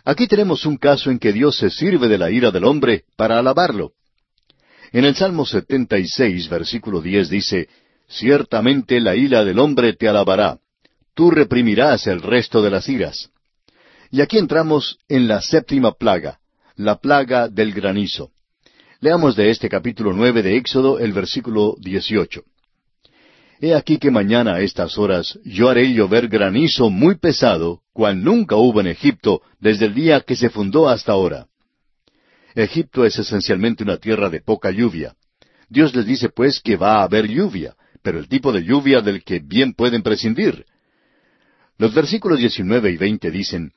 Aquí 0.04 0.26
tenemos 0.26 0.64
un 0.64 0.76
caso 0.76 1.10
en 1.10 1.18
que 1.18 1.32
Dios 1.32 1.56
se 1.58 1.68
sirve 1.68 2.08
de 2.08 2.16
la 2.16 2.30
ira 2.30 2.50
del 2.50 2.64
hombre 2.64 3.04
para 3.16 3.38
alabarlo. 3.38 3.92
En 4.92 5.04
el 5.04 5.14
Salmo 5.14 5.44
76, 5.44 6.48
versículo 6.48 7.02
10 7.02 7.28
dice, 7.28 7.68
Ciertamente 8.08 9.00
la 9.00 9.16
ira 9.16 9.44
del 9.44 9.58
hombre 9.58 9.92
te 9.94 10.08
alabará, 10.08 10.58
tú 11.14 11.30
reprimirás 11.30 12.06
el 12.06 12.22
resto 12.22 12.62
de 12.62 12.70
las 12.70 12.88
iras. 12.88 13.30
Y 14.10 14.20
aquí 14.20 14.38
entramos 14.38 14.98
en 15.08 15.26
la 15.26 15.40
séptima 15.40 15.92
plaga, 15.92 16.38
la 16.76 16.96
plaga 16.96 17.48
del 17.48 17.72
granizo. 17.72 18.30
Leamos 19.00 19.36
de 19.36 19.50
este 19.50 19.68
capítulo 19.68 20.12
nueve 20.12 20.42
de 20.42 20.56
Éxodo 20.56 20.98
el 20.98 21.12
versículo 21.12 21.76
dieciocho. 21.78 22.42
He 23.60 23.74
aquí 23.74 23.98
que 23.98 24.10
mañana 24.10 24.54
a 24.54 24.60
estas 24.60 24.98
horas 24.98 25.38
yo 25.44 25.68
haré 25.68 25.92
llover 25.92 26.28
granizo 26.28 26.90
muy 26.90 27.16
pesado, 27.16 27.80
cual 27.92 28.22
nunca 28.22 28.56
hubo 28.56 28.80
en 28.80 28.86
Egipto 28.86 29.42
desde 29.58 29.86
el 29.86 29.94
día 29.94 30.20
que 30.20 30.36
se 30.36 30.50
fundó 30.50 30.88
hasta 30.88 31.12
ahora. 31.12 31.46
Egipto 32.54 33.04
es 33.04 33.18
esencialmente 33.18 33.82
una 33.82 33.96
tierra 33.96 34.30
de 34.30 34.40
poca 34.40 34.70
lluvia. 34.70 35.14
Dios 35.68 35.94
les 35.94 36.06
dice 36.06 36.28
pues 36.28 36.60
que 36.60 36.76
va 36.76 37.00
a 37.00 37.04
haber 37.04 37.26
lluvia, 37.26 37.74
pero 38.02 38.18
el 38.18 38.28
tipo 38.28 38.52
de 38.52 38.62
lluvia 38.62 39.00
del 39.00 39.24
que 39.24 39.40
bien 39.40 39.74
pueden 39.74 40.02
prescindir. 40.02 40.64
Los 41.76 41.92
versículos 41.92 42.38
diecinueve 42.38 42.90
y 42.90 42.96
veinte 42.96 43.30
dicen, 43.30 43.72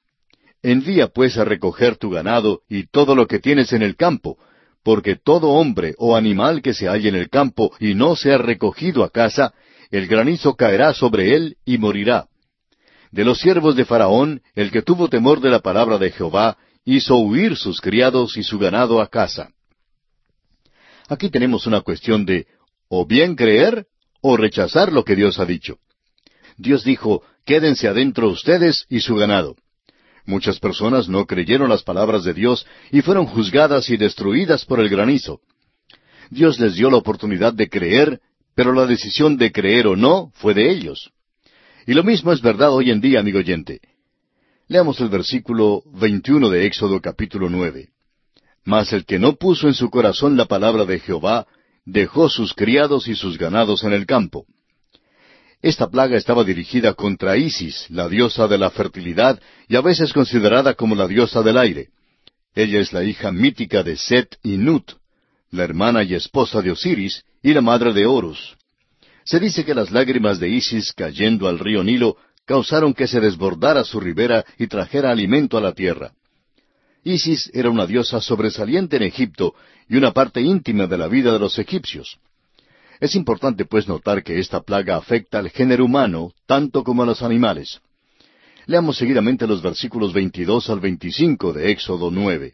Envía 0.61 1.07
pues 1.07 1.37
a 1.37 1.45
recoger 1.45 1.95
tu 1.95 2.09
ganado 2.09 2.61
y 2.67 2.87
todo 2.87 3.15
lo 3.15 3.27
que 3.27 3.39
tienes 3.39 3.71
en 3.71 3.81
el 3.81 3.95
campo, 3.95 4.37
porque 4.83 5.15
todo 5.15 5.49
hombre 5.49 5.95
o 5.97 6.15
animal 6.15 6.61
que 6.61 6.73
se 6.73 6.87
halle 6.87 7.09
en 7.09 7.15
el 7.15 7.29
campo 7.29 7.71
y 7.79 7.95
no 7.95 8.15
sea 8.15 8.37
recogido 8.37 9.03
a 9.03 9.09
casa, 9.09 9.53
el 9.91 10.07
granizo 10.07 10.55
caerá 10.55 10.93
sobre 10.93 11.35
él 11.35 11.57
y 11.65 11.77
morirá. 11.77 12.27
De 13.11 13.23
los 13.23 13.39
siervos 13.39 13.75
de 13.75 13.85
Faraón, 13.85 14.41
el 14.53 14.71
que 14.71 14.81
tuvo 14.81 15.07
temor 15.07 15.41
de 15.41 15.49
la 15.49 15.59
palabra 15.59 15.97
de 15.97 16.11
Jehová, 16.11 16.57
hizo 16.85 17.15
huir 17.17 17.55
sus 17.55 17.81
criados 17.81 18.37
y 18.37 18.43
su 18.43 18.59
ganado 18.59 19.01
a 19.01 19.07
casa. 19.07 19.49
Aquí 21.07 21.29
tenemos 21.29 21.65
una 21.65 21.81
cuestión 21.81 22.25
de 22.25 22.47
o 22.87 23.05
bien 23.05 23.35
creer 23.35 23.87
o 24.21 24.37
rechazar 24.37 24.91
lo 24.91 25.03
que 25.03 25.15
Dios 25.15 25.39
ha 25.39 25.45
dicho. 25.45 25.77
Dios 26.57 26.83
dijo, 26.83 27.23
quédense 27.45 27.87
adentro 27.87 28.29
ustedes 28.29 28.85
y 28.89 28.99
su 28.99 29.15
ganado. 29.15 29.55
Muchas 30.29 30.59
personas 30.59 31.09
no 31.09 31.25
creyeron 31.25 31.69
las 31.69 31.81
palabras 31.81 32.23
de 32.23 32.35
Dios 32.35 32.63
y 32.91 33.01
fueron 33.01 33.25
juzgadas 33.25 33.89
y 33.89 33.97
destruidas 33.97 34.63
por 34.63 34.79
el 34.79 34.87
granizo. 34.87 35.39
Dios 36.29 36.59
les 36.59 36.75
dio 36.75 36.91
la 36.91 36.97
oportunidad 36.97 37.51
de 37.51 37.67
creer, 37.67 38.19
pero 38.53 38.71
la 38.71 38.85
decisión 38.85 39.37
de 39.37 39.51
creer 39.51 39.87
o 39.87 39.95
no 39.95 40.31
fue 40.35 40.53
de 40.53 40.69
ellos. 40.69 41.09
Y 41.87 41.95
lo 41.95 42.03
mismo 42.03 42.31
es 42.31 42.43
verdad 42.43 42.71
hoy 42.71 42.91
en 42.91 43.01
día, 43.01 43.21
amigo 43.21 43.39
oyente. 43.39 43.81
Leamos 44.67 44.99
el 44.99 45.09
versículo 45.09 45.81
21 45.95 46.47
de 46.51 46.67
Éxodo 46.67 47.01
capítulo 47.01 47.49
9. 47.49 47.89
Mas 48.65 48.93
el 48.93 49.05
que 49.05 49.17
no 49.17 49.33
puso 49.33 49.67
en 49.67 49.73
su 49.73 49.89
corazón 49.89 50.37
la 50.37 50.45
palabra 50.45 50.85
de 50.85 50.99
Jehová, 50.99 51.47
dejó 51.85 52.29
sus 52.29 52.53
criados 52.53 53.07
y 53.07 53.15
sus 53.15 53.39
ganados 53.39 53.83
en 53.83 53.93
el 53.93 54.05
campo. 54.05 54.45
Esta 55.61 55.89
plaga 55.89 56.15
estaba 56.15 56.45
dirigida 56.45 56.93
contra 56.93 57.35
Isis, 57.35 57.85
la 57.89 58.07
diosa 58.07 58.47
de 58.47 58.57
la 58.57 58.69
fertilidad 58.69 59.39
y 59.67 59.75
a 59.75 59.81
veces 59.81 60.13
considerada 60.13 60.73
como 60.73 60.95
la 60.95 61.07
diosa 61.07 61.41
del 61.41 61.57
aire. 61.57 61.89
Ella 62.55 62.79
es 62.79 62.93
la 62.93 63.03
hija 63.03 63.31
mítica 63.31 63.83
de 63.83 63.97
Set 63.97 64.37
y 64.41 64.57
Nut, 64.57 64.93
la 65.51 65.63
hermana 65.65 66.03
y 66.03 66.13
esposa 66.13 66.61
de 66.61 66.71
Osiris 66.71 67.23
y 67.43 67.53
la 67.53 67.61
madre 67.61 67.93
de 67.93 68.05
Horus. 68.05 68.55
Se 69.25 69.39
dice 69.39 69.65
que 69.65 69.75
las 69.75 69.91
lágrimas 69.91 70.39
de 70.39 70.47
Isis 70.47 70.93
cayendo 70.93 71.47
al 71.49 71.59
río 71.59 71.83
Nilo 71.83 72.15
causaron 72.45 72.93
que 72.93 73.07
se 73.07 73.19
desbordara 73.19 73.83
su 73.83 73.99
ribera 73.99 74.45
y 74.57 74.67
trajera 74.67 75.11
alimento 75.11 75.57
a 75.57 75.61
la 75.61 75.73
tierra. 75.73 76.13
Isis 77.03 77.51
era 77.53 77.69
una 77.69 77.85
diosa 77.85 78.21
sobresaliente 78.21 78.95
en 78.95 79.03
Egipto 79.03 79.53
y 79.89 79.97
una 79.97 80.11
parte 80.11 80.41
íntima 80.41 80.87
de 80.87 80.97
la 80.97 81.07
vida 81.07 81.33
de 81.33 81.39
los 81.39 81.59
egipcios. 81.59 82.17
Es 82.99 83.15
importante 83.15 83.65
pues 83.65 83.87
notar 83.87 84.23
que 84.23 84.39
esta 84.39 84.61
plaga 84.61 84.97
afecta 84.97 85.39
al 85.39 85.49
género 85.49 85.85
humano 85.85 86.31
tanto 86.45 86.83
como 86.83 87.03
a 87.03 87.05
los 87.05 87.21
animales. 87.21 87.79
Leamos 88.65 88.97
seguidamente 88.97 89.47
los 89.47 89.61
versículos 89.61 90.13
22 90.13 90.69
al 90.69 90.79
25 90.79 91.53
de 91.53 91.71
Éxodo 91.71 92.11
9. 92.11 92.53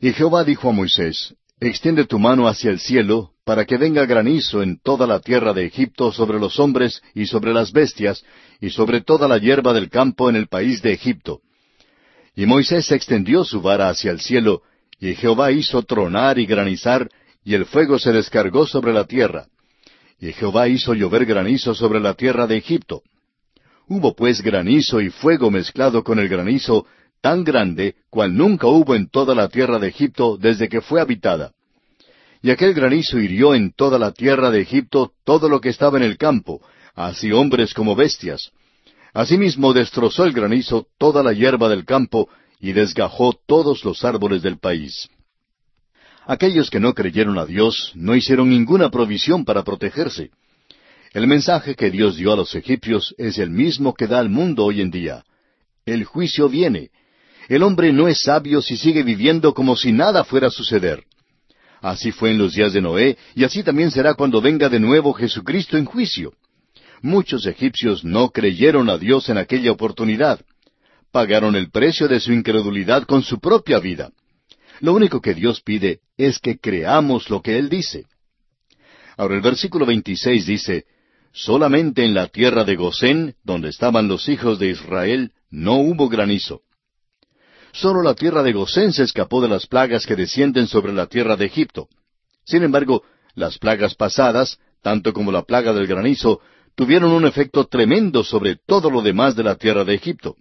Y 0.00 0.12
Jehová 0.12 0.44
dijo 0.44 0.68
a 0.68 0.72
Moisés, 0.72 1.34
Extiende 1.60 2.04
tu 2.04 2.18
mano 2.18 2.48
hacia 2.48 2.70
el 2.70 2.80
cielo, 2.80 3.30
para 3.44 3.64
que 3.64 3.76
venga 3.76 4.04
granizo 4.04 4.62
en 4.62 4.78
toda 4.78 5.06
la 5.06 5.20
tierra 5.20 5.52
de 5.52 5.64
Egipto 5.64 6.12
sobre 6.12 6.38
los 6.38 6.58
hombres 6.58 7.00
y 7.14 7.26
sobre 7.26 7.54
las 7.54 7.72
bestias, 7.72 8.24
y 8.60 8.70
sobre 8.70 9.00
toda 9.00 9.28
la 9.28 9.38
hierba 9.38 9.72
del 9.72 9.88
campo 9.88 10.28
en 10.28 10.36
el 10.36 10.48
país 10.48 10.82
de 10.82 10.92
Egipto. 10.92 11.40
Y 12.34 12.46
Moisés 12.46 12.90
extendió 12.90 13.44
su 13.44 13.62
vara 13.62 13.88
hacia 13.88 14.10
el 14.10 14.20
cielo, 14.20 14.62
y 14.98 15.14
Jehová 15.14 15.52
hizo 15.52 15.82
tronar 15.82 16.38
y 16.38 16.46
granizar, 16.46 17.08
y 17.44 17.54
el 17.54 17.66
fuego 17.66 17.98
se 17.98 18.12
descargó 18.12 18.66
sobre 18.66 18.92
la 18.92 19.04
tierra. 19.04 19.46
Y 20.18 20.32
Jehová 20.32 20.68
hizo 20.68 20.94
llover 20.94 21.26
granizo 21.26 21.74
sobre 21.74 22.00
la 22.00 22.14
tierra 22.14 22.46
de 22.46 22.56
Egipto. 22.56 23.02
Hubo 23.86 24.14
pues 24.14 24.40
granizo 24.40 25.00
y 25.00 25.10
fuego 25.10 25.50
mezclado 25.50 26.02
con 26.02 26.18
el 26.18 26.28
granizo 26.28 26.86
tan 27.20 27.44
grande 27.44 27.96
cual 28.08 28.34
nunca 28.34 28.66
hubo 28.66 28.94
en 28.94 29.08
toda 29.08 29.34
la 29.34 29.48
tierra 29.48 29.78
de 29.78 29.88
Egipto 29.88 30.38
desde 30.38 30.68
que 30.68 30.80
fue 30.80 31.00
habitada. 31.00 31.52
Y 32.42 32.50
aquel 32.50 32.74
granizo 32.74 33.18
hirió 33.18 33.54
en 33.54 33.72
toda 33.72 33.98
la 33.98 34.12
tierra 34.12 34.50
de 34.50 34.60
Egipto 34.60 35.12
todo 35.24 35.48
lo 35.48 35.60
que 35.60 35.70
estaba 35.70 35.98
en 35.98 36.04
el 36.04 36.16
campo, 36.16 36.60
así 36.94 37.32
hombres 37.32 37.74
como 37.74 37.94
bestias. 37.94 38.52
Asimismo 39.12 39.72
destrozó 39.72 40.24
el 40.24 40.32
granizo 40.32 40.86
toda 40.98 41.22
la 41.22 41.32
hierba 41.32 41.68
del 41.68 41.84
campo 41.84 42.28
y 42.60 42.72
desgajó 42.72 43.32
todos 43.46 43.84
los 43.84 44.04
árboles 44.04 44.42
del 44.42 44.58
país. 44.58 45.08
Aquellos 46.26 46.70
que 46.70 46.80
no 46.80 46.94
creyeron 46.94 47.38
a 47.38 47.44
Dios 47.44 47.92
no 47.94 48.14
hicieron 48.14 48.48
ninguna 48.48 48.90
provisión 48.90 49.44
para 49.44 49.62
protegerse. 49.62 50.30
El 51.12 51.26
mensaje 51.26 51.74
que 51.74 51.90
Dios 51.90 52.16
dio 52.16 52.32
a 52.32 52.36
los 52.36 52.54
egipcios 52.54 53.14
es 53.18 53.38
el 53.38 53.50
mismo 53.50 53.94
que 53.94 54.06
da 54.06 54.18
al 54.18 54.30
mundo 54.30 54.64
hoy 54.64 54.80
en 54.80 54.90
día. 54.90 55.24
El 55.84 56.04
juicio 56.04 56.48
viene. 56.48 56.90
El 57.48 57.62
hombre 57.62 57.92
no 57.92 58.08
es 58.08 58.22
sabio 58.22 58.62
si 58.62 58.76
sigue 58.76 59.02
viviendo 59.02 59.52
como 59.52 59.76
si 59.76 59.92
nada 59.92 60.24
fuera 60.24 60.48
a 60.48 60.50
suceder. 60.50 61.04
Así 61.82 62.10
fue 62.10 62.30
en 62.30 62.38
los 62.38 62.54
días 62.54 62.72
de 62.72 62.80
Noé, 62.80 63.18
y 63.34 63.44
así 63.44 63.62
también 63.62 63.90
será 63.90 64.14
cuando 64.14 64.40
venga 64.40 64.70
de 64.70 64.80
nuevo 64.80 65.12
Jesucristo 65.12 65.76
en 65.76 65.84
juicio. 65.84 66.32
Muchos 67.02 67.44
egipcios 67.44 68.02
no 68.02 68.30
creyeron 68.30 68.88
a 68.88 68.96
Dios 68.96 69.28
en 69.28 69.36
aquella 69.36 69.70
oportunidad. 69.70 70.40
Pagaron 71.12 71.54
el 71.54 71.70
precio 71.70 72.08
de 72.08 72.18
su 72.18 72.32
incredulidad 72.32 73.04
con 73.04 73.22
su 73.22 73.38
propia 73.38 73.78
vida. 73.78 74.10
Lo 74.80 74.92
único 74.92 75.20
que 75.20 75.34
Dios 75.34 75.60
pide 75.60 76.00
es 76.16 76.38
que 76.38 76.58
creamos 76.58 77.30
lo 77.30 77.42
que 77.42 77.58
Él 77.58 77.68
dice. 77.68 78.06
Ahora 79.16 79.36
el 79.36 79.40
versículo 79.40 79.86
26 79.86 80.46
dice, 80.46 80.86
Solamente 81.32 82.04
en 82.04 82.14
la 82.14 82.28
tierra 82.28 82.64
de 82.64 82.76
Gosén, 82.76 83.34
donde 83.42 83.68
estaban 83.68 84.06
los 84.06 84.28
hijos 84.28 84.58
de 84.58 84.68
Israel, 84.68 85.32
no 85.50 85.74
hubo 85.74 86.08
granizo. 86.08 86.62
Solo 87.72 88.02
la 88.02 88.14
tierra 88.14 88.44
de 88.44 88.52
Gosén 88.52 88.92
se 88.92 89.02
escapó 89.02 89.40
de 89.40 89.48
las 89.48 89.66
plagas 89.66 90.06
que 90.06 90.14
descienden 90.14 90.68
sobre 90.68 90.92
la 90.92 91.06
tierra 91.06 91.36
de 91.36 91.46
Egipto. 91.46 91.88
Sin 92.44 92.62
embargo, 92.62 93.02
las 93.34 93.58
plagas 93.58 93.96
pasadas, 93.96 94.60
tanto 94.80 95.12
como 95.12 95.32
la 95.32 95.42
plaga 95.42 95.72
del 95.72 95.88
granizo, 95.88 96.40
tuvieron 96.76 97.10
un 97.10 97.26
efecto 97.26 97.66
tremendo 97.66 98.22
sobre 98.22 98.56
todo 98.56 98.90
lo 98.90 99.02
demás 99.02 99.34
de 99.34 99.42
la 99.42 99.56
tierra 99.56 99.84
de 99.84 99.94
Egipto. 99.94 100.36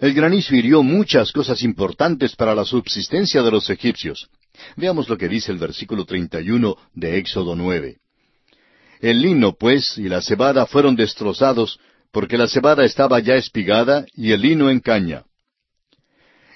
El 0.00 0.12
granizo 0.12 0.54
hirió 0.54 0.82
muchas 0.82 1.30
cosas 1.30 1.62
importantes 1.62 2.34
para 2.34 2.54
la 2.54 2.64
subsistencia 2.64 3.42
de 3.42 3.50
los 3.50 3.70
egipcios. 3.70 4.28
Veamos 4.76 5.08
lo 5.08 5.16
que 5.16 5.28
dice 5.28 5.52
el 5.52 5.58
versículo 5.58 6.04
31 6.04 6.76
de 6.94 7.18
Éxodo 7.18 7.54
9. 7.54 7.98
El 9.00 9.20
lino, 9.20 9.52
pues, 9.52 9.98
y 9.98 10.08
la 10.08 10.20
cebada 10.20 10.66
fueron 10.66 10.96
destrozados, 10.96 11.78
porque 12.10 12.38
la 12.38 12.48
cebada 12.48 12.84
estaba 12.84 13.20
ya 13.20 13.34
espigada 13.34 14.06
y 14.14 14.32
el 14.32 14.40
lino 14.40 14.70
en 14.70 14.80
caña. 14.80 15.24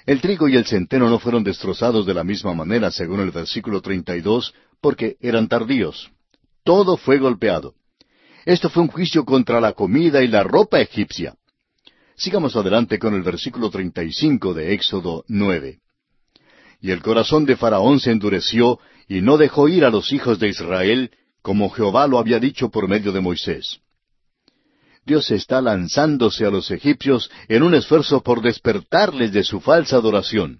El 0.05 0.21
trigo 0.21 0.49
y 0.49 0.55
el 0.55 0.65
centeno 0.65 1.09
no 1.09 1.19
fueron 1.19 1.43
destrozados 1.43 2.05
de 2.05 2.13
la 2.13 2.23
misma 2.23 2.53
manera, 2.53 2.91
según 2.91 3.19
el 3.19 3.31
versículo 3.31 3.81
32, 3.81 4.53
porque 4.81 5.17
eran 5.21 5.47
tardíos. 5.47 6.09
Todo 6.63 6.97
fue 6.97 7.19
golpeado. 7.19 7.75
Esto 8.45 8.69
fue 8.69 8.83
un 8.83 8.89
juicio 8.89 9.23
contra 9.25 9.61
la 9.61 9.73
comida 9.73 10.23
y 10.23 10.27
la 10.27 10.43
ropa 10.43 10.79
egipcia. 10.81 11.35
Sigamos 12.19 12.53
adelante 12.57 12.99
con 12.99 13.13
el 13.13 13.23
versículo 13.23 13.69
35 13.69 14.53
de 14.53 14.73
Éxodo 14.73 15.23
9. 15.29 15.79
Y 16.81 16.91
el 16.91 17.01
corazón 17.01 17.45
de 17.45 17.55
Faraón 17.55 18.01
se 18.01 18.11
endureció 18.11 18.77
y 19.07 19.21
no 19.21 19.37
dejó 19.37 19.69
ir 19.69 19.85
a 19.85 19.89
los 19.89 20.11
hijos 20.11 20.37
de 20.37 20.49
Israel, 20.49 21.11
como 21.41 21.69
Jehová 21.69 22.07
lo 22.07 22.19
había 22.19 22.39
dicho 22.39 22.71
por 22.71 22.89
medio 22.89 23.13
de 23.13 23.21
Moisés. 23.21 23.79
Dios 25.05 25.31
está 25.31 25.61
lanzándose 25.61 26.45
a 26.45 26.49
los 26.49 26.71
egipcios 26.71 27.31
en 27.47 27.63
un 27.63 27.73
esfuerzo 27.73 28.21
por 28.21 28.41
despertarles 28.41 29.31
de 29.31 29.45
su 29.45 29.61
falsa 29.61 29.95
adoración. 29.95 30.59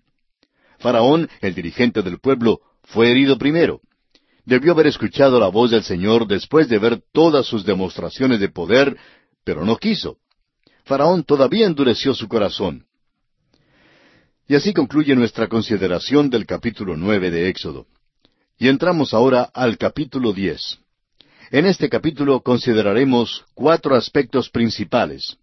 Faraón, 0.77 1.29
el 1.41 1.55
dirigente 1.55 2.01
del 2.03 2.19
pueblo, 2.19 2.61
fue 2.83 3.11
herido 3.11 3.37
primero. 3.37 3.81
Debió 4.45 4.71
haber 4.71 4.87
escuchado 4.87 5.41
la 5.41 5.49
voz 5.49 5.71
del 5.71 5.83
Señor 5.83 6.25
después 6.25 6.69
de 6.69 6.79
ver 6.79 7.01
todas 7.11 7.45
sus 7.45 7.65
demostraciones 7.65 8.39
de 8.39 8.47
poder, 8.47 8.95
pero 9.43 9.65
no 9.65 9.75
quiso. 9.75 10.19
Faraón 10.89 11.23
todavía 11.23 11.67
endureció 11.67 12.15
su 12.15 12.27
corazón. 12.27 12.87
Y 14.47 14.55
así 14.55 14.73
concluye 14.73 15.15
nuestra 15.15 15.47
consideración 15.47 16.31
del 16.31 16.47
capítulo 16.47 16.97
nueve 16.97 17.29
de 17.29 17.47
Éxodo. 17.47 17.85
Y 18.57 18.69
entramos 18.69 19.13
ahora 19.13 19.43
al 19.53 19.77
capítulo 19.77 20.33
diez. 20.33 20.79
En 21.51 21.67
este 21.67 21.89
capítulo 21.89 22.41
consideraremos 22.41 23.45
cuatro 23.53 23.93
aspectos 23.95 24.49
principales. 24.49 25.37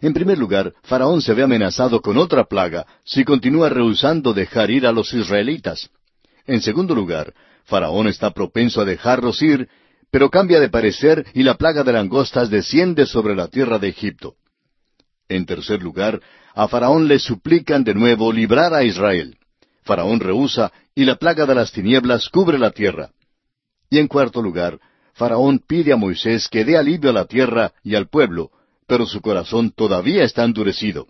En 0.00 0.14
primer 0.14 0.38
lugar, 0.38 0.72
Faraón 0.82 1.20
se 1.20 1.34
ve 1.34 1.42
amenazado 1.42 2.00
con 2.00 2.16
otra 2.16 2.44
plaga 2.44 2.86
si 3.04 3.22
continúa 3.22 3.68
rehusando 3.68 4.32
dejar 4.32 4.70
ir 4.70 4.86
a 4.86 4.92
los 4.92 5.12
israelitas. 5.12 5.90
En 6.46 6.62
segundo 6.62 6.94
lugar, 6.94 7.34
Faraón 7.66 8.08
está 8.08 8.30
propenso 8.30 8.80
a 8.80 8.86
dejarlos 8.86 9.42
ir, 9.42 9.68
pero 10.10 10.30
cambia 10.30 10.58
de 10.58 10.70
parecer 10.70 11.26
y 11.34 11.42
la 11.42 11.58
plaga 11.58 11.84
de 11.84 11.92
langostas 11.92 12.48
desciende 12.48 13.04
sobre 13.04 13.36
la 13.36 13.48
tierra 13.48 13.78
de 13.78 13.88
Egipto. 13.88 14.36
En 15.28 15.46
tercer 15.46 15.82
lugar, 15.82 16.20
a 16.54 16.68
Faraón 16.68 17.08
le 17.08 17.18
suplican 17.18 17.84
de 17.84 17.94
nuevo 17.94 18.32
librar 18.32 18.72
a 18.74 18.84
Israel. 18.84 19.36
Faraón 19.82 20.20
rehúsa 20.20 20.72
y 20.94 21.04
la 21.04 21.16
plaga 21.16 21.46
de 21.46 21.54
las 21.54 21.72
tinieblas 21.72 22.28
cubre 22.28 22.58
la 22.58 22.70
tierra. 22.70 23.10
Y 23.90 23.98
en 23.98 24.08
cuarto 24.08 24.42
lugar, 24.42 24.78
Faraón 25.14 25.60
pide 25.66 25.92
a 25.92 25.96
Moisés 25.96 26.48
que 26.48 26.64
dé 26.64 26.76
alivio 26.76 27.10
a 27.10 27.12
la 27.12 27.24
tierra 27.24 27.72
y 27.82 27.94
al 27.94 28.08
pueblo, 28.08 28.50
pero 28.86 29.06
su 29.06 29.20
corazón 29.20 29.70
todavía 29.70 30.24
está 30.24 30.44
endurecido. 30.44 31.06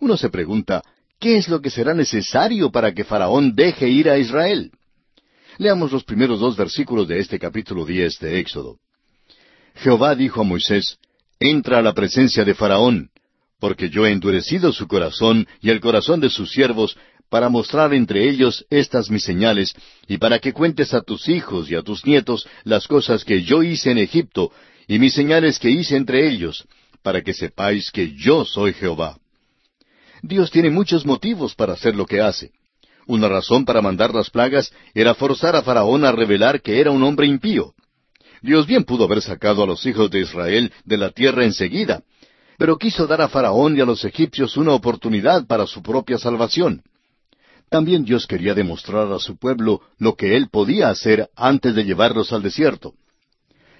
Uno 0.00 0.16
se 0.16 0.28
pregunta, 0.30 0.82
¿qué 1.18 1.36
es 1.36 1.48
lo 1.48 1.60
que 1.60 1.70
será 1.70 1.94
necesario 1.94 2.70
para 2.70 2.92
que 2.92 3.04
Faraón 3.04 3.54
deje 3.54 3.88
ir 3.88 4.10
a 4.10 4.18
Israel? 4.18 4.70
Leamos 5.58 5.90
los 5.90 6.04
primeros 6.04 6.40
dos 6.40 6.56
versículos 6.56 7.08
de 7.08 7.18
este 7.18 7.38
capítulo 7.38 7.84
diez 7.84 8.18
de 8.18 8.38
Éxodo. 8.38 8.78
Jehová 9.74 10.14
dijo 10.14 10.42
a 10.42 10.44
Moisés, 10.44 10.98
Entra 11.38 11.78
a 11.78 11.82
la 11.82 11.92
presencia 11.92 12.44
de 12.44 12.54
Faraón, 12.54 13.10
porque 13.60 13.88
yo 13.88 14.06
he 14.06 14.12
endurecido 14.12 14.72
su 14.72 14.86
corazón 14.86 15.46
y 15.60 15.70
el 15.70 15.80
corazón 15.80 16.20
de 16.20 16.30
sus 16.30 16.50
siervos 16.50 16.96
para 17.28 17.48
mostrar 17.48 17.92
entre 17.92 18.28
ellos 18.28 18.64
estas 18.70 19.10
mis 19.10 19.24
señales, 19.24 19.74
y 20.06 20.18
para 20.18 20.38
que 20.38 20.52
cuentes 20.52 20.94
a 20.94 21.00
tus 21.00 21.28
hijos 21.28 21.70
y 21.70 21.74
a 21.74 21.82
tus 21.82 22.06
nietos 22.06 22.46
las 22.64 22.86
cosas 22.86 23.24
que 23.24 23.42
yo 23.42 23.62
hice 23.62 23.90
en 23.90 23.98
Egipto, 23.98 24.52
y 24.86 24.98
mis 24.98 25.14
señales 25.14 25.58
que 25.58 25.70
hice 25.70 25.96
entre 25.96 26.28
ellos, 26.28 26.66
para 27.02 27.22
que 27.22 27.34
sepáis 27.34 27.90
que 27.90 28.14
yo 28.14 28.44
soy 28.44 28.72
Jehová. 28.74 29.18
Dios 30.22 30.50
tiene 30.50 30.70
muchos 30.70 31.04
motivos 31.04 31.54
para 31.54 31.72
hacer 31.72 31.96
lo 31.96 32.06
que 32.06 32.20
hace. 32.20 32.52
Una 33.06 33.28
razón 33.28 33.64
para 33.64 33.82
mandar 33.82 34.14
las 34.14 34.30
plagas 34.30 34.72
era 34.94 35.14
forzar 35.14 35.54
a 35.56 35.62
Faraón 35.62 36.04
a 36.04 36.12
revelar 36.12 36.60
que 36.60 36.80
era 36.80 36.90
un 36.90 37.02
hombre 37.02 37.26
impío. 37.26 37.74
Dios 38.42 38.66
bien 38.66 38.84
pudo 38.84 39.04
haber 39.04 39.22
sacado 39.22 39.62
a 39.62 39.66
los 39.66 39.84
hijos 39.86 40.10
de 40.10 40.20
Israel 40.20 40.72
de 40.84 40.96
la 40.96 41.10
tierra 41.10 41.44
enseguida, 41.44 42.02
pero 42.58 42.78
quiso 42.78 43.06
dar 43.06 43.20
a 43.20 43.28
Faraón 43.28 43.76
y 43.76 43.80
a 43.80 43.84
los 43.84 44.04
egipcios 44.04 44.56
una 44.56 44.72
oportunidad 44.72 45.46
para 45.46 45.66
su 45.66 45.82
propia 45.82 46.18
salvación. 46.18 46.82
También 47.68 48.04
Dios 48.04 48.26
quería 48.26 48.54
demostrar 48.54 49.12
a 49.12 49.18
su 49.18 49.36
pueblo 49.36 49.80
lo 49.98 50.14
que 50.14 50.36
Él 50.36 50.48
podía 50.50 50.88
hacer 50.88 51.28
antes 51.34 51.74
de 51.74 51.84
llevarlos 51.84 52.32
al 52.32 52.42
desierto. 52.42 52.94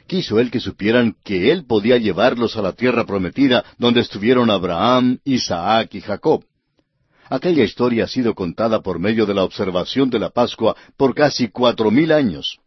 Quiso 0.07 0.39
Él 0.39 0.51
que 0.51 0.61
supieran 0.61 1.17
que 1.25 1.51
Él 1.51 1.67
podía 1.67 1.97
llevarlos 1.97 2.57
a 2.57 2.63
la 2.63 2.73
tierra 2.73 3.05
prometida 3.05 3.65
donde 3.79 4.01
estuvieron 4.01 4.51
Abraham, 4.51 5.19
Isaac 5.25 5.95
y 5.95 6.01
Jacob. 6.01 6.45
Aquella 7.29 7.65
historia 7.65 8.05
ha 8.05 8.09
sido 8.09 8.35
contada 8.35 8.83
por 8.83 9.01
medio 9.01 9.27
de 9.27 9.35
la 9.35 9.43
observación 9.43 10.11
de 10.11 10.21
la 10.21 10.31
Pascua 10.31 10.77
por 10.97 11.15
casi 11.15 11.49
cuatro 11.49 11.91
mil 11.91 12.13
años. 12.13 12.59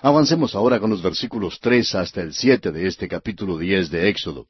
Avancemos 0.00 0.54
ahora 0.54 0.78
con 0.78 0.90
los 0.90 1.02
versículos 1.02 1.58
tres 1.60 1.94
hasta 1.94 2.20
el 2.20 2.34
siete 2.34 2.70
de 2.70 2.86
este 2.86 3.08
capítulo 3.08 3.58
diez 3.58 3.90
de 3.90 4.08
Éxodo. 4.08 4.46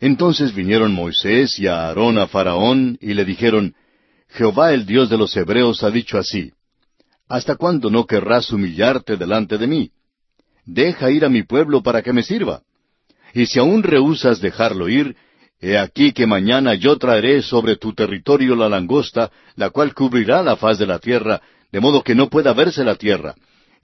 Entonces 0.00 0.54
vinieron 0.54 0.92
Moisés 0.92 1.58
y 1.58 1.66
Aarón 1.66 2.18
a 2.18 2.28
Faraón 2.28 2.98
y 3.00 3.14
le 3.14 3.24
dijeron, 3.24 3.74
Jehová 4.28 4.72
el 4.72 4.86
Dios 4.86 5.10
de 5.10 5.18
los 5.18 5.36
Hebreos 5.36 5.82
ha 5.82 5.90
dicho 5.90 6.18
así, 6.18 6.52
¿Hasta 7.28 7.56
cuándo 7.56 7.90
no 7.90 8.06
querrás 8.06 8.50
humillarte 8.52 9.16
delante 9.16 9.58
de 9.58 9.66
mí? 9.66 9.90
Deja 10.64 11.10
ir 11.10 11.24
a 11.24 11.28
mi 11.28 11.42
pueblo 11.42 11.82
para 11.82 12.02
que 12.02 12.12
me 12.12 12.22
sirva. 12.22 12.62
Y 13.34 13.46
si 13.46 13.58
aún 13.58 13.82
rehusas 13.82 14.40
dejarlo 14.40 14.88
ir, 14.88 15.14
he 15.60 15.76
aquí 15.76 16.12
que 16.12 16.26
mañana 16.26 16.74
yo 16.74 16.96
traeré 16.96 17.42
sobre 17.42 17.76
tu 17.76 17.92
territorio 17.92 18.56
la 18.56 18.68
langosta, 18.68 19.30
la 19.56 19.70
cual 19.70 19.94
cubrirá 19.94 20.42
la 20.42 20.56
faz 20.56 20.78
de 20.78 20.86
la 20.86 20.98
tierra, 20.98 21.42
de 21.70 21.80
modo 21.80 22.02
que 22.02 22.14
no 22.14 22.30
pueda 22.30 22.54
verse 22.54 22.84
la 22.84 22.94
tierra. 22.94 23.34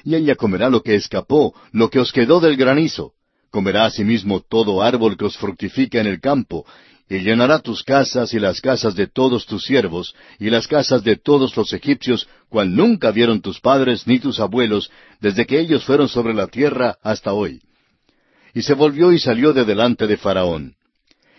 Y 0.05 0.15
ella 0.15 0.37
comerá 0.37 0.71
lo 0.71 0.83
que 0.83 0.95
escapó, 0.95 1.55
lo 1.73 1.91
que 1.91 1.99
os 1.99 2.13
quedó 2.13 2.41
del 2.41 2.57
granizo. 2.57 3.13
Comerá 3.55 3.85
asimismo 3.85 4.41
todo 4.41 4.83
árbol 4.83 5.17
que 5.17 5.27
os 5.27 5.37
fructifica 5.37 6.01
en 6.01 6.09
el 6.09 6.21
campo, 6.21 6.67
y 7.09 7.19
llenará 7.21 7.61
tus 7.61 7.85
casas 7.85 8.35
y 8.35 8.41
las 8.41 8.61
casas 8.61 8.97
de 8.97 9.07
todos 9.07 9.47
tus 9.47 9.63
siervos, 9.63 10.13
y 10.41 10.51
las 10.51 10.67
casas 10.67 11.05
de 11.05 11.15
todos 11.15 11.57
los 11.57 11.73
egipcios, 11.73 12.27
cual 12.49 12.75
nunca 12.75 13.13
vieron 13.13 13.41
tus 13.41 13.61
padres 13.61 14.09
ni 14.09 14.19
tus 14.19 14.41
abuelos, 14.41 14.91
desde 15.21 15.47
que 15.47 15.61
ellos 15.61 15.85
fueron 15.85 16.09
sobre 16.09 16.35
la 16.35 16.49
tierra 16.49 16.97
hasta 17.01 17.33
hoy. 17.33 17.63
Y 18.55 18.63
se 18.63 18.75
volvió 18.75 19.13
y 19.13 19.21
salió 19.21 19.53
de 19.53 19.65
delante 19.65 20.09
de 20.09 20.17
Faraón. 20.17 20.75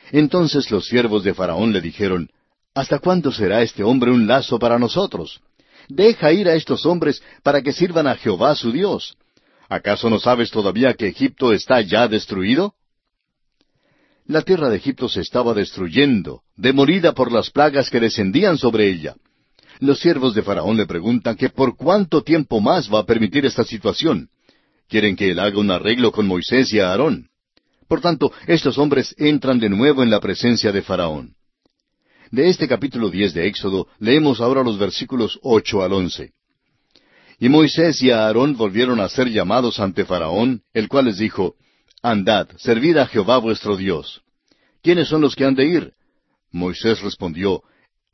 Entonces 0.10 0.71
los 0.71 0.86
siervos 0.86 1.21
de 1.25 1.34
Faraón 1.34 1.73
le 1.73 1.82
dijeron, 1.82 2.30
¿Hasta 2.73 2.99
cuándo 2.99 3.34
será 3.34 3.62
este 3.62 3.84
hombre 3.84 4.12
un 4.12 4.25
lazo 4.25 4.58
para 4.58 4.80
nosotros? 4.80 5.41
Deja 5.89 6.32
ir 6.32 6.47
a 6.47 6.56
estos 6.56 6.86
hombres 6.86 7.21
para 7.43 7.62
que 7.62 7.73
sirvan 7.73 8.08
a 8.08 8.15
Jehová 8.15 8.56
su 8.56 8.71
Dios. 8.71 9.17
¿Acaso 9.69 10.10
no 10.10 10.19
sabes 10.19 10.51
todavía 10.51 10.93
que 10.93 11.08
Egipto 11.08 11.51
está 11.51 11.82
ya 11.82 12.08
destruido? 12.08 12.75
La 14.28 14.41
tierra 14.41 14.69
de 14.69 14.78
Egipto 14.78 15.08
se 15.08 15.21
estaba 15.21 15.54
destruyendo, 15.54 16.41
demolida 16.56 17.13
por 17.13 17.32
las 17.32 17.51
plagas 17.51 17.89
que 17.89 17.99
descendían 17.99 18.58
sobre 18.58 18.89
ella. 18.89 19.15
Los 19.80 19.99
siervos 19.99 20.34
de 20.34 20.41
Faraón 20.41 20.78
le 20.78 20.86
preguntan 20.86 21.36
que 21.36 21.49
por 21.49 21.75
cuánto 21.75 22.23
tiempo 22.23 22.60
más 22.62 22.91
va 22.91 22.99
a 22.99 23.06
permitir 23.06 23.45
esta 23.45 23.63
situación. 23.63 24.30
Quieren 24.88 25.15
que 25.15 25.32
él 25.32 25.39
haga 25.39 25.60
un 25.60 25.69
arreglo 25.69 26.12
con 26.12 26.28
Moisés 26.28 26.71
y 26.73 26.80
Aarón. 26.80 27.30
Por 27.88 28.01
tanto, 28.01 28.32
estos 28.47 28.78
hombres 28.78 29.13
entran 29.17 29.60
de 29.60 29.69
nuevo 29.69 30.01
en 30.01 30.10
la 30.10 30.19
presencia 30.19 30.71
de 30.71 30.82
Faraón. 30.82 31.36
De 32.32 32.49
este 32.49 32.67
capítulo 32.67 33.10
diez 33.10 33.34
de 33.34 33.47
Éxodo 33.47 33.88
leemos 33.99 34.41
ahora 34.41 34.63
los 34.63 34.80
versículos 34.80 35.39
ocho 35.43 35.84
al 35.84 35.93
once. 35.93 36.34
Y 37.39 37.50
Moisés 37.50 38.02
y 38.02 38.12
Aarón 38.12 38.56
volvieron 38.56 39.00
a 39.00 39.10
ser 39.10 39.30
llamados 39.30 39.80
ante 39.80 40.06
Faraón, 40.06 40.62
el 40.74 40.88
cual 40.88 41.06
les 41.06 41.17
dijo, 41.17 41.56
Andad, 42.02 42.48
servid 42.58 42.98
a 42.98 43.08
Jehová 43.08 43.38
vuestro 43.38 43.76
Dios. 43.76 44.21
¿Quiénes 44.82 45.08
son 45.08 45.21
los 45.21 45.36
que 45.36 45.45
han 45.45 45.56
de 45.56 45.65
ir? 45.65 45.93
Moisés 46.52 47.02
respondió, 47.02 47.63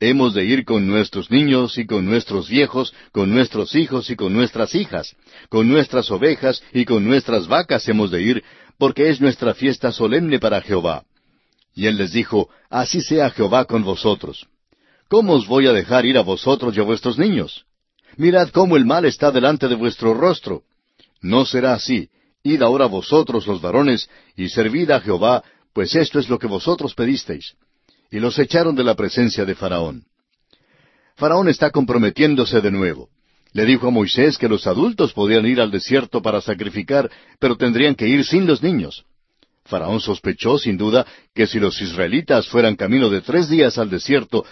Hemos 0.00 0.34
de 0.34 0.44
ir 0.44 0.64
con 0.64 0.88
nuestros 0.88 1.30
niños 1.30 1.78
y 1.78 1.86
con 1.86 2.04
nuestros 2.06 2.48
viejos, 2.48 2.92
con 3.12 3.30
nuestros 3.30 3.76
hijos 3.76 4.10
y 4.10 4.16
con 4.16 4.32
nuestras 4.32 4.74
hijas, 4.74 5.14
con 5.48 5.68
nuestras 5.68 6.10
ovejas 6.10 6.60
y 6.72 6.84
con 6.84 7.04
nuestras 7.04 7.46
vacas 7.46 7.88
hemos 7.88 8.10
de 8.10 8.22
ir, 8.22 8.44
porque 8.78 9.10
es 9.10 9.20
nuestra 9.20 9.54
fiesta 9.54 9.92
solemne 9.92 10.40
para 10.40 10.60
Jehová. 10.60 11.04
Y 11.72 11.86
él 11.86 11.98
les 11.98 12.12
dijo, 12.12 12.48
Así 12.68 13.00
sea 13.00 13.30
Jehová 13.30 13.66
con 13.66 13.84
vosotros. 13.84 14.48
¿Cómo 15.08 15.34
os 15.34 15.46
voy 15.46 15.68
a 15.68 15.72
dejar 15.72 16.04
ir 16.04 16.18
a 16.18 16.22
vosotros 16.22 16.76
y 16.76 16.80
a 16.80 16.84
vuestros 16.84 17.16
niños? 17.16 17.64
Mirad 18.16 18.50
cómo 18.50 18.76
el 18.76 18.84
mal 18.84 19.04
está 19.04 19.30
delante 19.30 19.68
de 19.68 19.74
vuestro 19.74 20.14
rostro. 20.14 20.62
No 21.20 21.44
será 21.44 21.74
así, 21.74 22.10
Id 22.42 22.62
ahora 22.62 22.86
vosotros 22.86 23.46
los 23.46 23.60
varones, 23.60 24.08
y 24.36 24.48
servid 24.48 24.90
a 24.90 25.00
Jehová, 25.00 25.44
pues 25.72 25.94
esto 25.94 26.18
es 26.18 26.28
lo 26.28 26.38
que 26.38 26.46
vosotros 26.46 26.94
pedisteis. 26.94 27.54
Y 28.10 28.18
los 28.18 28.38
echaron 28.38 28.74
de 28.74 28.84
la 28.84 28.94
presencia 28.94 29.44
de 29.44 29.54
Faraón. 29.54 30.04
Faraón 31.16 31.48
está 31.48 31.70
comprometiéndose 31.70 32.60
de 32.60 32.70
nuevo. 32.70 33.08
Le 33.52 33.64
dijo 33.64 33.88
a 33.88 33.90
Moisés 33.90 34.38
que 34.38 34.48
los 34.48 34.66
adultos 34.66 35.12
podían 35.12 35.46
ir 35.46 35.60
al 35.60 35.70
desierto 35.70 36.20
para 36.20 36.40
sacrificar, 36.40 37.10
pero 37.38 37.56
tendrían 37.56 37.94
que 37.94 38.08
ir 38.08 38.24
sin 38.24 38.46
los 38.46 38.62
niños. 38.62 39.04
Faraón 39.64 40.00
sospechó, 40.00 40.58
sin 40.58 40.76
duda, 40.76 41.06
que 41.34 41.46
si 41.46 41.60
los 41.60 41.80
israelitas 41.80 42.48
fueran 42.48 42.76
camino 42.76 43.08
de 43.08 43.20
tres 43.20 43.48
días 43.48 43.78
al 43.78 43.88
desierto, 43.88 44.44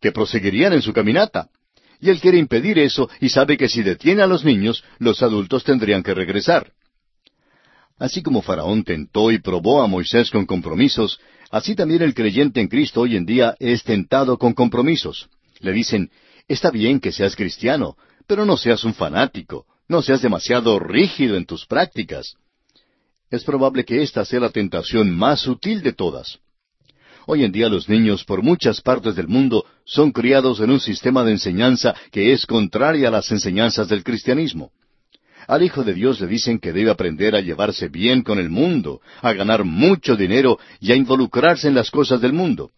que 0.00 0.12
proseguirían 0.12 0.72
en 0.72 0.82
su 0.82 0.92
caminata. 0.92 1.48
Y 2.00 2.10
él 2.10 2.20
quiere 2.20 2.38
impedir 2.38 2.78
eso 2.78 3.08
y 3.20 3.28
sabe 3.28 3.56
que 3.56 3.68
si 3.68 3.82
detiene 3.82 4.22
a 4.22 4.26
los 4.26 4.44
niños, 4.44 4.84
los 4.98 5.22
adultos 5.22 5.64
tendrían 5.64 6.02
que 6.02 6.14
regresar. 6.14 6.72
Así 7.98 8.22
como 8.22 8.42
Faraón 8.42 8.84
tentó 8.84 9.30
y 9.30 9.38
probó 9.38 9.82
a 9.82 9.86
Moisés 9.86 10.30
con 10.30 10.46
compromisos, 10.46 11.20
así 11.50 11.74
también 11.74 12.02
el 12.02 12.14
creyente 12.14 12.60
en 12.60 12.68
Cristo 12.68 13.02
hoy 13.02 13.16
en 13.16 13.24
día 13.24 13.54
es 13.60 13.84
tentado 13.84 14.36
con 14.36 14.52
compromisos. 14.52 15.28
Le 15.60 15.72
dicen, 15.72 16.10
está 16.48 16.70
bien 16.70 17.00
que 17.00 17.12
seas 17.12 17.36
cristiano, 17.36 17.96
pero 18.26 18.44
no 18.44 18.56
seas 18.56 18.84
un 18.84 18.94
fanático, 18.94 19.66
no 19.88 20.02
seas 20.02 20.22
demasiado 20.22 20.78
rígido 20.78 21.36
en 21.36 21.46
tus 21.46 21.66
prácticas. 21.66 22.34
Es 23.30 23.44
probable 23.44 23.84
que 23.84 24.02
esta 24.02 24.24
sea 24.24 24.40
la 24.40 24.50
tentación 24.50 25.10
más 25.10 25.40
sutil 25.40 25.82
de 25.82 25.92
todas. 25.92 26.38
Hoy 27.26 27.42
en 27.44 27.52
día 27.52 27.70
los 27.70 27.88
niños 27.88 28.24
por 28.24 28.42
muchas 28.42 28.82
partes 28.82 29.14
del 29.14 29.28
mundo 29.28 29.64
son 29.84 30.12
criados 30.12 30.60
en 30.60 30.70
un 30.70 30.80
sistema 30.80 31.24
de 31.24 31.32
enseñanza 31.32 31.94
que 32.12 32.32
es 32.32 32.44
contraria 32.44 33.08
a 33.08 33.10
las 33.10 33.30
enseñanzas 33.32 33.88
del 33.88 34.04
cristianismo. 34.04 34.72
Al 35.46 35.62
Hijo 35.62 35.84
de 35.84 35.94
Dios 35.94 36.20
le 36.20 36.26
dicen 36.26 36.58
que 36.58 36.72
debe 36.72 36.90
aprender 36.90 37.34
a 37.34 37.40
llevarse 37.40 37.88
bien 37.88 38.22
con 38.22 38.38
el 38.38 38.50
mundo, 38.50 39.00
a 39.22 39.32
ganar 39.32 39.64
mucho 39.64 40.16
dinero 40.16 40.58
y 40.80 40.92
a 40.92 40.96
involucrarse 40.96 41.68
en 41.68 41.74
las 41.74 41.90
cosas 41.90 42.20
del 42.20 42.32
mundo. 42.32 42.70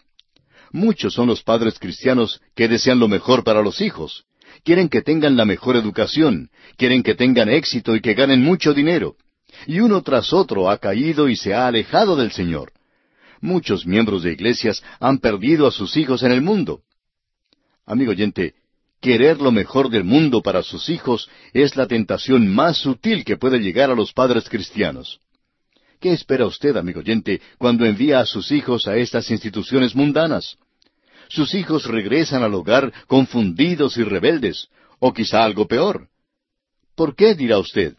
Muchos 0.72 1.14
son 1.14 1.26
los 1.26 1.42
padres 1.42 1.78
cristianos 1.78 2.40
que 2.54 2.68
desean 2.68 2.98
lo 2.98 3.08
mejor 3.08 3.44
para 3.44 3.62
los 3.62 3.80
hijos. 3.80 4.24
Quieren 4.64 4.88
que 4.88 5.02
tengan 5.02 5.36
la 5.36 5.44
mejor 5.44 5.76
educación, 5.76 6.50
quieren 6.76 7.02
que 7.02 7.14
tengan 7.14 7.48
éxito 7.48 7.94
y 7.94 8.00
que 8.00 8.14
ganen 8.14 8.42
mucho 8.42 8.74
dinero. 8.74 9.16
Y 9.66 9.80
uno 9.80 10.02
tras 10.02 10.32
otro 10.32 10.70
ha 10.70 10.78
caído 10.78 11.28
y 11.28 11.36
se 11.36 11.54
ha 11.54 11.66
alejado 11.66 12.16
del 12.16 12.32
Señor. 12.32 12.72
Muchos 13.40 13.86
miembros 13.86 14.22
de 14.22 14.32
iglesias 14.32 14.82
han 15.00 15.18
perdido 15.18 15.66
a 15.66 15.70
sus 15.70 15.96
hijos 15.96 16.22
en 16.22 16.32
el 16.32 16.42
mundo. 16.42 16.82
Amigo 17.84 18.12
oyente, 18.12 18.54
Querer 19.00 19.40
lo 19.40 19.52
mejor 19.52 19.90
del 19.90 20.04
mundo 20.04 20.42
para 20.42 20.62
sus 20.62 20.88
hijos 20.88 21.28
es 21.52 21.76
la 21.76 21.86
tentación 21.86 22.52
más 22.52 22.78
sutil 22.78 23.24
que 23.24 23.36
puede 23.36 23.58
llegar 23.58 23.90
a 23.90 23.94
los 23.94 24.12
padres 24.12 24.48
cristianos. 24.48 25.20
¿Qué 26.00 26.12
espera 26.12 26.46
usted, 26.46 26.76
amigo 26.76 27.00
oyente, 27.00 27.40
cuando 27.58 27.84
envía 27.84 28.20
a 28.20 28.26
sus 28.26 28.50
hijos 28.50 28.86
a 28.86 28.96
estas 28.96 29.30
instituciones 29.30 29.94
mundanas? 29.94 30.56
Sus 31.28 31.54
hijos 31.54 31.84
regresan 31.84 32.42
al 32.42 32.54
hogar 32.54 32.92
confundidos 33.06 33.96
y 33.96 34.02
rebeldes, 34.02 34.68
o 34.98 35.12
quizá 35.12 35.44
algo 35.44 35.66
peor. 35.66 36.08
¿Por 36.94 37.14
qué, 37.14 37.34
dirá 37.34 37.58
usted? 37.58 37.94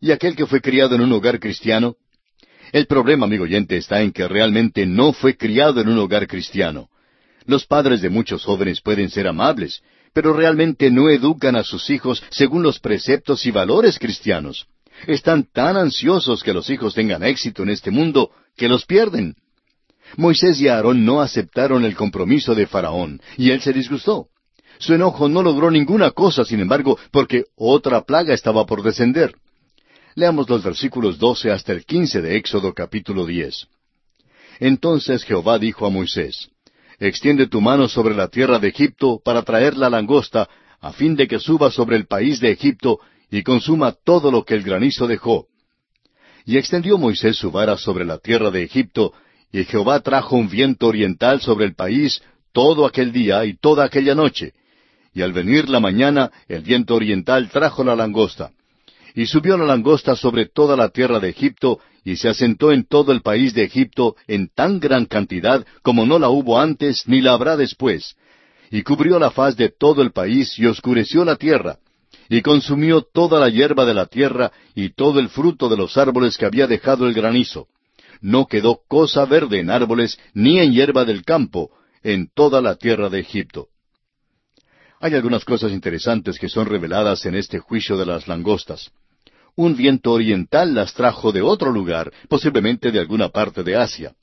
¿Y 0.00 0.10
aquel 0.10 0.36
que 0.36 0.46
fue 0.46 0.60
criado 0.60 0.94
en 0.94 1.02
un 1.02 1.12
hogar 1.12 1.40
cristiano? 1.40 1.96
El 2.74 2.88
problema, 2.88 3.26
amigo 3.26 3.44
oyente, 3.44 3.76
está 3.76 4.02
en 4.02 4.10
que 4.10 4.26
realmente 4.26 4.84
no 4.84 5.12
fue 5.12 5.36
criado 5.36 5.80
en 5.80 5.88
un 5.88 5.96
hogar 5.96 6.26
cristiano. 6.26 6.88
Los 7.46 7.66
padres 7.66 8.02
de 8.02 8.10
muchos 8.10 8.44
jóvenes 8.44 8.80
pueden 8.80 9.10
ser 9.10 9.28
amables, 9.28 9.80
pero 10.12 10.32
realmente 10.32 10.90
no 10.90 11.08
educan 11.08 11.54
a 11.54 11.62
sus 11.62 11.88
hijos 11.88 12.20
según 12.30 12.64
los 12.64 12.80
preceptos 12.80 13.46
y 13.46 13.52
valores 13.52 14.00
cristianos. 14.00 14.66
Están 15.06 15.44
tan 15.44 15.76
ansiosos 15.76 16.42
que 16.42 16.52
los 16.52 16.68
hijos 16.68 16.94
tengan 16.94 17.22
éxito 17.22 17.62
en 17.62 17.70
este 17.70 17.92
mundo 17.92 18.32
que 18.56 18.68
los 18.68 18.84
pierden. 18.86 19.36
Moisés 20.16 20.60
y 20.60 20.66
Aarón 20.66 21.04
no 21.04 21.20
aceptaron 21.20 21.84
el 21.84 21.94
compromiso 21.94 22.56
de 22.56 22.66
Faraón, 22.66 23.20
y 23.36 23.52
él 23.52 23.60
se 23.60 23.72
disgustó. 23.72 24.26
Su 24.80 24.94
enojo 24.94 25.28
no 25.28 25.44
logró 25.44 25.70
ninguna 25.70 26.10
cosa, 26.10 26.44
sin 26.44 26.58
embargo, 26.58 26.98
porque 27.12 27.44
otra 27.54 28.00
plaga 28.00 28.34
estaba 28.34 28.66
por 28.66 28.82
descender. 28.82 29.36
Leamos 30.16 30.48
los 30.48 30.62
versículos 30.62 31.18
doce 31.18 31.50
hasta 31.50 31.72
el 31.72 31.84
quince 31.84 32.22
de 32.22 32.36
Éxodo 32.36 32.72
capítulo 32.72 33.26
diez. 33.26 33.66
Entonces 34.60 35.24
Jehová 35.24 35.58
dijo 35.58 35.86
a 35.86 35.90
Moisés, 35.90 36.50
extiende 37.00 37.48
tu 37.48 37.60
mano 37.60 37.88
sobre 37.88 38.14
la 38.14 38.28
tierra 38.28 38.60
de 38.60 38.68
Egipto 38.68 39.20
para 39.24 39.42
traer 39.42 39.76
la 39.76 39.90
langosta, 39.90 40.48
a 40.80 40.92
fin 40.92 41.16
de 41.16 41.26
que 41.26 41.40
suba 41.40 41.72
sobre 41.72 41.96
el 41.96 42.06
país 42.06 42.38
de 42.38 42.52
Egipto 42.52 43.00
y 43.28 43.42
consuma 43.42 43.90
todo 43.90 44.30
lo 44.30 44.44
que 44.44 44.54
el 44.54 44.62
granizo 44.62 45.08
dejó. 45.08 45.48
Y 46.46 46.58
extendió 46.58 46.96
Moisés 46.96 47.36
su 47.36 47.50
vara 47.50 47.76
sobre 47.76 48.04
la 48.04 48.18
tierra 48.18 48.52
de 48.52 48.62
Egipto, 48.62 49.12
y 49.50 49.64
Jehová 49.64 49.98
trajo 50.00 50.36
un 50.36 50.48
viento 50.48 50.86
oriental 50.86 51.40
sobre 51.40 51.64
el 51.64 51.74
país 51.74 52.22
todo 52.52 52.86
aquel 52.86 53.10
día 53.10 53.44
y 53.46 53.56
toda 53.56 53.84
aquella 53.84 54.14
noche. 54.14 54.52
Y 55.12 55.22
al 55.22 55.32
venir 55.32 55.68
la 55.68 55.80
mañana, 55.80 56.30
el 56.46 56.62
viento 56.62 56.94
oriental 56.94 57.50
trajo 57.50 57.82
la 57.82 57.96
langosta. 57.96 58.52
Y 59.14 59.26
subió 59.26 59.56
la 59.56 59.64
langosta 59.64 60.16
sobre 60.16 60.46
toda 60.46 60.76
la 60.76 60.88
tierra 60.88 61.20
de 61.20 61.28
Egipto, 61.28 61.78
y 62.04 62.16
se 62.16 62.28
asentó 62.28 62.72
en 62.72 62.84
todo 62.84 63.12
el 63.12 63.22
país 63.22 63.54
de 63.54 63.62
Egipto 63.62 64.16
en 64.26 64.48
tan 64.48 64.80
gran 64.80 65.06
cantidad 65.06 65.64
como 65.82 66.04
no 66.04 66.18
la 66.18 66.28
hubo 66.28 66.58
antes 66.58 67.06
ni 67.06 67.20
la 67.22 67.32
habrá 67.32 67.56
después, 67.56 68.16
y 68.70 68.82
cubrió 68.82 69.18
la 69.18 69.30
faz 69.30 69.56
de 69.56 69.70
todo 69.70 70.02
el 70.02 70.10
país 70.10 70.58
y 70.58 70.66
oscureció 70.66 71.24
la 71.24 71.36
tierra, 71.36 71.78
y 72.28 72.42
consumió 72.42 73.02
toda 73.02 73.38
la 73.38 73.48
hierba 73.48 73.84
de 73.84 73.94
la 73.94 74.06
tierra 74.06 74.52
y 74.74 74.90
todo 74.90 75.20
el 75.20 75.28
fruto 75.28 75.68
de 75.68 75.76
los 75.76 75.96
árboles 75.96 76.36
que 76.36 76.46
había 76.46 76.66
dejado 76.66 77.06
el 77.06 77.14
granizo. 77.14 77.68
no 78.20 78.46
quedó 78.46 78.80
cosa 78.88 79.26
verde 79.26 79.60
en 79.60 79.70
árboles 79.70 80.18
ni 80.32 80.58
en 80.58 80.72
hierba 80.72 81.04
del 81.04 81.24
campo 81.24 81.70
en 82.02 82.30
toda 82.34 82.62
la 82.62 82.76
tierra 82.76 83.10
de 83.10 83.20
Egipto. 83.20 83.68
Hay 85.00 85.14
algunas 85.14 85.44
cosas 85.44 85.72
interesantes 85.72 86.38
que 86.38 86.48
son 86.48 86.66
reveladas 86.66 87.26
en 87.26 87.34
este 87.34 87.58
juicio 87.58 87.98
de 87.98 88.06
las 88.06 88.26
langostas. 88.26 88.90
Un 89.56 89.76
viento 89.76 90.12
oriental 90.12 90.74
las 90.74 90.94
trajo 90.94 91.30
de 91.30 91.40
otro 91.40 91.70
lugar, 91.70 92.12
posiblemente 92.28 92.90
de 92.90 92.98
alguna 92.98 93.28
parte 93.28 93.62
de 93.62 93.76
Asia. 93.76 94.14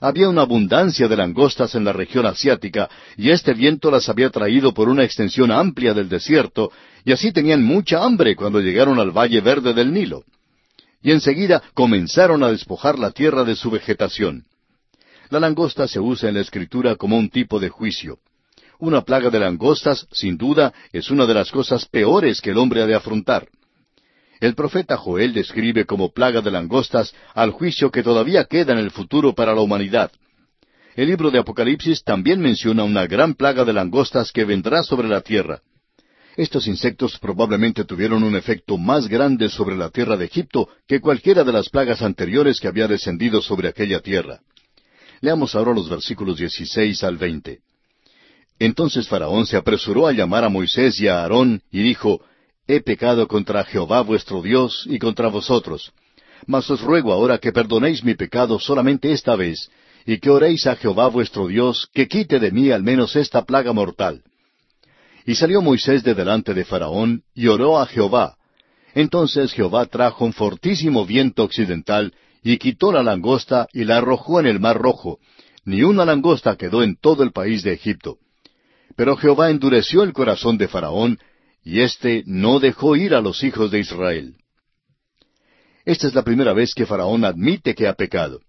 Había 0.00 0.28
una 0.28 0.42
abundancia 0.42 1.08
de 1.08 1.16
langostas 1.16 1.74
en 1.74 1.84
la 1.84 1.92
región 1.92 2.24
asiática, 2.24 2.88
y 3.16 3.30
este 3.30 3.52
viento 3.52 3.90
las 3.90 4.08
había 4.08 4.30
traído 4.30 4.72
por 4.72 4.88
una 4.88 5.04
extensión 5.04 5.50
amplia 5.50 5.92
del 5.92 6.08
desierto, 6.08 6.70
y 7.04 7.12
así 7.12 7.32
tenían 7.32 7.64
mucha 7.64 8.04
hambre 8.04 8.36
cuando 8.36 8.60
llegaron 8.60 9.00
al 9.00 9.10
Valle 9.10 9.40
Verde 9.40 9.74
del 9.74 9.92
Nilo. 9.92 10.24
Y 11.02 11.10
enseguida 11.10 11.62
comenzaron 11.74 12.42
a 12.44 12.50
despojar 12.50 12.98
la 12.98 13.10
tierra 13.10 13.42
de 13.42 13.56
su 13.56 13.70
vegetación. 13.70 14.44
La 15.30 15.40
langosta 15.40 15.88
se 15.88 15.98
usa 15.98 16.28
en 16.28 16.36
la 16.36 16.42
escritura 16.42 16.94
como 16.94 17.18
un 17.18 17.28
tipo 17.28 17.58
de 17.58 17.70
juicio. 17.70 18.18
Una 18.78 19.02
plaga 19.02 19.30
de 19.30 19.40
langostas, 19.40 20.06
sin 20.12 20.36
duda, 20.36 20.72
es 20.92 21.10
una 21.10 21.26
de 21.26 21.34
las 21.34 21.50
cosas 21.50 21.86
peores 21.86 22.40
que 22.40 22.50
el 22.50 22.58
hombre 22.58 22.82
ha 22.82 22.86
de 22.86 22.94
afrontar. 22.94 23.48
El 24.40 24.54
profeta 24.54 24.96
Joel 24.96 25.34
describe 25.34 25.84
como 25.84 26.12
plaga 26.12 26.40
de 26.40 26.50
langostas 26.50 27.14
al 27.34 27.50
juicio 27.50 27.90
que 27.90 28.02
todavía 28.02 28.44
queda 28.44 28.72
en 28.72 28.78
el 28.78 28.90
futuro 28.90 29.34
para 29.34 29.54
la 29.54 29.60
humanidad. 29.60 30.10
El 30.96 31.08
libro 31.08 31.30
de 31.30 31.38
Apocalipsis 31.38 32.02
también 32.02 32.40
menciona 32.40 32.84
una 32.84 33.06
gran 33.06 33.34
plaga 33.34 33.64
de 33.64 33.74
langostas 33.74 34.32
que 34.32 34.46
vendrá 34.46 34.82
sobre 34.82 35.08
la 35.08 35.20
tierra. 35.20 35.60
Estos 36.36 36.66
insectos 36.68 37.18
probablemente 37.18 37.84
tuvieron 37.84 38.22
un 38.22 38.34
efecto 38.34 38.78
más 38.78 39.08
grande 39.08 39.50
sobre 39.50 39.76
la 39.76 39.90
tierra 39.90 40.16
de 40.16 40.24
Egipto 40.24 40.68
que 40.88 41.00
cualquiera 41.00 41.44
de 41.44 41.52
las 41.52 41.68
plagas 41.68 42.00
anteriores 42.00 42.60
que 42.60 42.68
había 42.68 42.88
descendido 42.88 43.42
sobre 43.42 43.68
aquella 43.68 44.00
tierra. 44.00 44.40
Leamos 45.20 45.54
ahora 45.54 45.74
los 45.74 45.90
versículos 45.90 46.38
16 46.38 47.04
al 47.04 47.18
20. 47.18 47.60
Entonces 48.58 49.06
Faraón 49.06 49.46
se 49.46 49.58
apresuró 49.58 50.06
a 50.06 50.12
llamar 50.12 50.44
a 50.44 50.48
Moisés 50.48 50.98
y 51.00 51.08
a 51.08 51.20
Aarón 51.20 51.62
y 51.70 51.82
dijo, 51.82 52.22
He 52.72 52.82
pecado 52.82 53.26
contra 53.26 53.64
Jehová 53.64 54.00
vuestro 54.02 54.42
Dios 54.42 54.86
y 54.88 55.00
contra 55.00 55.26
vosotros. 55.26 55.90
Mas 56.46 56.70
os 56.70 56.80
ruego 56.80 57.12
ahora 57.12 57.38
que 57.38 57.50
perdonéis 57.50 58.04
mi 58.04 58.14
pecado 58.14 58.60
solamente 58.60 59.10
esta 59.10 59.34
vez, 59.34 59.68
y 60.06 60.18
que 60.18 60.30
oréis 60.30 60.68
a 60.68 60.76
Jehová 60.76 61.08
vuestro 61.08 61.48
Dios, 61.48 61.88
que 61.92 62.06
quite 62.06 62.38
de 62.38 62.52
mí 62.52 62.70
al 62.70 62.84
menos 62.84 63.16
esta 63.16 63.44
plaga 63.44 63.72
mortal. 63.72 64.22
Y 65.26 65.34
salió 65.34 65.60
Moisés 65.62 66.04
de 66.04 66.14
delante 66.14 66.54
de 66.54 66.64
Faraón, 66.64 67.24
y 67.34 67.48
oró 67.48 67.76
a 67.76 67.86
Jehová. 67.86 68.36
Entonces 68.94 69.52
Jehová 69.52 69.86
trajo 69.86 70.24
un 70.24 70.32
fortísimo 70.32 71.04
viento 71.04 71.42
occidental, 71.42 72.14
y 72.40 72.56
quitó 72.58 72.92
la 72.92 73.02
langosta 73.02 73.66
y 73.72 73.82
la 73.82 73.96
arrojó 73.96 74.38
en 74.38 74.46
el 74.46 74.60
mar 74.60 74.78
rojo. 74.78 75.18
Ni 75.64 75.82
una 75.82 76.04
langosta 76.04 76.54
quedó 76.54 76.84
en 76.84 76.94
todo 76.94 77.24
el 77.24 77.32
país 77.32 77.64
de 77.64 77.72
Egipto. 77.72 78.18
Pero 78.94 79.16
Jehová 79.16 79.50
endureció 79.50 80.04
el 80.04 80.12
corazón 80.12 80.56
de 80.56 80.68
Faraón, 80.68 81.18
y 81.64 81.80
éste 81.80 82.22
no 82.26 82.60
dejó 82.60 82.96
ir 82.96 83.14
a 83.14 83.20
los 83.20 83.42
hijos 83.42 83.70
de 83.70 83.80
Israel. 83.80 84.36
Esta 85.84 86.06
es 86.06 86.14
la 86.14 86.22
primera 86.22 86.52
vez 86.52 86.74
que 86.74 86.86
Faraón 86.86 87.24
admite 87.24 87.74
que 87.74 87.88
ha 87.88 87.94
pecado. 87.94 88.40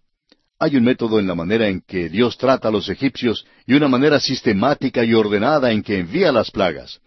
Hay 0.59 0.75
un 0.75 0.83
método 0.83 1.19
en 1.19 1.27
la 1.27 1.33
manera 1.33 1.67
en 1.67 1.81
que 1.81 2.07
Dios 2.07 2.37
trata 2.37 2.67
a 2.67 2.71
los 2.71 2.87
egipcios 2.87 3.45
y 3.65 3.73
una 3.73 3.87
manera 3.87 4.19
sistemática 4.19 5.03
y 5.03 5.13
ordenada 5.13 5.71
en 5.71 5.81
que 5.81 5.97
envía 5.97 6.31
las 6.31 6.51
plagas. 6.51 6.99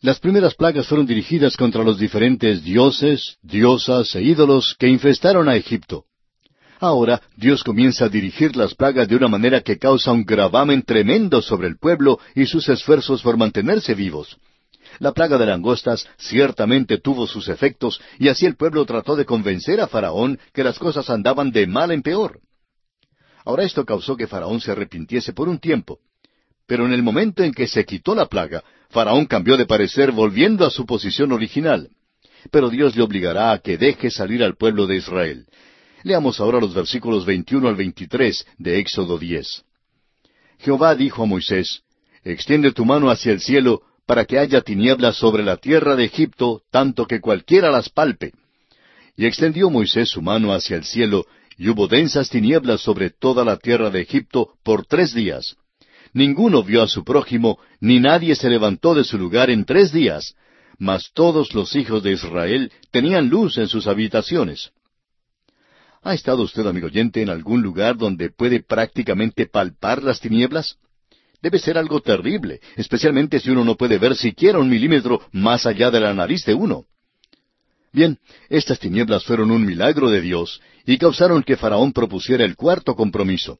Las 0.00 0.20
primeras 0.20 0.54
plagas 0.54 0.86
fueron 0.86 1.06
dirigidas 1.06 1.56
contra 1.56 1.82
los 1.82 1.98
diferentes 1.98 2.62
dioses, 2.62 3.38
diosas 3.42 4.14
e 4.14 4.22
ídolos 4.22 4.76
que 4.78 4.86
infestaron 4.86 5.48
a 5.48 5.56
Egipto. 5.56 6.04
Ahora 6.78 7.20
Dios 7.36 7.64
comienza 7.64 8.04
a 8.04 8.08
dirigir 8.08 8.56
las 8.56 8.74
plagas 8.74 9.08
de 9.08 9.16
una 9.16 9.26
manera 9.26 9.60
que 9.62 9.78
causa 9.78 10.12
un 10.12 10.24
gravamen 10.24 10.82
tremendo 10.82 11.42
sobre 11.42 11.66
el 11.66 11.78
pueblo 11.78 12.20
y 12.36 12.46
sus 12.46 12.68
esfuerzos 12.68 13.22
por 13.22 13.36
mantenerse 13.36 13.94
vivos. 13.94 14.36
La 14.98 15.12
plaga 15.12 15.38
de 15.38 15.46
langostas 15.46 16.06
ciertamente 16.16 16.98
tuvo 16.98 17.26
sus 17.26 17.48
efectos 17.48 18.00
y 18.18 18.28
así 18.28 18.46
el 18.46 18.56
pueblo 18.56 18.84
trató 18.84 19.14
de 19.16 19.24
convencer 19.24 19.80
a 19.80 19.86
Faraón 19.86 20.38
que 20.52 20.64
las 20.64 20.78
cosas 20.78 21.08
andaban 21.10 21.50
de 21.50 21.66
mal 21.66 21.92
en 21.92 22.02
peor. 22.02 22.40
Ahora 23.44 23.64
esto 23.64 23.84
causó 23.84 24.16
que 24.16 24.26
Faraón 24.26 24.60
se 24.60 24.72
arrepintiese 24.72 25.32
por 25.32 25.48
un 25.48 25.58
tiempo. 25.58 26.00
Pero 26.66 26.84
en 26.84 26.92
el 26.92 27.02
momento 27.02 27.42
en 27.42 27.54
que 27.54 27.66
se 27.66 27.84
quitó 27.86 28.14
la 28.14 28.26
plaga, 28.26 28.62
Faraón 28.90 29.26
cambió 29.26 29.56
de 29.56 29.66
parecer 29.66 30.12
volviendo 30.12 30.66
a 30.66 30.70
su 30.70 30.84
posición 30.84 31.32
original. 31.32 31.88
Pero 32.50 32.68
Dios 32.68 32.94
le 32.94 33.02
obligará 33.02 33.52
a 33.52 33.58
que 33.58 33.78
deje 33.78 34.10
salir 34.10 34.42
al 34.42 34.56
pueblo 34.56 34.86
de 34.86 34.96
Israel. 34.96 35.46
Leamos 36.02 36.40
ahora 36.40 36.60
los 36.60 36.74
versículos 36.74 37.24
21 37.24 37.68
al 37.68 37.76
23 37.76 38.46
de 38.58 38.78
Éxodo 38.78 39.18
10. 39.18 39.64
Jehová 40.58 40.94
dijo 40.94 41.22
a 41.22 41.26
Moisés, 41.26 41.82
Extiende 42.24 42.72
tu 42.72 42.84
mano 42.84 43.10
hacia 43.10 43.32
el 43.32 43.40
cielo 43.40 43.82
para 44.08 44.24
que 44.24 44.38
haya 44.38 44.62
tinieblas 44.62 45.16
sobre 45.18 45.42
la 45.42 45.58
tierra 45.58 45.94
de 45.94 46.06
Egipto, 46.06 46.62
tanto 46.70 47.04
que 47.04 47.20
cualquiera 47.20 47.70
las 47.70 47.90
palpe. 47.90 48.32
Y 49.14 49.26
extendió 49.26 49.68
Moisés 49.68 50.08
su 50.08 50.22
mano 50.22 50.54
hacia 50.54 50.78
el 50.78 50.84
cielo, 50.84 51.26
y 51.58 51.68
hubo 51.68 51.88
densas 51.88 52.30
tinieblas 52.30 52.80
sobre 52.80 53.10
toda 53.10 53.44
la 53.44 53.58
tierra 53.58 53.90
de 53.90 54.00
Egipto 54.00 54.54
por 54.64 54.86
tres 54.86 55.12
días. 55.12 55.56
Ninguno 56.14 56.62
vio 56.62 56.82
a 56.82 56.88
su 56.88 57.04
prójimo, 57.04 57.58
ni 57.80 58.00
nadie 58.00 58.34
se 58.34 58.48
levantó 58.48 58.94
de 58.94 59.04
su 59.04 59.18
lugar 59.18 59.50
en 59.50 59.66
tres 59.66 59.92
días, 59.92 60.34
mas 60.78 61.10
todos 61.12 61.52
los 61.52 61.76
hijos 61.76 62.02
de 62.02 62.12
Israel 62.12 62.72
tenían 62.90 63.28
luz 63.28 63.58
en 63.58 63.68
sus 63.68 63.86
habitaciones. 63.86 64.70
¿Ha 66.02 66.14
estado 66.14 66.44
usted, 66.44 66.66
amigo 66.66 66.86
oyente, 66.86 67.20
en 67.20 67.28
algún 67.28 67.60
lugar 67.60 67.98
donde 67.98 68.30
puede 68.30 68.62
prácticamente 68.62 69.44
palpar 69.44 70.02
las 70.02 70.18
tinieblas? 70.18 70.78
Debe 71.40 71.58
ser 71.58 71.78
algo 71.78 72.00
terrible, 72.00 72.60
especialmente 72.76 73.38
si 73.38 73.50
uno 73.50 73.64
no 73.64 73.76
puede 73.76 73.98
ver 73.98 74.16
siquiera 74.16 74.58
un 74.58 74.68
milímetro 74.68 75.20
más 75.32 75.66
allá 75.66 75.90
de 75.90 76.00
la 76.00 76.12
nariz 76.12 76.44
de 76.44 76.54
uno. 76.54 76.84
Bien, 77.92 78.18
estas 78.48 78.78
tinieblas 78.78 79.24
fueron 79.24 79.50
un 79.50 79.64
milagro 79.64 80.10
de 80.10 80.20
Dios 80.20 80.60
y 80.84 80.98
causaron 80.98 81.42
que 81.42 81.56
Faraón 81.56 81.92
propusiera 81.92 82.44
el 82.44 82.56
cuarto 82.56 82.94
compromiso. 82.94 83.58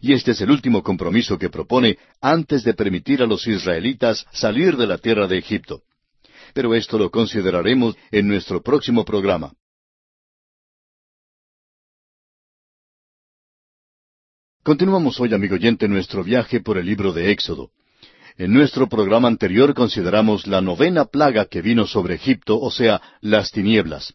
Y 0.00 0.12
este 0.12 0.30
es 0.30 0.40
el 0.40 0.50
último 0.50 0.82
compromiso 0.82 1.38
que 1.38 1.50
propone 1.50 1.98
antes 2.20 2.64
de 2.64 2.74
permitir 2.74 3.22
a 3.22 3.26
los 3.26 3.46
israelitas 3.46 4.26
salir 4.32 4.76
de 4.76 4.86
la 4.86 4.98
tierra 4.98 5.26
de 5.26 5.38
Egipto. 5.38 5.82
Pero 6.54 6.74
esto 6.74 6.98
lo 6.98 7.10
consideraremos 7.10 7.96
en 8.10 8.28
nuestro 8.28 8.62
próximo 8.62 9.04
programa. 9.04 9.52
Continuamos 14.62 15.18
hoy, 15.18 15.32
amigo 15.32 15.54
oyente, 15.54 15.88
nuestro 15.88 16.22
viaje 16.22 16.60
por 16.60 16.76
el 16.76 16.84
libro 16.84 17.12
de 17.12 17.30
Éxodo. 17.30 17.70
En 18.36 18.52
nuestro 18.52 18.86
programa 18.88 19.26
anterior 19.26 19.72
consideramos 19.72 20.46
la 20.46 20.60
novena 20.60 21.06
plaga 21.06 21.46
que 21.46 21.62
vino 21.62 21.86
sobre 21.86 22.16
Egipto, 22.16 22.60
o 22.60 22.70
sea, 22.70 23.00
las 23.22 23.50
tinieblas. 23.50 24.14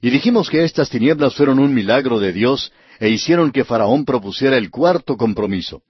Y 0.00 0.10
dijimos 0.10 0.50
que 0.50 0.64
estas 0.64 0.90
tinieblas 0.90 1.34
fueron 1.34 1.60
un 1.60 1.72
milagro 1.72 2.18
de 2.18 2.32
Dios 2.32 2.72
e 2.98 3.08
hicieron 3.08 3.52
que 3.52 3.64
Faraón 3.64 4.04
propusiera 4.04 4.56
el 4.56 4.70
cuarto 4.70 5.16
compromiso. 5.16 5.82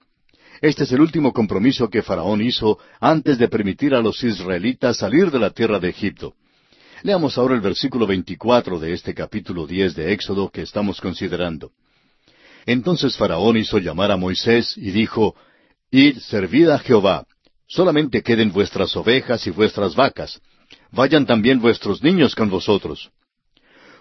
Este 0.61 0.83
es 0.83 0.91
el 0.91 1.01
último 1.01 1.33
compromiso 1.33 1.89
que 1.89 2.03
Faraón 2.03 2.41
hizo 2.41 2.77
antes 2.99 3.39
de 3.39 3.47
permitir 3.47 3.95
a 3.95 4.01
los 4.01 4.23
israelitas 4.23 4.97
salir 4.97 5.31
de 5.31 5.39
la 5.39 5.49
tierra 5.49 5.79
de 5.79 5.89
Egipto. 5.89 6.35
Leamos 7.01 7.37
ahora 7.37 7.55
el 7.55 7.61
versículo 7.61 8.05
24 8.05 8.77
de 8.79 8.93
este 8.93 9.13
capítulo 9.15 9.65
10 9.65 9.95
de 9.95 10.13
Éxodo 10.13 10.49
que 10.49 10.61
estamos 10.61 11.01
considerando. 11.01 11.71
Entonces 12.65 13.15
Faraón 13.15 13.57
hizo 13.57 13.77
llamar 13.77 14.11
a 14.11 14.17
Moisés 14.17 14.75
y 14.77 14.91
dijo, 14.91 15.35
Id, 15.91 16.17
servid 16.19 16.69
a 16.69 16.79
Jehová, 16.79 17.25
solamente 17.67 18.23
queden 18.23 18.51
vuestras 18.51 18.95
ovejas 18.95 19.45
y 19.47 19.51
vuestras 19.51 19.95
vacas, 19.95 20.41
vayan 20.91 21.25
también 21.25 21.59
vuestros 21.59 22.01
niños 22.01 22.35
con 22.35 22.49
vosotros. 22.49 23.11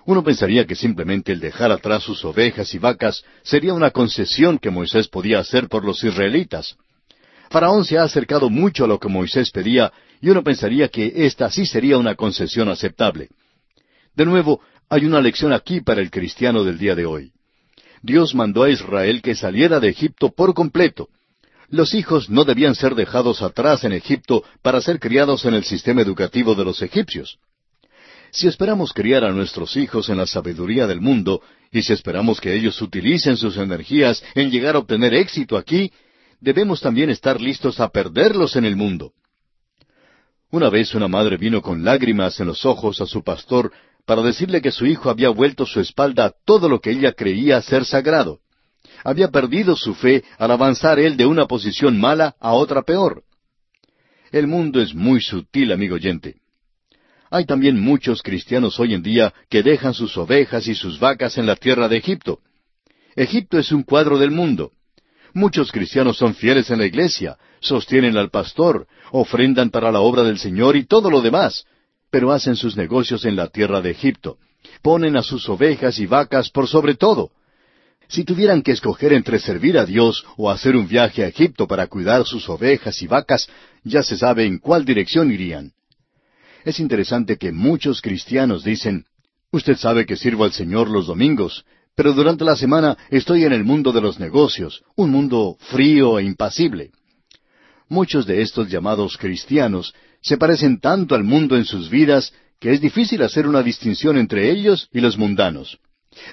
Uno 0.06 0.22
pensaría 0.22 0.66
que 0.66 0.74
simplemente 0.74 1.32
el 1.32 1.40
dejar 1.40 1.72
atrás 1.72 2.02
sus 2.02 2.24
ovejas 2.24 2.74
y 2.74 2.78
vacas 2.78 3.24
sería 3.42 3.72
una 3.72 3.90
concesión 3.90 4.58
que 4.58 4.70
Moisés 4.70 5.08
podía 5.08 5.38
hacer 5.38 5.68
por 5.68 5.84
los 5.84 6.02
israelitas. 6.04 6.76
Faraón 7.50 7.84
se 7.84 7.98
ha 7.98 8.02
acercado 8.02 8.50
mucho 8.50 8.84
a 8.84 8.88
lo 8.88 8.98
que 8.98 9.08
Moisés 9.08 9.50
pedía 9.50 9.92
y 10.20 10.28
uno 10.28 10.42
pensaría 10.42 10.88
que 10.88 11.12
esta 11.26 11.50
sí 11.50 11.66
sería 11.66 11.98
una 11.98 12.14
concesión 12.14 12.68
aceptable. 12.68 13.28
De 14.14 14.24
nuevo, 14.24 14.60
hay 14.88 15.06
una 15.06 15.20
lección 15.20 15.52
aquí 15.52 15.80
para 15.80 16.00
el 16.00 16.10
cristiano 16.10 16.64
del 16.64 16.78
día 16.78 16.94
de 16.94 17.06
hoy. 17.06 17.32
Dios 18.05 18.34
mandó 18.34 18.64
a 18.64 18.68
Israel 18.68 19.22
que 19.22 19.34
saliera 19.34 19.80
de 19.80 19.88
Egipto 19.88 20.28
por 20.28 20.52
completo. 20.52 21.09
Los 21.70 21.94
hijos 21.94 22.28
no 22.28 22.44
debían 22.44 22.74
ser 22.74 22.94
dejados 22.94 23.40
atrás 23.40 23.82
en 23.82 23.94
Egipto 23.94 24.44
para 24.61 24.82
ser 24.82 25.00
criados 25.00 25.46
en 25.46 25.55
el 25.55 25.64
sistema 25.64 26.02
educativo 26.02 26.55
de 26.55 26.66
los 26.66 26.82
egipcios. 26.82 27.38
Si 28.30 28.46
esperamos 28.46 28.92
criar 28.92 29.24
a 29.24 29.32
nuestros 29.32 29.74
hijos 29.78 30.11
en 30.11 30.18
la 30.18 30.26
sabiduría 30.26 30.86
del 30.86 31.00
mundo, 31.00 31.40
y 31.72 31.80
si 31.80 31.94
esperamos 31.94 32.42
que 32.42 32.55
ellos 32.55 32.80
utilicen 32.82 33.38
sus 33.38 33.57
energías 33.57 34.22
en 34.34 34.50
llegar 34.50 34.76
a 34.76 34.80
obtener 34.80 35.14
éxito 35.14 35.57
aquí, 35.57 35.90
debemos 36.40 36.82
también 36.82 37.09
estar 37.09 37.40
listos 37.40 37.80
a 37.80 37.88
perderlos 37.88 38.57
en 38.57 38.66
el 38.66 38.76
mundo. 38.76 39.12
Una 40.50 40.68
vez 40.68 40.94
una 40.94 41.09
madre 41.09 41.38
vino 41.38 41.62
con 41.62 41.82
lágrimas 41.82 42.38
en 42.38 42.48
los 42.48 42.66
ojos 42.66 43.00
a 43.00 43.07
su 43.07 43.24
pastor 43.24 43.72
para 44.07 44.22
decirle 44.22 44.61
que 44.61 44.70
su 44.70 44.86
hijo 44.86 45.11
había 45.11 45.30
vuelto 45.30 45.66
su 45.66 45.80
espalda 45.80 46.26
a 46.26 46.32
todo 46.44 46.68
lo 46.68 46.80
que 46.80 46.90
ella 46.90 47.12
creía 47.12 47.61
ser 47.62 47.84
sagrado. 47.84 48.40
Había 49.02 49.28
perdido 49.28 49.76
su 49.76 49.94
fe 49.94 50.24
al 50.38 50.50
avanzar 50.50 50.98
él 50.98 51.16
de 51.16 51.26
una 51.26 51.46
posición 51.46 51.98
mala 51.98 52.36
a 52.40 52.52
otra 52.52 52.82
peor. 52.82 53.22
El 54.30 54.46
mundo 54.46 54.80
es 54.80 54.94
muy 54.94 55.20
sutil, 55.20 55.72
amigo 55.72 55.94
oyente. 55.94 56.36
Hay 57.30 57.46
también 57.46 57.80
muchos 57.80 58.22
cristianos 58.22 58.78
hoy 58.78 58.94
en 58.94 59.02
día 59.02 59.32
que 59.48 59.62
dejan 59.62 59.94
sus 59.94 60.16
ovejas 60.16 60.66
y 60.68 60.74
sus 60.74 60.98
vacas 60.98 61.38
en 61.38 61.46
la 61.46 61.57
tierra 61.57 61.88
de 61.88 61.96
Egipto. 61.96 62.40
Egipto 63.16 63.59
es 63.59 63.72
un 63.72 63.82
cuadro 63.82 64.18
del 64.18 64.30
mundo. 64.30 64.72
Muchos 65.32 65.72
cristianos 65.72 66.16
son 66.16 66.34
fieles 66.34 66.70
en 66.70 66.78
la 66.78 66.86
iglesia, 66.86 67.36
sostienen 67.61 68.16
al 68.16 68.30
pastor, 68.30 68.86
ofrendan 69.11 69.70
para 69.70 69.90
la 69.90 70.00
obra 70.00 70.22
del 70.22 70.38
Señor 70.38 70.76
y 70.76 70.84
todo 70.84 71.11
lo 71.11 71.22
demás, 71.22 71.64
pero 72.14 72.30
hacen 72.30 72.54
sus 72.54 72.76
negocios 72.76 73.24
en 73.24 73.34
la 73.34 73.48
tierra 73.48 73.80
de 73.80 73.90
Egipto. 73.90 74.38
Ponen 74.82 75.16
a 75.16 75.22
sus 75.24 75.48
ovejas 75.48 75.98
y 75.98 76.06
vacas 76.06 76.48
por 76.48 76.68
sobre 76.68 76.94
todo. 76.94 77.32
Si 78.06 78.22
tuvieran 78.22 78.62
que 78.62 78.70
escoger 78.70 79.12
entre 79.12 79.40
servir 79.40 79.76
a 79.76 79.84
Dios 79.84 80.24
o 80.36 80.48
hacer 80.48 80.76
un 80.76 80.86
viaje 80.86 81.24
a 81.24 81.26
Egipto 81.26 81.66
para 81.66 81.88
cuidar 81.88 82.24
sus 82.24 82.48
ovejas 82.48 83.02
y 83.02 83.08
vacas, 83.08 83.48
ya 83.82 84.04
se 84.04 84.16
sabe 84.16 84.46
en 84.46 84.60
cuál 84.60 84.84
dirección 84.84 85.32
irían. 85.32 85.72
Es 86.64 86.78
interesante 86.78 87.36
que 87.36 87.50
muchos 87.50 88.00
cristianos 88.00 88.62
dicen, 88.62 89.06
Usted 89.50 89.76
sabe 89.76 90.06
que 90.06 90.14
sirvo 90.14 90.44
al 90.44 90.52
Señor 90.52 90.88
los 90.88 91.08
domingos, 91.08 91.64
pero 91.96 92.12
durante 92.12 92.44
la 92.44 92.54
semana 92.54 92.96
estoy 93.10 93.42
en 93.42 93.52
el 93.52 93.64
mundo 93.64 93.90
de 93.90 94.02
los 94.02 94.20
negocios, 94.20 94.84
un 94.94 95.10
mundo 95.10 95.56
frío 95.58 96.20
e 96.20 96.22
impasible. 96.22 96.92
Muchos 97.88 98.24
de 98.24 98.40
estos 98.40 98.70
llamados 98.70 99.16
cristianos 99.18 99.92
se 100.24 100.38
parecen 100.38 100.80
tanto 100.80 101.14
al 101.14 101.22
mundo 101.22 101.54
en 101.54 101.66
sus 101.66 101.90
vidas 101.90 102.32
que 102.58 102.72
es 102.72 102.80
difícil 102.80 103.22
hacer 103.22 103.46
una 103.46 103.62
distinción 103.62 104.16
entre 104.16 104.50
ellos 104.50 104.88
y 104.90 105.00
los 105.00 105.18
mundanos. 105.18 105.78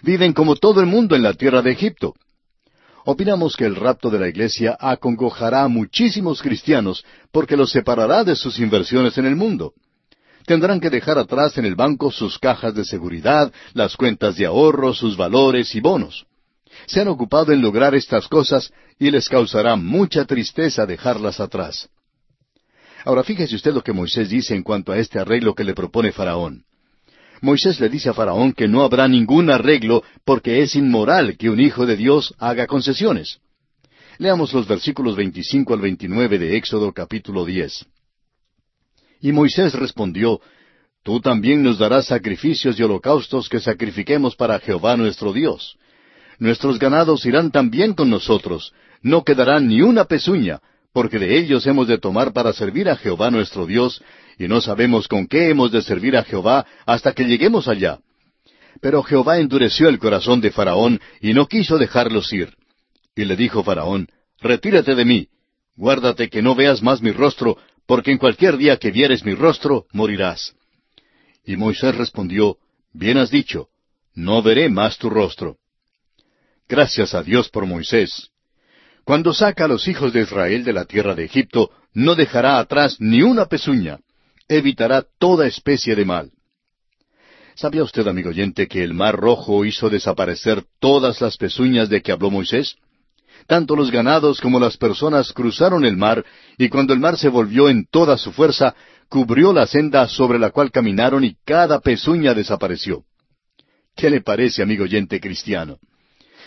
Viven 0.02 0.32
como 0.32 0.56
todo 0.56 0.80
el 0.80 0.86
mundo 0.88 1.16
en 1.16 1.24
la 1.24 1.34
tierra 1.34 1.62
de 1.62 1.72
Egipto. 1.72 2.14
Opinamos 3.04 3.58
que 3.58 3.66
el 3.66 3.76
rapto 3.76 4.10
de 4.10 4.20
la 4.20 4.30
iglesia 4.30 4.78
acongojará 4.80 5.64
a 5.64 5.68
muchísimos 5.68 6.42
cristianos 6.42 7.04
porque 7.32 7.58
los 7.58 7.72
separará 7.72 8.24
de 8.24 8.36
sus 8.36 8.60
inversiones 8.60 9.18
en 9.18 9.26
el 9.26 9.36
mundo. 9.36 9.74
Tendrán 10.46 10.80
que 10.80 10.90
dejar 10.90 11.18
atrás 11.18 11.58
en 11.58 11.66
el 11.66 11.76
banco 11.76 12.12
sus 12.12 12.40
cajas 12.40 12.74
de 12.74 12.86
seguridad, 12.86 13.52
las 13.74 13.98
cuentas 13.98 14.38
de 14.38 14.46
ahorro, 14.46 14.94
sus 14.94 15.18
valores 15.18 15.76
y 15.76 15.82
bonos. 15.82 16.26
Se 16.86 17.02
han 17.02 17.10
ocupado 17.10 17.52
en 17.52 17.62
lograr 17.62 17.94
estas 17.94 18.30
cosas 18.30 18.72
y 18.98 19.12
les 19.12 19.28
causará 19.28 19.76
mucha 19.76 20.24
tristeza 20.24 20.86
dejarlas 20.86 21.42
atrás. 21.42 21.90
Ahora 23.06 23.24
fíjese 23.24 23.56
usted 23.56 23.74
lo 23.74 23.82
que 23.82 23.94
Moisés 23.94 24.30
dice 24.30 24.56
en 24.56 24.64
cuanto 24.64 24.92
a 24.92 24.98
este 24.98 25.20
arreglo 25.20 25.56
que 25.56 25.64
le 25.64 25.74
propone 25.74 26.12
Faraón. 26.12 26.64
Moisés 27.42 27.80
le 27.80 27.90
dice 27.90 28.10
a 28.10 28.14
Faraón 28.14 28.54
que 28.54 28.68
no 28.68 28.84
habrá 28.84 29.08
ningún 29.08 29.50
arreglo 29.50 30.04
porque 30.24 30.62
es 30.62 30.76
inmoral 30.76 31.38
que 31.38 31.50
un 31.50 31.60
hijo 31.60 31.86
de 31.86 31.98
Dios 31.98 32.36
haga 32.38 32.68
concesiones. 32.68 33.40
Leamos 34.20 34.54
los 34.54 34.68
versículos 34.68 35.16
25 35.16 35.74
al 35.74 35.82
29 35.82 36.38
de 36.38 36.58
Éxodo 36.58 36.94
capítulo 36.94 37.44
10. 37.44 37.88
Y 39.22 39.32
Moisés 39.32 39.74
respondió, 39.74 40.40
Tú 41.04 41.20
también 41.20 41.64
nos 41.64 41.80
darás 41.80 42.06
sacrificios 42.06 42.80
y 42.80 42.84
holocaustos 42.84 43.50
que 43.50 43.60
sacrifiquemos 43.60 44.36
para 44.36 44.60
Jehová 44.60 44.96
nuestro 44.96 45.34
Dios. 45.34 45.78
Nuestros 46.38 46.78
ganados 46.78 47.26
irán 47.26 47.50
también 47.50 47.94
con 47.94 48.12
nosotros, 48.12 48.72
no 49.02 49.24
quedará 49.24 49.60
ni 49.60 49.82
una 49.82 50.06
pezuña, 50.06 50.60
porque 50.94 51.20
de 51.20 51.38
ellos 51.38 51.66
hemos 51.68 51.88
de 51.88 51.98
tomar 51.98 52.34
para 52.34 52.54
servir 52.54 52.90
a 52.90 52.96
Jehová 52.96 53.32
nuestro 53.32 53.66
Dios, 53.66 54.02
y 54.38 54.48
no 54.48 54.62
sabemos 54.62 55.08
con 55.08 55.28
qué 55.28 55.50
hemos 55.50 55.72
de 55.72 55.82
servir 55.82 56.18
a 56.18 56.24
Jehová 56.24 56.66
hasta 56.86 57.14
que 57.14 57.26
lleguemos 57.26 57.68
allá. 57.68 58.00
Pero 58.82 59.04
Jehová 59.04 59.40
endureció 59.40 59.90
el 59.90 60.00
corazón 60.00 60.42
de 60.42 60.52
Faraón 60.52 61.00
y 61.22 61.34
no 61.34 61.48
quiso 61.48 61.78
dejarlos 61.78 62.32
ir. 62.34 62.56
Y 63.16 63.26
le 63.26 63.36
dijo 63.36 63.64
Faraón, 63.64 64.08
Retírate 64.40 64.96
de 64.96 65.06
mí, 65.06 65.28
guárdate 65.76 66.30
que 66.30 66.42
no 66.42 66.56
veas 66.56 66.82
más 66.82 67.02
mi 67.02 67.12
rostro, 67.12 67.58
porque 67.86 68.12
en 68.12 68.18
cualquier 68.18 68.58
día 68.58 68.78
que 68.78 68.92
vieres 68.92 69.24
mi 69.24 69.36
rostro, 69.36 69.86
morirás. 69.92 70.56
Y 71.46 71.56
Moisés 71.58 71.96
respondió, 71.96 72.58
Bien 72.94 73.18
has 73.18 73.30
dicho, 73.30 73.68
no 74.14 74.42
veré 74.42 74.70
más 74.70 74.98
tu 74.98 75.10
rostro. 75.10 75.58
Gracias 76.68 77.14
a 77.14 77.22
Dios 77.22 77.50
por 77.50 77.66
Moisés. 77.66 78.32
Cuando 79.12 79.34
saca 79.34 79.66
a 79.66 79.68
los 79.68 79.90
hijos 79.90 80.14
de 80.14 80.22
Israel 80.22 80.64
de 80.64 80.72
la 80.72 80.86
tierra 80.86 81.16
de 81.16 81.26
Egipto, 81.26 81.70
no 81.94 82.16
dejará 82.16 82.60
atrás 82.60 82.96
ni 83.00 83.22
una 83.22 83.46
pezuña, 83.48 84.00
evitará 84.48 85.04
toda 85.20 85.48
especie 85.48 85.98
de 85.98 86.06
mal. 86.06 86.32
¿Sabía 87.56 87.84
usted, 87.84 88.08
amigo 88.08 88.30
oyente, 88.30 88.70
que 88.70 88.82
el 88.82 88.94
mar 88.94 89.18
rojo 89.18 89.66
hizo 89.66 89.90
desaparecer 89.90 90.64
todas 90.80 91.20
las 91.20 91.36
pezuñas 91.36 91.90
de 91.90 92.02
que 92.02 92.14
habló 92.14 92.32
Moisés? 92.32 92.78
Tanto 93.48 93.76
los 93.76 93.92
ganados 93.92 94.40
como 94.40 94.62
las 94.62 94.78
personas 94.78 95.34
cruzaron 95.34 95.84
el 95.84 95.98
mar, 95.98 96.24
y 96.58 96.70
cuando 96.70 96.94
el 96.94 97.02
mar 97.02 97.18
se 97.18 97.28
volvió 97.28 97.68
en 97.68 97.88
toda 97.92 98.18
su 98.18 98.32
fuerza, 98.32 98.76
cubrió 99.10 99.52
la 99.52 99.68
senda 99.68 100.08
sobre 100.08 100.40
la 100.40 100.52
cual 100.52 100.72
caminaron 100.72 101.26
y 101.26 101.36
cada 101.44 101.82
pezuña 101.82 102.34
desapareció. 102.34 103.04
¿Qué 103.94 104.10
le 104.10 104.22
parece, 104.22 104.64
amigo 104.64 104.86
oyente 104.86 105.20
cristiano? 105.20 105.80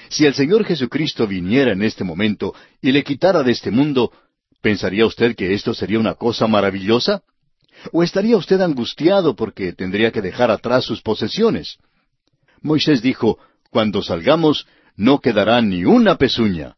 Si 0.09 0.27
el 0.27 0.35
Señor 0.35 0.65
Jesucristo 0.65 1.27
viniera 1.27 1.73
en 1.73 1.83
este 1.83 2.05
momento 2.05 2.55
y 2.81 2.93
le 2.93 3.03
quitara 3.03 3.43
de 3.43 3.53
este 3.53 3.71
mundo, 3.71 4.13
¿pensaría 4.61 5.07
usted 5.07 5.35
que 5.35 5.55
esto 5.55 5.75
sería 5.75 5.99
una 5.99 6.15
cosa 6.15 6.47
maravillosa? 6.47 7.23
¿O 7.93 8.03
estaría 8.03 8.37
usted 8.37 8.61
angustiado 8.61 9.35
porque 9.35 9.73
tendría 9.73 10.11
que 10.11 10.23
dejar 10.23 10.51
atrás 10.51 10.85
sus 10.85 11.03
posesiones? 11.03 11.79
Moisés 12.63 13.03
dijo, 13.03 13.39
Cuando 13.71 14.03
salgamos, 14.03 14.67
no 14.97 15.21
quedará 15.21 15.61
ni 15.61 15.85
una 15.85 16.17
pezuña. 16.17 16.77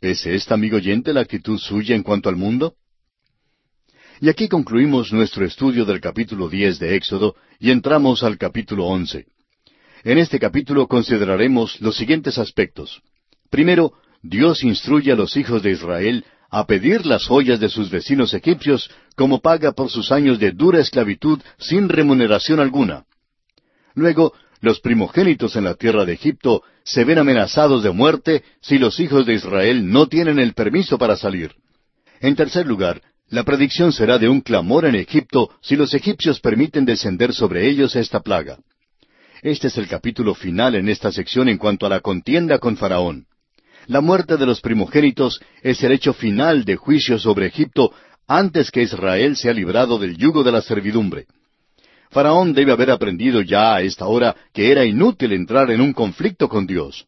¿Es 0.00 0.26
esta, 0.26 0.54
amigo 0.54 0.76
oyente, 0.76 1.12
la 1.12 1.20
actitud 1.20 1.58
suya 1.58 1.94
en 1.94 2.02
cuanto 2.02 2.28
al 2.28 2.36
mundo? 2.36 2.74
Y 4.20 4.28
aquí 4.28 4.48
concluimos 4.48 5.12
nuestro 5.12 5.44
estudio 5.44 5.84
del 5.84 6.00
capítulo 6.00 6.48
diez 6.48 6.78
de 6.78 6.96
Éxodo 6.96 7.36
y 7.60 7.70
entramos 7.70 8.22
al 8.22 8.38
capítulo 8.38 8.86
once. 8.86 9.26
En 10.04 10.18
este 10.18 10.38
capítulo 10.38 10.86
consideraremos 10.86 11.80
los 11.80 11.96
siguientes 11.96 12.38
aspectos. 12.38 13.02
Primero, 13.50 13.92
Dios 14.22 14.62
instruye 14.62 15.12
a 15.12 15.16
los 15.16 15.36
hijos 15.36 15.62
de 15.62 15.72
Israel 15.72 16.24
a 16.50 16.66
pedir 16.66 17.04
las 17.04 17.26
joyas 17.26 17.60
de 17.60 17.68
sus 17.68 17.90
vecinos 17.90 18.32
egipcios 18.32 18.90
como 19.16 19.40
paga 19.40 19.72
por 19.72 19.90
sus 19.90 20.12
años 20.12 20.38
de 20.38 20.52
dura 20.52 20.80
esclavitud 20.80 21.40
sin 21.58 21.88
remuneración 21.88 22.60
alguna. 22.60 23.04
Luego, 23.94 24.32
los 24.60 24.80
primogénitos 24.80 25.56
en 25.56 25.64
la 25.64 25.74
tierra 25.74 26.04
de 26.04 26.14
Egipto 26.14 26.62
se 26.84 27.04
ven 27.04 27.18
amenazados 27.18 27.82
de 27.82 27.90
muerte 27.90 28.42
si 28.60 28.78
los 28.78 28.98
hijos 28.98 29.26
de 29.26 29.34
Israel 29.34 29.90
no 29.90 30.06
tienen 30.06 30.38
el 30.38 30.54
permiso 30.54 30.98
para 30.98 31.16
salir. 31.16 31.54
En 32.20 32.34
tercer 32.34 32.66
lugar, 32.66 33.02
la 33.28 33.44
predicción 33.44 33.92
será 33.92 34.18
de 34.18 34.28
un 34.28 34.40
clamor 34.40 34.86
en 34.86 34.94
Egipto 34.94 35.50
si 35.60 35.76
los 35.76 35.92
egipcios 35.92 36.40
permiten 36.40 36.84
descender 36.84 37.34
sobre 37.34 37.68
ellos 37.68 37.94
esta 37.94 38.20
plaga. 38.20 38.58
Este 39.42 39.68
es 39.68 39.78
el 39.78 39.86
capítulo 39.86 40.34
final 40.34 40.74
en 40.74 40.88
esta 40.88 41.12
sección 41.12 41.48
en 41.48 41.58
cuanto 41.58 41.86
a 41.86 41.88
la 41.88 42.00
contienda 42.00 42.58
con 42.58 42.76
Faraón. 42.76 43.26
La 43.86 44.00
muerte 44.00 44.36
de 44.36 44.44
los 44.44 44.60
primogénitos 44.60 45.40
es 45.62 45.82
el 45.84 45.92
hecho 45.92 46.12
final 46.12 46.64
de 46.64 46.76
juicio 46.76 47.18
sobre 47.18 47.46
Egipto 47.46 47.92
antes 48.26 48.70
que 48.70 48.82
Israel 48.82 49.36
sea 49.36 49.52
librado 49.52 49.98
del 49.98 50.16
yugo 50.16 50.42
de 50.42 50.52
la 50.52 50.60
servidumbre. 50.60 51.26
Faraón 52.10 52.52
debe 52.52 52.72
haber 52.72 52.90
aprendido 52.90 53.40
ya 53.40 53.76
a 53.76 53.82
esta 53.82 54.06
hora 54.06 54.34
que 54.52 54.72
era 54.72 54.84
inútil 54.84 55.32
entrar 55.32 55.70
en 55.70 55.80
un 55.80 55.92
conflicto 55.92 56.48
con 56.48 56.66
Dios. 56.66 57.06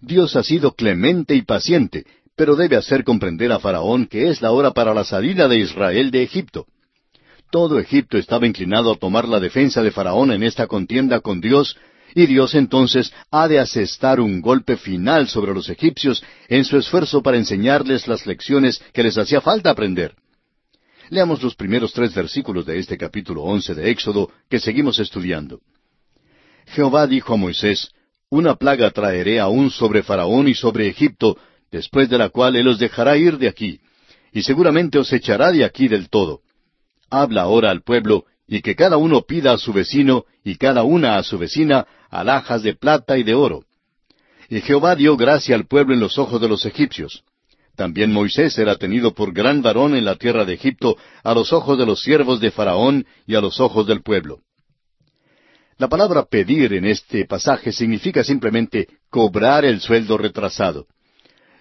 Dios 0.00 0.34
ha 0.36 0.42
sido 0.42 0.72
clemente 0.72 1.34
y 1.34 1.42
paciente, 1.42 2.04
pero 2.34 2.56
debe 2.56 2.76
hacer 2.76 3.04
comprender 3.04 3.52
a 3.52 3.60
Faraón 3.60 4.06
que 4.06 4.28
es 4.28 4.42
la 4.42 4.50
hora 4.50 4.72
para 4.72 4.92
la 4.94 5.04
salida 5.04 5.46
de 5.46 5.58
Israel 5.58 6.10
de 6.10 6.24
Egipto. 6.24 6.66
Todo 7.50 7.78
Egipto 7.78 8.18
estaba 8.18 8.46
inclinado 8.46 8.92
a 8.92 8.96
tomar 8.96 9.26
la 9.26 9.40
defensa 9.40 9.82
de 9.82 9.90
Faraón 9.90 10.32
en 10.32 10.42
esta 10.42 10.66
contienda 10.66 11.20
con 11.20 11.40
Dios, 11.40 11.76
y 12.14 12.26
Dios 12.26 12.54
entonces 12.54 13.12
ha 13.30 13.48
de 13.48 13.58
asestar 13.58 14.20
un 14.20 14.40
golpe 14.42 14.76
final 14.76 15.28
sobre 15.28 15.54
los 15.54 15.68
egipcios 15.70 16.22
en 16.48 16.64
su 16.64 16.76
esfuerzo 16.76 17.22
para 17.22 17.38
enseñarles 17.38 18.06
las 18.06 18.26
lecciones 18.26 18.82
que 18.92 19.02
les 19.02 19.16
hacía 19.16 19.40
falta 19.40 19.70
aprender. 19.70 20.14
Leamos 21.10 21.42
los 21.42 21.54
primeros 21.54 21.92
tres 21.94 22.14
versículos 22.14 22.66
de 22.66 22.78
este 22.78 22.98
capítulo 22.98 23.42
once 23.42 23.74
de 23.74 23.90
Éxodo 23.90 24.30
que 24.50 24.60
seguimos 24.60 24.98
estudiando. 24.98 25.60
Jehová 26.66 27.06
dijo 27.06 27.32
a 27.32 27.38
Moisés, 27.38 27.90
Una 28.28 28.56
plaga 28.56 28.90
traeré 28.90 29.40
aún 29.40 29.70
sobre 29.70 30.02
Faraón 30.02 30.48
y 30.48 30.54
sobre 30.54 30.86
Egipto, 30.86 31.38
después 31.70 32.10
de 32.10 32.18
la 32.18 32.28
cual 32.28 32.56
él 32.56 32.68
os 32.68 32.78
dejará 32.78 33.16
ir 33.16 33.38
de 33.38 33.48
aquí, 33.48 33.80
y 34.32 34.42
seguramente 34.42 34.98
os 34.98 35.10
echará 35.14 35.50
de 35.50 35.64
aquí 35.64 35.88
del 35.88 36.10
todo. 36.10 36.42
Habla 37.10 37.42
ahora 37.42 37.70
al 37.70 37.82
pueblo, 37.82 38.24
y 38.46 38.62
que 38.62 38.74
cada 38.74 38.96
uno 38.96 39.22
pida 39.22 39.52
a 39.52 39.58
su 39.58 39.72
vecino, 39.72 40.24
y 40.44 40.56
cada 40.56 40.82
una 40.82 41.16
a 41.16 41.22
su 41.22 41.38
vecina, 41.38 41.86
alhajas 42.10 42.62
de 42.62 42.74
plata 42.74 43.18
y 43.18 43.22
de 43.22 43.34
oro. 43.34 43.64
Y 44.48 44.60
Jehová 44.60 44.96
dio 44.96 45.16
gracia 45.16 45.54
al 45.54 45.66
pueblo 45.66 45.94
en 45.94 46.00
los 46.00 46.18
ojos 46.18 46.40
de 46.40 46.48
los 46.48 46.64
egipcios. 46.64 47.24
También 47.76 48.12
Moisés 48.12 48.58
era 48.58 48.76
tenido 48.76 49.14
por 49.14 49.32
gran 49.32 49.62
varón 49.62 49.94
en 49.94 50.04
la 50.04 50.16
tierra 50.16 50.44
de 50.44 50.54
Egipto 50.54 50.96
a 51.22 51.34
los 51.34 51.52
ojos 51.52 51.78
de 51.78 51.86
los 51.86 52.00
siervos 52.00 52.40
de 52.40 52.50
Faraón 52.50 53.06
y 53.26 53.36
a 53.36 53.40
los 53.40 53.60
ojos 53.60 53.86
del 53.86 54.02
pueblo. 54.02 54.40
La 55.76 55.88
palabra 55.88 56.24
pedir 56.24 56.72
en 56.72 56.86
este 56.86 57.24
pasaje 57.24 57.70
significa 57.70 58.24
simplemente 58.24 58.88
cobrar 59.10 59.64
el 59.64 59.80
sueldo 59.80 60.18
retrasado. 60.18 60.86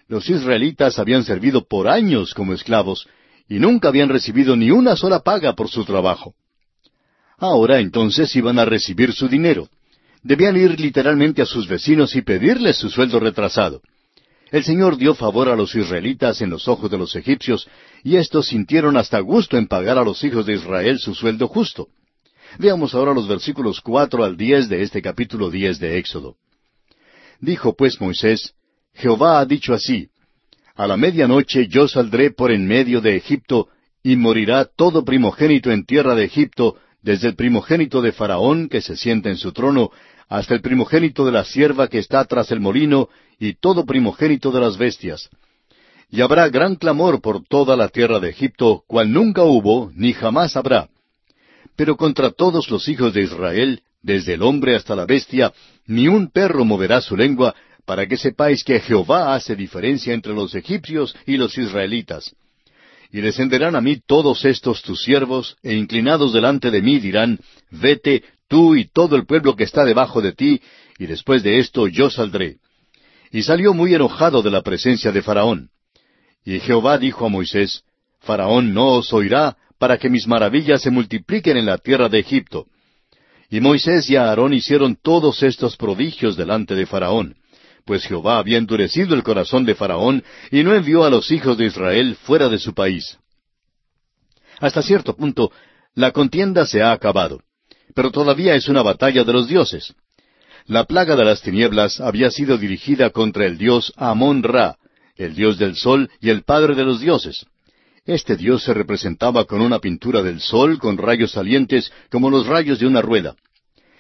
Los 0.07 0.27
israelitas 0.27 0.97
habían 0.97 1.23
servido 1.23 1.67
por 1.67 1.87
años 1.87 2.33
como 2.33 2.53
esclavos 2.53 3.07
y 3.49 3.59
nunca 3.59 3.87
habían 3.87 4.09
recibido 4.09 4.55
ni 4.55 4.71
una 4.71 4.95
sola 4.95 5.19
paga 5.19 5.53
por 5.53 5.69
su 5.69 5.85
trabajo. 5.85 6.33
Ahora 7.37 7.79
entonces 7.79 8.35
iban 8.35 8.59
a 8.59 8.65
recibir 8.65 9.13
su 9.13 9.27
dinero. 9.27 9.69
Debían 10.23 10.57
ir 10.57 10.79
literalmente 10.79 11.41
a 11.41 11.45
sus 11.45 11.67
vecinos 11.67 12.15
y 12.15 12.21
pedirles 12.21 12.77
su 12.77 12.89
sueldo 12.89 13.19
retrasado. 13.19 13.81
El 14.51 14.63
Señor 14.63 14.97
dio 14.97 15.13
favor 15.13 15.49
a 15.49 15.55
los 15.55 15.75
israelitas 15.75 16.41
en 16.41 16.49
los 16.49 16.67
ojos 16.67 16.89
de 16.89 16.97
los 16.97 17.15
egipcios, 17.15 17.67
y 18.03 18.15
éstos 18.15 18.47
sintieron 18.47 18.97
hasta 18.97 19.19
gusto 19.19 19.57
en 19.57 19.67
pagar 19.67 19.97
a 19.97 20.03
los 20.03 20.23
hijos 20.23 20.45
de 20.45 20.53
Israel 20.53 20.99
su 20.99 21.13
sueldo 21.13 21.47
justo. 21.47 21.89
Veamos 22.57 22.95
ahora 22.95 23.13
los 23.13 23.27
versículos 23.27 23.81
cuatro 23.81 24.23
al 24.23 24.37
diez 24.37 24.69
de 24.69 24.81
este 24.81 25.01
capítulo 25.01 25.49
diez 25.49 25.79
de 25.79 25.97
Éxodo. 25.97 26.37
Dijo 27.39 27.75
pues 27.75 27.99
Moisés, 27.99 28.53
Jehová 28.93 29.39
ha 29.39 29.45
dicho 29.45 29.73
así, 29.73 30.09
A 30.77 30.85
la 30.85 30.95
medianoche 30.95 31.67
yo 31.67 31.87
saldré 31.87 32.29
por 32.29 32.51
en 32.51 32.67
medio 32.67 33.01
de 33.01 33.15
Egipto, 33.15 33.67
y 34.03 34.15
morirá 34.15 34.65
todo 34.65 35.03
primogénito 35.03 35.71
en 35.71 35.85
tierra 35.87 36.13
de 36.13 36.25
Egipto, 36.25 36.75
desde 37.01 37.27
el 37.29 37.35
primogénito 37.35 37.99
de 38.03 38.11
Faraón 38.11 38.69
que 38.69 38.81
se 38.81 38.95
sienta 38.95 39.29
en 39.29 39.37
su 39.37 39.53
trono, 39.53 39.89
hasta 40.29 40.53
el 40.53 40.61
primogénito 40.61 41.25
de 41.25 41.31
la 41.31 41.45
sierva 41.45 41.87
que 41.87 41.97
está 41.97 42.23
tras 42.25 42.51
el 42.51 42.59
molino, 42.59 43.09
y 43.39 43.55
todo 43.55 43.85
primogénito 43.85 44.51
de 44.51 44.59
las 44.59 44.77
bestias. 44.77 45.29
Y 46.11 46.21
habrá 46.21 46.47
gran 46.49 46.75
clamor 46.75 47.21
por 47.21 47.43
toda 47.43 47.75
la 47.75 47.89
tierra 47.89 48.19
de 48.19 48.29
Egipto, 48.29 48.83
cual 48.85 49.11
nunca 49.11 49.43
hubo, 49.43 49.91
ni 49.95 50.13
jamás 50.13 50.55
habrá. 50.55 50.89
Pero 51.75 51.97
contra 51.97 52.29
todos 52.29 52.69
los 52.69 52.87
hijos 52.87 53.15
de 53.15 53.23
Israel, 53.23 53.81
desde 54.03 54.35
el 54.35 54.43
hombre 54.43 54.75
hasta 54.75 54.95
la 54.95 55.07
bestia, 55.07 55.51
ni 55.87 56.07
un 56.07 56.29
perro 56.29 56.65
moverá 56.65 57.01
su 57.01 57.17
lengua, 57.17 57.55
para 57.87 58.05
que 58.05 58.17
sepáis 58.17 58.65
que 58.65 58.81
Jehová 58.81 59.33
hace 59.33 59.55
diferencia 59.55 60.13
entre 60.13 60.33
los 60.33 60.53
egipcios 60.55 61.15
y 61.25 61.37
los 61.37 61.57
israelitas. 61.57 62.35
Y 63.13 63.21
descenderán 63.21 63.77
a 63.77 63.81
mí 63.81 64.01
todos 64.05 64.43
estos 64.43 64.81
tus 64.81 65.01
siervos, 65.01 65.55
e 65.63 65.73
inclinados 65.73 66.33
delante 66.33 66.69
de 66.69 66.81
mí 66.81 66.99
dirán, 66.99 67.39
Vete, 67.71 68.25
tú 68.49 68.75
y 68.75 68.89
todo 68.89 69.15
el 69.15 69.25
pueblo 69.25 69.55
que 69.55 69.63
está 69.63 69.85
debajo 69.85 70.21
de 70.21 70.33
ti, 70.33 70.61
y 70.99 71.05
después 71.05 71.43
de 71.43 71.59
esto 71.59 71.87
yo 71.87 72.09
saldré. 72.09 72.57
Y 73.31 73.43
salió 73.43 73.73
muy 73.73 73.95
enojado 73.95 74.41
de 74.41 74.51
la 74.51 74.63
presencia 74.63 75.13
de 75.13 75.21
Faraón. 75.21 75.69
Y 76.43 76.59
Jehová 76.59 76.97
dijo 76.97 77.25
a 77.25 77.29
Moisés, 77.29 77.83
Faraón 78.19 78.73
no 78.73 78.95
os 78.95 79.13
oirá, 79.13 79.55
para 79.79 79.97
que 79.97 80.09
mis 80.09 80.27
maravillas 80.27 80.81
se 80.81 80.91
multipliquen 80.91 81.55
en 81.55 81.67
la 81.67 81.77
tierra 81.77 82.09
de 82.09 82.19
Egipto. 82.19 82.65
Y 83.49 83.61
Moisés 83.61 84.09
y 84.09 84.17
Aarón 84.17 84.53
hicieron 84.53 84.97
todos 85.01 85.41
estos 85.41 85.77
prodigios 85.77 86.35
delante 86.35 86.75
de 86.75 86.85
Faraón, 86.85 87.37
pues 87.87 88.05
Jehová 88.05 88.37
había 88.37 88.57
endurecido 88.57 89.15
el 89.15 89.23
corazón 89.23 89.65
de 89.65 89.73
Faraón 89.73 90.23
y 90.51 90.61
no 90.61 90.75
envió 90.75 91.05
a 91.05 91.09
los 91.09 91.31
hijos 91.31 91.57
de 91.57 91.65
Israel 91.65 92.15
fuera 92.21 92.49
de 92.49 92.59
su 92.59 92.73
país. 92.73 93.17
Hasta 94.59 94.81
cierto 94.83 95.15
punto, 95.15 95.51
la 95.95 96.11
contienda 96.11 96.65
se 96.67 96.83
ha 96.83 96.91
acabado, 96.91 97.41
pero 97.95 98.11
todavía 98.11 98.55
es 98.55 98.67
una 98.67 98.83
batalla 98.83 99.23
de 99.23 99.33
los 99.33 99.47
dioses. 99.47 99.95
La 100.65 100.83
plaga 100.83 101.15
de 101.15 101.23
las 101.23 101.41
tinieblas 101.41 102.01
había 102.01 102.29
sido 102.29 102.57
dirigida 102.57 103.09
contra 103.09 103.45
el 103.45 103.57
dios 103.57 103.93
Amón 103.95 104.43
Ra, 104.43 104.77
el 105.15 105.33
dios 105.33 105.57
del 105.57 105.75
sol 105.75 106.11
y 106.19 106.29
el 106.29 106.43
padre 106.43 106.75
de 106.75 106.83
los 106.83 106.99
dioses. 106.99 107.45
Este 108.05 108.35
dios 108.35 108.63
se 108.63 108.73
representaba 108.73 109.45
con 109.45 109.61
una 109.61 109.79
pintura 109.79 110.21
del 110.21 110.41
sol 110.41 110.77
con 110.77 110.97
rayos 110.97 111.31
salientes 111.31 111.91
como 112.11 112.29
los 112.29 112.47
rayos 112.47 112.79
de 112.79 112.85
una 112.85 113.01
rueda. 113.01 113.35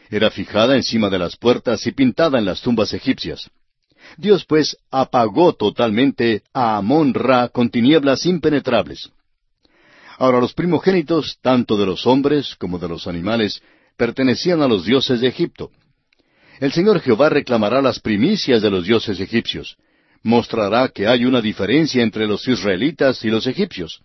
Era 0.09 0.29
fijada 0.29 0.75
encima 0.75 1.09
de 1.09 1.19
las 1.19 1.37
puertas 1.37 1.87
y 1.87 1.91
pintada 1.91 2.37
en 2.37 2.45
las 2.45 2.61
tumbas 2.61 2.93
egipcias. 2.93 3.49
Dios 4.15 4.45
pues 4.45 4.77
apagó 4.89 5.53
totalmente 5.53 6.43
a 6.53 6.77
Amón 6.77 7.13
Ra 7.13 7.49
con 7.49 7.69
tinieblas 7.69 8.25
impenetrables. 8.25 9.11
Ahora 10.17 10.39
los 10.39 10.53
primogénitos, 10.53 11.37
tanto 11.41 11.77
de 11.77 11.85
los 11.85 12.07
hombres 12.07 12.55
como 12.55 12.79
de 12.79 12.87
los 12.87 13.07
animales, 13.07 13.61
pertenecían 13.97 14.61
a 14.61 14.67
los 14.67 14.85
dioses 14.85 15.21
de 15.21 15.27
Egipto. 15.27 15.71
El 16.59 16.71
Señor 16.71 17.01
Jehová 17.01 17.29
reclamará 17.29 17.81
las 17.81 17.99
primicias 17.99 18.61
de 18.61 18.71
los 18.71 18.85
dioses 18.85 19.19
egipcios. 19.19 19.77
Mostrará 20.23 20.87
que 20.87 21.07
hay 21.07 21.25
una 21.25 21.41
diferencia 21.41 22.01
entre 22.01 22.25
los 22.25 22.47
israelitas 22.47 23.23
y 23.23 23.29
los 23.29 23.45
egipcios. 23.45 24.01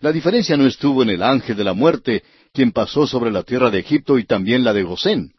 La 0.00 0.12
diferencia 0.12 0.56
no 0.56 0.66
estuvo 0.66 1.02
en 1.02 1.10
el 1.10 1.22
ángel 1.22 1.56
de 1.56 1.64
la 1.64 1.72
muerte, 1.72 2.22
quien 2.52 2.72
pasó 2.72 3.06
sobre 3.06 3.30
la 3.30 3.42
tierra 3.42 3.70
de 3.70 3.78
Egipto 3.78 4.18
y 4.18 4.24
también 4.24 4.64
la 4.64 4.72
de 4.72 4.82
Gosén. 4.82 5.32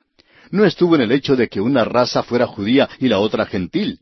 No 0.52 0.66
estuvo 0.66 0.96
en 0.96 1.02
el 1.02 1.12
hecho 1.12 1.36
de 1.36 1.48
que 1.48 1.62
una 1.62 1.86
raza 1.86 2.24
fuera 2.24 2.48
judía 2.48 2.90
y 3.00 3.08
la 3.08 3.20
otra 3.20 3.46
gentil. 3.46 4.00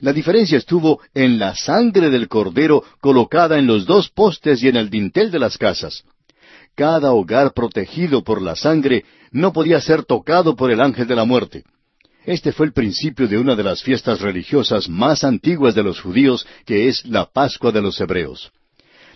La 0.00 0.12
diferencia 0.12 0.58
estuvo 0.58 1.00
en 1.14 1.38
la 1.38 1.54
sangre 1.56 2.10
del 2.10 2.28
cordero 2.28 2.84
colocada 3.00 3.58
en 3.58 3.66
los 3.66 3.86
dos 3.86 4.08
postes 4.10 4.62
y 4.62 4.68
en 4.68 4.76
el 4.76 4.90
dintel 4.90 5.30
de 5.30 5.38
las 5.38 5.58
casas. 5.58 6.04
Cada 6.76 7.12
hogar 7.12 7.52
protegido 7.52 8.22
por 8.22 8.40
la 8.40 8.54
sangre 8.54 9.04
no 9.32 9.52
podía 9.52 9.80
ser 9.80 10.04
tocado 10.04 10.54
por 10.54 10.70
el 10.70 10.80
ángel 10.80 11.08
de 11.08 11.16
la 11.16 11.24
muerte. 11.24 11.64
Este 12.24 12.52
fue 12.52 12.66
el 12.66 12.72
principio 12.72 13.26
de 13.26 13.38
una 13.38 13.56
de 13.56 13.64
las 13.64 13.82
fiestas 13.82 14.20
religiosas 14.20 14.88
más 14.88 15.24
antiguas 15.24 15.74
de 15.74 15.82
los 15.82 16.00
judíos, 16.00 16.46
que 16.66 16.88
es 16.88 17.04
la 17.06 17.24
Pascua 17.24 17.72
de 17.72 17.82
los 17.82 18.00
Hebreos. 18.00 18.52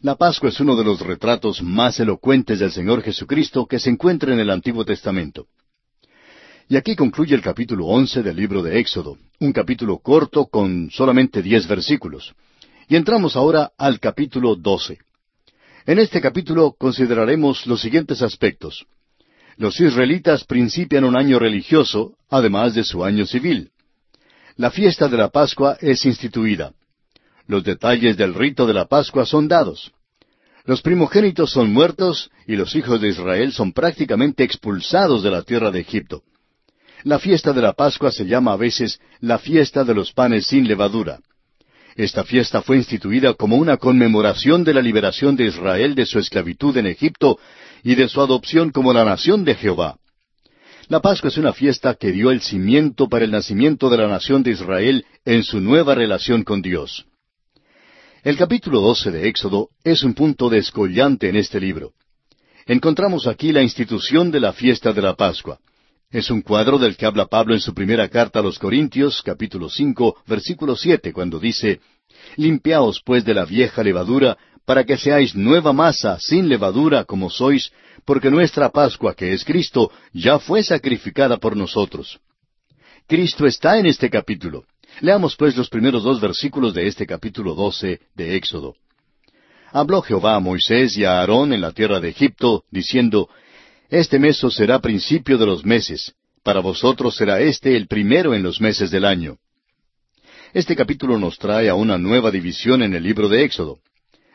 La 0.00 0.16
Pascua 0.16 0.48
es 0.48 0.58
uno 0.58 0.74
de 0.74 0.82
los 0.82 1.00
retratos 1.00 1.62
más 1.62 2.00
elocuentes 2.00 2.58
del 2.58 2.72
Señor 2.72 3.02
Jesucristo 3.02 3.66
que 3.66 3.78
se 3.78 3.90
encuentra 3.90 4.32
en 4.32 4.40
el 4.40 4.50
Antiguo 4.50 4.84
Testamento. 4.84 5.46
Y 6.68 6.76
aquí 6.76 6.96
concluye 6.96 7.34
el 7.34 7.42
capítulo 7.42 7.86
once 7.86 8.22
del 8.22 8.36
libro 8.36 8.62
de 8.62 8.78
Éxodo, 8.78 9.18
un 9.40 9.52
capítulo 9.52 9.98
corto 9.98 10.46
con 10.46 10.90
solamente 10.90 11.42
diez 11.42 11.66
versículos. 11.66 12.34
Y 12.88 12.96
entramos 12.96 13.36
ahora 13.36 13.72
al 13.76 14.00
capítulo 14.00 14.54
doce. 14.54 14.98
En 15.86 15.98
este 15.98 16.20
capítulo 16.20 16.74
consideraremos 16.78 17.66
los 17.66 17.80
siguientes 17.80 18.22
aspectos. 18.22 18.86
Los 19.56 19.80
israelitas 19.80 20.44
principian 20.44 21.04
un 21.04 21.16
año 21.16 21.38
religioso, 21.38 22.14
además 22.30 22.74
de 22.74 22.84
su 22.84 23.04
año 23.04 23.26
civil. 23.26 23.70
La 24.56 24.70
fiesta 24.70 25.08
de 25.08 25.16
la 25.16 25.28
Pascua 25.28 25.76
es 25.80 26.06
instituida. 26.06 26.72
Los 27.46 27.64
detalles 27.64 28.16
del 28.16 28.34
rito 28.34 28.66
de 28.66 28.74
la 28.74 28.86
Pascua 28.86 29.26
son 29.26 29.48
dados. 29.48 29.92
Los 30.64 30.80
primogénitos 30.80 31.50
son 31.50 31.72
muertos 31.72 32.30
y 32.46 32.54
los 32.54 32.76
hijos 32.76 33.00
de 33.00 33.08
Israel 33.08 33.52
son 33.52 33.72
prácticamente 33.72 34.44
expulsados 34.44 35.22
de 35.22 35.30
la 35.30 35.42
tierra 35.42 35.70
de 35.70 35.80
Egipto. 35.80 36.22
La 37.05 37.18
fiesta 37.18 37.53
de 37.53 37.62
la 37.62 37.72
Pascua 37.72 38.12
se 38.12 38.26
llama 38.26 38.53
a 38.53 38.57
veces 38.57 39.00
la 39.20 39.38
fiesta 39.38 39.84
de 39.84 39.94
los 39.94 40.12
panes 40.12 40.46
sin 40.46 40.68
levadura. 40.68 41.18
Esta 41.96 42.24
fiesta 42.24 42.62
fue 42.62 42.76
instituida 42.76 43.34
como 43.34 43.57
una 43.57 43.76
conmemoración 43.76 44.64
de 44.64 44.72
la 44.72 44.80
liberación 44.80 45.36
de 45.36 45.46
Israel 45.46 45.94
de 45.94 46.07
su 46.07 46.18
esclavitud 46.18 46.76
en 46.76 46.86
Egipto 46.86 47.38
y 47.82 47.96
de 47.96 48.09
su 48.09 48.20
adopción 48.20 48.70
como 48.70 48.92
la 48.92 49.05
nación 49.05 49.44
de 49.44 49.55
Jehová. 49.57 49.96
La 50.88 51.00
Pascua 51.00 51.28
es 51.28 51.36
una 51.36 51.53
fiesta 51.53 51.94
que 51.94 52.12
dio 52.12 52.30
el 52.30 52.40
cimiento 52.40 53.09
para 53.09 53.24
el 53.24 53.30
nacimiento 53.30 53.90
de 53.90 53.98
la 53.98 54.09
nación 54.09 54.42
de 54.42 54.53
Israel 54.53 55.05
en 55.24 55.42
su 55.42 55.61
nueva 55.61 55.94
relación 55.94 56.44
con 56.44 56.62
Dios. 56.62 57.07
El 58.22 58.36
capítulo 58.36 58.80
12 58.80 59.11
de 59.11 59.28
Éxodo 59.28 59.68
es 59.82 60.05
un 60.05 60.14
punto 60.14 60.48
descollante 60.48 61.28
en 61.28 61.36
este 61.36 61.61
libro. 61.61 61.92
Encontramos 62.66 63.26
aquí 63.26 63.53
la 63.53 63.62
institución 63.62 64.30
de 64.30 64.40
la 64.40 64.53
fiesta 64.53 64.92
de 64.92 65.03
la 65.03 65.14
Pascua. 65.14 65.59
Es 66.12 66.30
un 66.30 66.42
cuadro 66.42 66.78
del 66.78 66.94
que 66.94 67.06
habla 67.06 67.24
Pablo 67.24 67.54
en 67.54 67.60
su 67.60 67.72
primera 67.72 68.06
carta 68.10 68.40
a 68.40 68.42
los 68.42 68.58
Corintios, 68.58 69.22
capítulo 69.22 69.70
cinco, 69.70 70.18
versículo 70.26 70.76
siete, 70.76 71.10
cuando 71.10 71.40
dice 71.40 71.80
Limpiaos 72.36 73.00
pues 73.02 73.24
de 73.24 73.32
la 73.32 73.46
vieja 73.46 73.82
levadura, 73.82 74.36
para 74.66 74.84
que 74.84 74.98
seáis 74.98 75.34
nueva 75.34 75.72
masa, 75.72 76.18
sin 76.20 76.50
levadura, 76.50 77.04
como 77.04 77.30
sois, 77.30 77.72
porque 78.04 78.30
nuestra 78.30 78.68
Pascua, 78.68 79.14
que 79.14 79.32
es 79.32 79.42
Cristo, 79.42 79.90
ya 80.12 80.38
fue 80.38 80.62
sacrificada 80.62 81.38
por 81.38 81.56
nosotros. 81.56 82.20
Cristo 83.08 83.46
está 83.46 83.78
en 83.78 83.86
este 83.86 84.10
capítulo. 84.10 84.66
Leamos 85.00 85.34
pues 85.34 85.56
los 85.56 85.70
primeros 85.70 86.02
dos 86.02 86.20
versículos 86.20 86.74
de 86.74 86.88
este 86.88 87.06
capítulo 87.06 87.54
doce 87.54 88.00
de 88.14 88.36
Éxodo. 88.36 88.74
Habló 89.70 90.02
Jehová 90.02 90.34
a 90.36 90.40
Moisés 90.40 90.94
y 90.98 91.06
a 91.06 91.20
Aarón 91.20 91.54
en 91.54 91.62
la 91.62 91.72
tierra 91.72 92.00
de 92.00 92.10
Egipto, 92.10 92.64
diciendo, 92.70 93.30
este 93.93 94.18
mes 94.18 94.38
será 94.38 94.80
principio 94.80 95.36
de 95.36 95.45
los 95.45 95.66
meses. 95.66 96.14
Para 96.43 96.61
vosotros 96.61 97.14
será 97.14 97.40
este 97.40 97.76
el 97.76 97.86
primero 97.86 98.34
en 98.34 98.43
los 98.43 98.59
meses 98.59 98.90
del 98.90 99.05
año. 99.05 99.36
Este 100.55 100.74
capítulo 100.74 101.18
nos 101.18 101.38
trae 101.38 101.68
a 101.68 101.74
una 101.74 101.99
nueva 101.99 102.30
división 102.30 102.82
en 102.82 102.95
el 102.95 103.03
libro 103.03 103.28
de 103.28 103.45
Éxodo. 103.45 103.80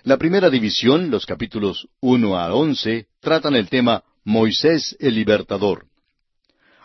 La 0.03 0.18
primera 0.18 0.51
división, 0.51 1.10
los 1.10 1.26
capítulos 1.26 1.88
uno 2.01 2.38
a 2.38 2.53
once, 2.53 3.08
tratan 3.20 3.55
el 3.55 3.68
tema 3.68 4.03
Moisés 4.24 4.95
el 4.99 5.16
libertador. 5.16 5.86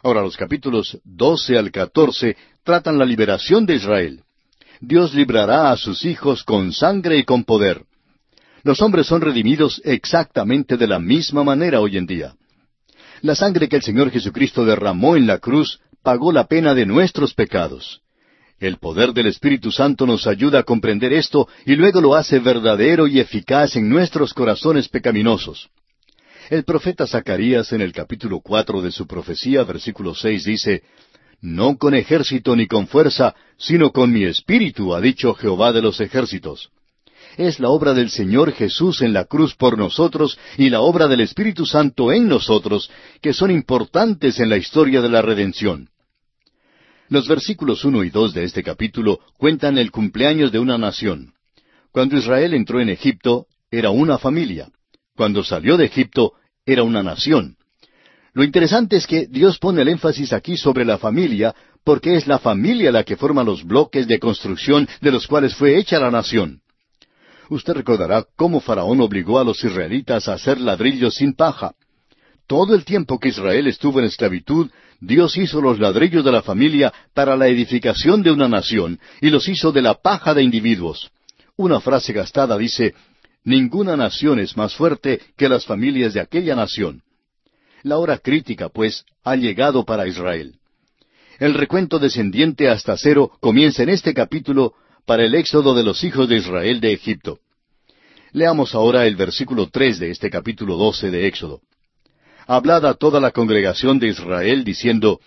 Ahora 0.03 0.23
los 0.23 0.39
capítulos 0.39 0.99
doce 1.05 1.59
al 1.59 1.71
catorce 1.73 2.39
tratan 2.65 2.97
la 2.97 3.05
liberación 3.05 3.67
de 3.67 3.75
Israel. 3.75 4.23
Dios 4.81 5.13
librará 5.13 5.73
a 5.73 5.77
sus 5.77 6.07
hijos 6.07 6.43
con 6.43 6.73
sangre 6.73 7.19
y 7.19 7.25
con 7.25 7.45
poder. 7.45 7.85
Los 8.63 8.81
hombres 8.81 9.09
son 9.09 9.21
redimidos 9.21 9.83
exactamente 9.85 10.79
de 10.79 10.87
la 10.87 10.99
misma 10.99 11.45
manera 11.45 11.79
hoy 11.79 11.99
en 11.99 12.07
día. 12.07 12.35
La 13.23 13.37
sangre 13.37 13.69
que 13.69 13.77
el 13.77 13.83
Señor 13.83 14.11
Jesucristo 14.11 14.65
derramó 14.65 15.17
en 15.17 15.29
la 15.29 15.39
cruz 15.39 15.79
pagó 16.03 16.33
la 16.33 16.49
pena 16.49 16.75
de 16.75 16.87
nuestros 16.87 17.35
pecados. 17.35 18.01
El 18.59 18.79
poder 18.79 19.13
del 19.13 19.29
Espíritu 19.29 19.71
Santo 19.71 20.07
nos 20.07 20.27
ayuda 20.27 20.59
a 20.59 20.63
comprender 20.65 21.13
esto 21.13 21.49
y 21.65 21.77
luego 21.77 22.01
lo 22.01 22.17
hace 22.17 22.41
verdadero 22.41 23.07
y 23.07 23.21
eficaz 23.21 23.77
en 23.77 23.89
nuestros 23.89 24.35
corazones 24.35 24.89
pecaminosos. 24.89 25.71
El 26.51 26.65
profeta 26.65 27.07
Zacarías 27.07 27.73
en 27.73 27.81
el 27.81 27.93
capítulo 27.93 28.41
cuatro 28.41 28.83
de 28.83 28.91
su 28.91 29.07
profecía, 29.07 29.63
versículo 29.63 30.17
seis, 30.17 30.43
dice, 30.45 30.83
No 31.41 31.79
con 31.79 31.95
ejército 31.95 32.57
ni 32.57 32.67
con 32.67 32.89
fuerza, 32.89 33.37
sino 33.57 33.93
con 33.93 34.13
mi 34.13 34.25
espíritu, 34.25 34.97
ha 34.97 35.01
dicho 35.01 35.33
Jehová 35.35 35.73
de 35.73 35.83
los 35.83 36.01
ejércitos 36.01 36.71
es 37.37 37.61
la 37.61 37.69
obra 37.69 37.95
del 37.95 38.11
Señor 38.11 38.53
Jesús 38.53 39.03
en 39.03 39.13
la 39.13 39.25
cruz 39.25 39.55
por 39.55 39.79
nosotros 39.79 40.39
y 40.57 40.71
la 40.71 40.81
obra 40.81 41.09
del 41.09 41.21
Espíritu 41.21 41.67
Santo 41.67 42.13
en 42.13 42.29
nosotros, 42.29 42.91
que 43.21 43.33
son 43.33 43.51
importantes 43.51 44.41
en 44.41 44.49
la 44.49 44.57
historia 44.57 45.01
de 45.01 45.09
la 45.09 45.23
redención. 45.23 45.89
Los 47.09 47.29
versículos 47.29 47.85
uno 47.85 48.05
y 48.05 48.11
dos 48.11 48.33
de 48.33 48.45
este 48.45 48.63
capítulo 48.63 49.21
cuentan 49.37 49.77
el 49.77 49.91
cumpleaños 49.91 50.51
de 50.51 50.59
una 50.59 50.79
nación. 50.79 51.35
Cuando 51.91 52.17
Israel 52.17 52.55
entró 52.55 52.81
en 52.81 52.89
Egipto, 52.89 53.47
era 53.71 53.91
una 53.91 54.17
familia. 54.17 54.71
Cuando 55.15 55.45
salió 55.45 55.77
de 55.77 55.85
Egipto, 55.85 56.33
era 56.65 56.83
una 56.85 57.03
nación. 57.03 57.57
Lo 58.33 58.45
interesante 58.45 58.97
es 58.97 59.07
que 59.07 59.27
Dios 59.27 59.59
pone 59.59 59.83
el 59.83 59.89
énfasis 59.89 60.33
aquí 60.33 60.57
sobre 60.57 60.87
la 60.87 60.97
familia, 60.97 61.55
porque 61.85 62.17
es 62.17 62.27
la 62.27 62.39
familia 62.39 62.91
la 62.91 63.05
que 63.05 63.19
forma 63.19 63.45
los 63.45 63.63
bloques 63.63 64.09
de 64.09 64.19
construcción 64.19 64.89
de 65.03 65.11
los 65.11 65.27
cuales 65.27 65.55
fue 65.55 65.77
hecha 65.77 66.01
la 66.01 66.11
nación. 66.11 66.62
Usted 67.53 67.75
recordará 67.75 68.25
cómo 68.35 68.61
Faraón 68.61 69.03
obligó 69.03 69.39
a 69.39 69.45
los 69.45 69.63
israelitas 69.63 70.27
a 70.27 70.33
hacer 70.33 70.59
ladrillos 70.59 71.17
sin 71.17 71.35
paja. 71.35 71.75
Todo 72.47 72.75
el 72.75 72.87
tiempo 72.87 73.19
que 73.19 73.29
Israel 73.29 73.67
estuvo 73.67 73.99
en 73.99 74.07
esclavitud, 74.07 74.71
Dios 75.01 75.37
hizo 75.37 75.61
los 75.61 75.79
ladrillos 75.79 76.25
de 76.25 76.33
la 76.33 76.41
familia 76.41 76.95
para 77.13 77.37
la 77.37 77.49
edificación 77.49 78.23
de 78.23 78.31
una 78.31 78.49
nación, 78.49 78.99
y 79.21 79.29
los 79.29 79.47
hizo 79.49 79.71
de 79.71 79.83
la 79.83 79.93
paja 79.93 80.33
de 80.33 80.43
individuos. 80.43 81.11
Una 81.57 81.79
frase 81.79 82.15
gastada 82.15 82.57
dice, 82.57 82.95
Ninguna 83.45 83.99
nación 83.99 84.41
es 84.41 84.57
más 84.57 84.75
fuerte 84.75 85.21
que 85.37 85.51
las 85.51 85.67
familias 85.67 86.15
de 86.15 86.21
aquella 86.21 86.57
nación. 86.57 87.03
La 87.83 87.99
hora 87.99 88.17
crítica, 88.17 88.71
pues, 88.71 89.05
ha 89.25 89.37
llegado 89.37 89.85
para 89.85 90.07
Israel. 90.07 90.55
El 91.39 91.53
recuento 91.53 91.99
descendiente 91.99 92.71
hasta 92.71 92.97
cero 92.97 93.31
comienza 93.41 93.83
en 93.83 93.91
este 93.91 94.15
capítulo 94.15 94.73
para 95.07 95.25
el 95.25 95.35
éxodo 95.35 95.75
de 95.75 95.83
los 95.83 96.05
hijos 96.05 96.29
de 96.29 96.37
Israel 96.37 96.81
de 96.81 96.93
Egipto. 96.93 97.39
Leamos 98.33 98.75
ahora 98.75 99.07
el 99.07 99.17
versículo 99.17 99.69
tres 99.69 99.99
de 99.99 100.11
este 100.11 100.31
capítulo 100.31 100.77
doce 100.77 101.11
de 101.11 101.27
Éxodo. 101.27 101.61
Hablad 102.47 102.87
a 102.87 102.95
toda 102.95 103.21
la 103.21 103.31
congregación 103.31 103.99
de 103.99 104.09
Israel 104.09 104.65
diciendo, 104.65 105.21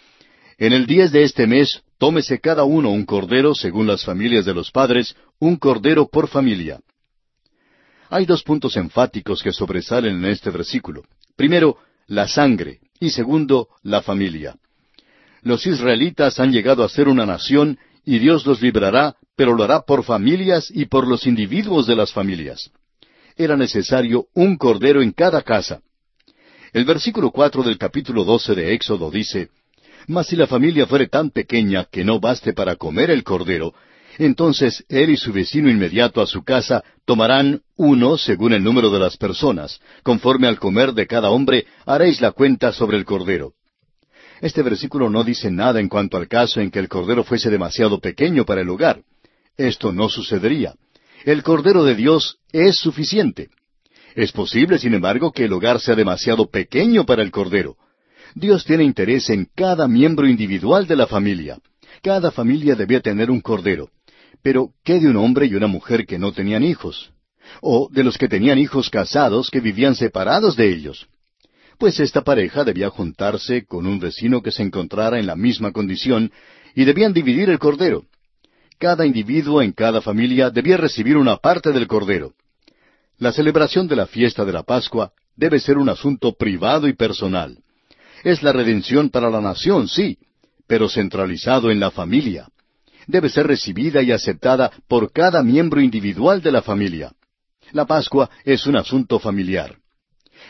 En 0.57 0.73
el 0.73 0.85
diez 0.85 1.11
de 1.11 1.23
este 1.23 1.47
mes 1.47 1.83
tómese 1.97 2.39
cada 2.39 2.63
uno 2.63 2.89
un 2.89 3.05
cordero 3.05 3.53
según 3.53 3.87
las 3.87 4.03
familias 4.03 4.45
de 4.45 4.53
los 4.53 4.71
padres, 4.71 5.15
un 5.39 5.57
cordero 5.57 6.07
por 6.07 6.27
familia. 6.27 6.79
Hay 8.09 8.25
dos 8.25 8.43
puntos 8.43 8.75
enfáticos 8.77 9.41
que 9.41 9.51
sobresalen 9.51 10.17
en 10.17 10.25
este 10.25 10.49
versículo. 10.49 11.03
Primero, 11.35 11.77
la 12.07 12.27
sangre, 12.27 12.79
y 12.99 13.09
segundo, 13.09 13.69
la 13.83 14.01
familia. 14.01 14.55
Los 15.41 15.65
israelitas 15.67 16.39
han 16.39 16.51
llegado 16.51 16.83
a 16.83 16.89
ser 16.89 17.07
una 17.07 17.25
nación 17.25 17.77
y 18.03 18.19
Dios 18.19 18.45
los 18.45 18.61
librará, 18.61 19.15
pero 19.35 19.53
lo 19.53 19.63
hará 19.63 19.81
por 19.81 20.03
familias 20.03 20.71
y 20.73 20.85
por 20.85 21.07
los 21.07 21.27
individuos 21.27 21.87
de 21.87 21.95
las 21.95 22.11
familias. 22.11 22.71
Era 23.35 23.57
necesario 23.57 24.27
un 24.33 24.57
cordero 24.57 25.01
en 25.01 25.11
cada 25.11 25.41
casa. 25.41 25.81
El 26.71 26.85
versículo 26.85 27.31
cuatro 27.31 27.63
del 27.63 27.77
capítulo 27.77 28.23
doce 28.23 28.55
de 28.55 28.73
Éxodo 28.73 29.11
dice, 29.11 29.49
Mas 30.07 30.27
si 30.27 30.35
la 30.35 30.47
familia 30.47 30.85
fuere 30.87 31.07
tan 31.07 31.29
pequeña 31.31 31.85
que 31.85 32.05
no 32.05 32.19
baste 32.19 32.53
para 32.53 32.75
comer 32.75 33.09
el 33.11 33.23
cordero, 33.23 33.73
entonces 34.17 34.85
él 34.87 35.09
y 35.09 35.17
su 35.17 35.33
vecino 35.33 35.69
inmediato 35.69 36.21
a 36.21 36.27
su 36.27 36.43
casa 36.43 36.83
tomarán 37.05 37.61
uno 37.75 38.17
según 38.17 38.53
el 38.53 38.63
número 38.63 38.89
de 38.89 38.99
las 38.99 39.17
personas. 39.17 39.81
Conforme 40.03 40.47
al 40.47 40.59
comer 40.59 40.93
de 40.93 41.07
cada 41.07 41.29
hombre, 41.29 41.65
haréis 41.85 42.21
la 42.21 42.31
cuenta 42.31 42.71
sobre 42.71 42.97
el 42.97 43.03
cordero. 43.03 43.53
Este 44.41 44.61
versículo 44.61 45.09
no 45.09 45.23
dice 45.23 45.51
nada 45.51 45.79
en 45.79 45.89
cuanto 45.89 46.17
al 46.17 46.27
caso 46.27 46.61
en 46.61 46.71
que 46.71 46.79
el 46.79 46.87
cordero 46.87 47.23
fuese 47.23 47.49
demasiado 47.49 47.99
pequeño 47.99 48.45
para 48.45 48.61
el 48.61 48.69
hogar. 48.69 49.01
Esto 49.57 49.91
no 49.91 50.09
sucedería. 50.09 50.75
El 51.23 51.43
cordero 51.43 51.83
de 51.83 51.95
Dios 51.95 52.37
es 52.51 52.77
suficiente. 52.77 53.49
Es 54.15 54.31
posible, 54.31 54.77
sin 54.77 54.93
embargo, 54.93 55.31
que 55.31 55.45
el 55.45 55.53
hogar 55.53 55.79
sea 55.79 55.95
demasiado 55.95 56.49
pequeño 56.49 57.05
para 57.05 57.23
el 57.23 57.31
cordero. 57.31 57.75
Dios 58.33 58.65
tiene 58.65 58.83
interés 58.83 59.29
en 59.29 59.47
cada 59.55 59.87
miembro 59.87 60.27
individual 60.27 60.87
de 60.87 60.95
la 60.95 61.07
familia. 61.07 61.59
Cada 62.01 62.31
familia 62.31 62.75
debía 62.75 63.01
tener 63.01 63.31
un 63.31 63.41
cordero. 63.41 63.89
Pero, 64.41 64.69
¿qué 64.83 64.99
de 64.99 65.07
un 65.07 65.17
hombre 65.17 65.47
y 65.47 65.55
una 65.55 65.67
mujer 65.67 66.05
que 66.05 66.19
no 66.19 66.31
tenían 66.31 66.63
hijos? 66.63 67.11
O 67.61 67.89
de 67.91 68.03
los 68.03 68.17
que 68.17 68.27
tenían 68.27 68.59
hijos 68.59 68.89
casados 68.89 69.49
que 69.49 69.59
vivían 69.59 69.95
separados 69.95 70.55
de 70.55 70.69
ellos 70.69 71.07
pues 71.77 71.99
esta 71.99 72.23
pareja 72.23 72.63
debía 72.63 72.89
juntarse 72.89 73.65
con 73.65 73.85
un 73.85 73.99
vecino 73.99 74.41
que 74.41 74.51
se 74.51 74.63
encontrara 74.63 75.19
en 75.19 75.27
la 75.27 75.35
misma 75.35 75.71
condición 75.71 76.31
y 76.73 76.85
debían 76.85 77.13
dividir 77.13 77.49
el 77.49 77.59
cordero. 77.59 78.05
Cada 78.77 79.05
individuo 79.05 79.61
en 79.61 79.71
cada 79.71 80.01
familia 80.01 80.49
debía 80.49 80.77
recibir 80.77 81.15
una 81.15 81.37
parte 81.37 81.71
del 81.71 81.87
cordero. 81.87 82.33
La 83.17 83.31
celebración 83.31 83.87
de 83.87 83.95
la 83.95 84.05
fiesta 84.05 84.43
de 84.43 84.51
la 84.51 84.63
Pascua 84.63 85.13
debe 85.35 85.59
ser 85.59 85.77
un 85.77 85.87
asunto 85.89 86.33
privado 86.33 86.87
y 86.87 86.93
personal. 86.93 87.57
Es 88.23 88.43
la 88.43 88.51
redención 88.51 89.09
para 89.09 89.29
la 89.29 89.39
nación, 89.39 89.87
sí, 89.87 90.17
pero 90.67 90.89
centralizado 90.89 91.71
en 91.71 91.79
la 91.79 91.91
familia. 91.91 92.49
Debe 93.07 93.29
ser 93.29 93.47
recibida 93.47 94.01
y 94.01 94.11
aceptada 94.11 94.71
por 94.87 95.11
cada 95.11 95.43
miembro 95.43 95.79
individual 95.79 96.41
de 96.41 96.51
la 96.51 96.61
familia. 96.61 97.13
La 97.71 97.85
Pascua 97.85 98.29
es 98.43 98.65
un 98.67 98.75
asunto 98.75 99.19
familiar. 99.19 99.77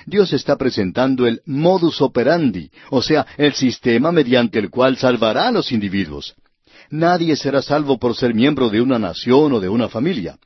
Dios 0.06 0.34
está 0.34 0.56
presentando 0.56 1.28
el 1.28 1.42
modus 1.46 2.02
operandi, 2.02 2.72
o 2.90 3.02
sea, 3.02 3.26
el 3.38 3.54
sistema 3.54 4.12
mediante 4.12 4.58
el 4.58 4.70
cual 4.70 4.98
salvará 4.98 5.48
a 5.48 5.52
los 5.52 5.72
individuos. 5.72 6.36
Nadie 6.96 7.36
será 7.36 7.62
salvo 7.62 8.00
por 8.00 8.16
ser 8.16 8.34
miembro 8.34 8.70
de 8.70 8.80
una 8.80 8.98
nación 8.98 9.52
o 9.52 9.60
de 9.60 9.68
una 9.68 9.90
familia. 9.90 10.40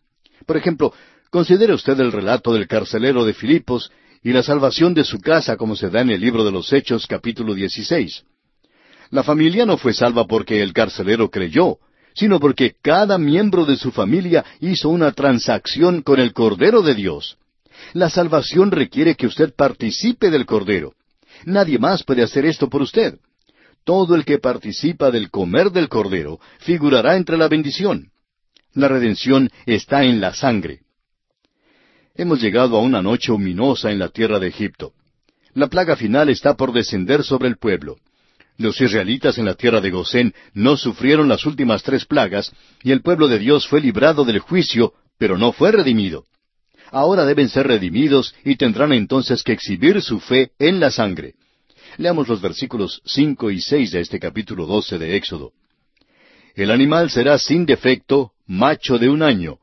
Por 0.48 0.58
ejemplo, 0.58 0.92
considere 1.30 1.74
usted 1.74 2.00
el 2.00 2.12
relato 2.12 2.52
del 2.54 2.68
carcelero 2.68 3.24
de 3.24 3.36
Filipos 3.36 3.92
y 4.24 4.32
la 4.32 4.42
salvación 4.42 4.96
de 4.96 5.04
su 5.04 5.20
casa 5.20 5.58
como 5.58 5.76
se 5.76 5.92
da 5.92 6.02
en 6.02 6.10
el 6.10 6.20
libro 6.20 6.44
de 6.44 6.52
los 6.52 6.74
Hechos 6.74 7.06
capítulo 7.06 7.54
16. 7.54 8.24
La 9.12 9.22
familia 9.22 9.68
no 9.68 9.78
fue 9.78 9.94
salva 9.94 10.26
porque 10.26 10.64
el 10.64 10.74
carcelero 10.74 11.30
creyó, 11.30 11.78
sino 12.16 12.40
porque 12.40 12.74
cada 12.82 13.20
miembro 13.20 13.66
de 13.66 13.78
su 13.78 13.92
familia 13.92 14.44
hizo 14.60 14.90
una 14.90 15.12
transacción 15.12 16.02
con 16.02 16.20
el 16.20 16.34
Cordero 16.34 16.82
de 16.82 16.96
Dios. 16.96 17.38
La 17.94 18.10
salvación 18.10 18.72
requiere 18.72 19.14
que 19.14 19.28
usted 19.28 19.54
participe 19.56 20.32
del 20.32 20.48
Cordero. 20.48 20.94
Nadie 21.46 21.78
más 21.78 22.04
puede 22.04 22.24
hacer 22.24 22.46
esto 22.48 22.70
por 22.70 22.82
usted. 22.82 23.20
Todo 23.84 24.16
el 24.16 24.26
que 24.26 24.38
participa 24.38 25.12
del 25.12 25.30
comer 25.30 25.72
del 25.72 25.90
Cordero 25.90 26.40
figurará 26.60 27.16
entre 27.16 27.38
la 27.38 27.48
bendición. 27.48 28.12
La 28.74 28.88
redención 28.88 29.50
está 29.66 30.04
en 30.04 30.22
la 30.22 30.34
sangre. 30.34 30.82
Hemos 32.16 32.42
llegado 32.42 32.78
a 32.78 32.82
una 32.82 33.02
noche 33.02 33.32
ominosa 33.32 33.92
en 33.92 34.00
la 34.00 34.10
tierra 34.10 34.40
de 34.40 34.48
Egipto. 34.48 34.94
La 35.54 35.68
plaga 35.68 35.96
final 35.96 36.30
está 36.30 36.56
por 36.56 36.74
descender 36.74 37.24
sobre 37.24 37.48
el 37.48 37.58
pueblo. 37.58 37.98
Los 38.58 38.80
israelitas 38.82 39.38
en 39.38 39.46
la 39.46 39.56
tierra 39.56 39.82
de 39.82 39.90
Gosén 39.90 40.34
no 40.54 40.76
sufrieron 40.78 41.30
las 41.30 41.46
últimas 41.46 41.82
tres 41.82 42.06
plagas, 42.06 42.52
y 42.84 42.92
el 42.92 43.02
pueblo 43.02 43.28
de 43.28 43.40
Dios 43.40 43.68
fue 43.68 43.80
librado 43.80 44.26
del 44.26 44.40
juicio, 44.40 44.94
pero 45.18 45.38
no 45.38 45.54
fue 45.54 45.72
redimido 45.72 46.26
ahora 46.92 47.26
deben 47.26 47.50
ser 47.50 47.68
redimidos 47.68 48.34
y 48.44 48.56
tendrán 48.56 48.94
entonces 48.94 49.44
que 49.44 49.54
exhibir 49.54 50.02
su 50.02 50.20
fe 50.20 50.52
en 50.60 50.80
la 50.80 50.92
sangre. 50.92 51.36
Leamos 52.00 52.30
los 52.30 52.40
versículos 52.40 53.02
cinco 53.04 53.52
y 53.52 53.60
seis 53.60 53.92
de 53.92 54.00
este 54.00 54.22
capítulo 54.22 54.66
doce 54.66 54.98
de 54.98 55.18
Éxodo. 55.18 55.52
El 56.56 56.72
animal 56.72 57.10
será 57.10 57.38
sin 57.38 57.66
defecto, 57.66 58.32
macho 58.48 58.98
de 58.98 59.10
un 59.10 59.22
año. 59.22 59.58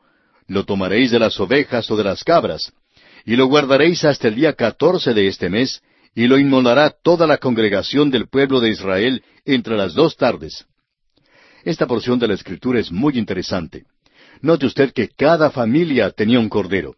Lo 0.46 0.66
tomaréis 0.66 1.10
de 1.10 1.18
las 1.18 1.40
ovejas 1.40 1.90
o 1.90 1.96
de 1.96 2.04
las 2.04 2.22
cabras, 2.24 2.74
y 3.24 3.36
lo 3.36 3.46
guardaréis 3.46 4.04
hasta 4.04 4.28
el 4.28 4.34
día 4.34 4.52
catorce 4.52 5.14
de 5.14 5.28
este 5.28 5.48
mes, 5.48 5.80
y 6.14 6.26
lo 6.26 6.36
inmolará 6.36 6.90
toda 6.90 7.26
la 7.26 7.38
congregación 7.38 8.10
del 8.10 8.28
pueblo 8.28 8.60
de 8.60 8.68
Israel 8.68 9.24
entre 9.46 9.74
las 9.74 9.94
dos 9.94 10.14
tardes. 10.18 10.66
Esta 11.64 11.86
porción 11.86 12.18
de 12.18 12.28
la 12.28 12.34
Escritura 12.34 12.78
es 12.78 12.92
muy 12.92 13.16
interesante. 13.16 13.84
Note 14.42 14.66
usted 14.66 14.92
que 14.92 15.08
cada 15.08 15.50
familia 15.50 16.10
tenía 16.10 16.38
un 16.38 16.50
cordero. 16.50 16.96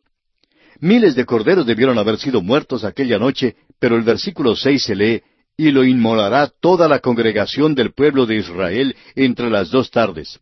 Miles 0.81 1.17
de 1.17 1.25
corderos 1.25 1.67
debieron 1.67 1.99
haber 1.99 2.19
sido 2.19 2.41
muertos 2.41 2.85
aquella 2.85 3.19
noche, 3.19 3.57
pero 3.81 3.97
el 3.97 4.03
versículo 4.03 4.55
seis 4.55 4.85
se 4.85 4.95
lee, 4.95 5.23
y 5.57 5.73
lo 5.73 5.85
inmolará 5.85 6.53
toda 6.61 6.87
la 6.89 7.01
congregación 7.01 7.75
del 7.75 7.93
pueblo 7.93 8.27
de 8.27 8.37
Israel 8.37 8.95
entre 9.17 9.51
las 9.51 9.71
dos 9.71 9.91
tardes. 9.91 10.39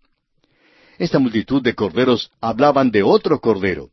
Esta 0.99 1.19
multitud 1.19 1.63
de 1.63 1.75
corderos 1.75 2.31
hablaban 2.41 2.91
de 2.91 3.03
otro 3.03 3.41
cordero. 3.41 3.91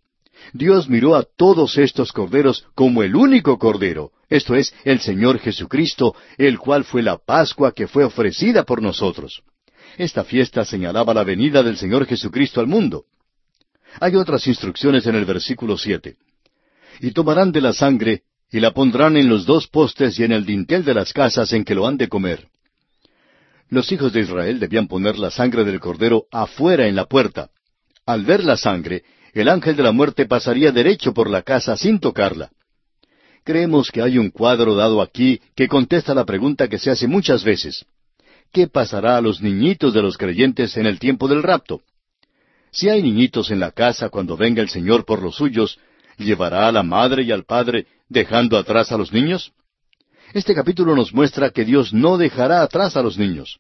Dios 0.52 0.90
miró 0.90 1.16
a 1.16 1.24
todos 1.24 1.78
estos 1.78 2.12
corderos 2.12 2.66
como 2.76 3.04
el 3.04 3.16
único 3.16 3.58
cordero, 3.58 4.12
esto 4.30 4.56
es, 4.56 4.74
el 4.84 5.00
Señor 5.00 5.40
Jesucristo, 5.40 6.16
el 6.38 6.58
cual 6.60 6.84
fue 6.84 7.04
la 7.04 7.18
Pascua 7.18 7.72
que 7.72 7.88
fue 7.88 8.04
ofrecida 8.04 8.64
por 8.64 8.82
nosotros. 8.82 9.44
Esta 9.98 10.26
fiesta 10.26 10.66
señalaba 10.66 11.14
la 11.14 11.24
venida 11.24 11.64
del 11.64 11.78
Señor 11.78 12.06
Jesucristo 12.06 12.60
al 12.60 12.68
mundo. 12.68 13.06
Hay 14.02 14.16
otras 14.16 14.46
instrucciones 14.48 15.06
en 15.06 15.16
el 15.16 15.24
versículo 15.24 15.78
siete. 15.78 16.18
Y 17.00 17.12
tomarán 17.12 17.52
de 17.52 17.62
la 17.62 17.74
sangre, 17.74 18.24
y 18.52 18.60
la 18.60 18.72
pondrán 18.72 19.18
en 19.18 19.30
los 19.30 19.46
dos 19.46 19.68
postes 19.68 20.20
y 20.20 20.24
en 20.24 20.32
el 20.32 20.46
dintel 20.46 20.86
de 20.86 20.94
las 20.94 21.12
casas 21.12 21.52
en 21.54 21.64
que 21.64 21.76
lo 21.76 21.88
han 21.88 21.98
de 21.98 22.08
comer. 22.08 22.48
Los 23.70 23.92
hijos 23.92 24.14
de 24.14 24.22
Israel 24.22 24.60
debían 24.60 24.88
poner 24.88 25.18
la 25.18 25.32
sangre 25.32 25.64
del 25.64 25.80
cordero 25.80 26.26
afuera 26.32 26.88
en 26.88 26.96
la 26.96 27.06
puerta. 27.06 27.50
Al 28.06 28.24
ver 28.24 28.44
la 28.44 28.58
sangre, 28.58 29.04
el 29.34 29.50
ángel 29.50 29.76
de 29.76 29.84
la 29.84 29.92
muerte 29.92 30.28
pasaría 30.28 30.72
derecho 30.72 31.14
por 31.14 31.30
la 31.30 31.42
casa 31.42 31.76
sin 31.76 32.00
tocarla. 32.00 32.52
Creemos 33.44 33.90
que 33.92 34.02
hay 34.02 34.18
un 34.18 34.30
cuadro 34.30 34.76
dado 34.76 35.02
aquí 35.02 35.42
que 35.56 35.68
contesta 35.68 36.14
la 36.14 36.26
pregunta 36.26 36.68
que 36.68 36.78
se 36.78 36.92
hace 36.92 37.08
muchas 37.08 37.44
veces. 37.44 37.86
¿Qué 38.52 38.68
pasará 38.68 39.18
a 39.18 39.22
los 39.22 39.42
niñitos 39.42 39.94
de 39.94 40.04
los 40.04 40.18
creyentes 40.18 40.78
en 40.78 40.86
el 40.86 41.00
tiempo 41.00 41.28
del 41.28 41.42
rapto? 41.42 41.82
Si 42.72 42.90
hay 42.90 43.02
niñitos 43.02 43.50
en 43.50 43.60
la 43.60 43.72
casa 43.72 44.10
cuando 44.10 44.38
venga 44.38 44.62
el 44.62 44.70
Señor 44.70 45.06
por 45.06 45.22
los 45.22 45.36
suyos, 45.36 45.80
¿llevará 46.18 46.68
a 46.68 46.72
la 46.72 46.84
madre 46.84 47.24
y 47.24 47.32
al 47.32 47.44
padre 47.44 47.88
dejando 48.10 48.58
atrás 48.58 48.92
a 48.92 48.98
los 48.98 49.12
niños? 49.12 49.54
Este 50.34 50.56
capítulo 50.56 50.96
nos 50.96 51.14
muestra 51.14 51.52
que 51.52 51.66
Dios 51.66 51.94
no 51.94 52.18
dejará 52.18 52.62
atrás 52.62 52.98
a 52.98 53.04
los 53.04 53.18
niños. 53.18 53.60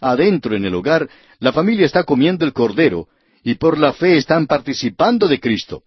Adentro 0.00 0.56
en 0.56 0.64
el 0.64 0.74
hogar, 0.74 1.08
la 1.38 1.52
familia 1.52 1.86
está 1.86 2.04
comiendo 2.04 2.44
el 2.44 2.52
cordero, 2.52 3.08
y 3.42 3.54
por 3.54 3.78
la 3.78 3.92
fe 3.92 4.16
están 4.16 4.46
participando 4.46 5.28
de 5.28 5.40
Cristo. 5.40 5.82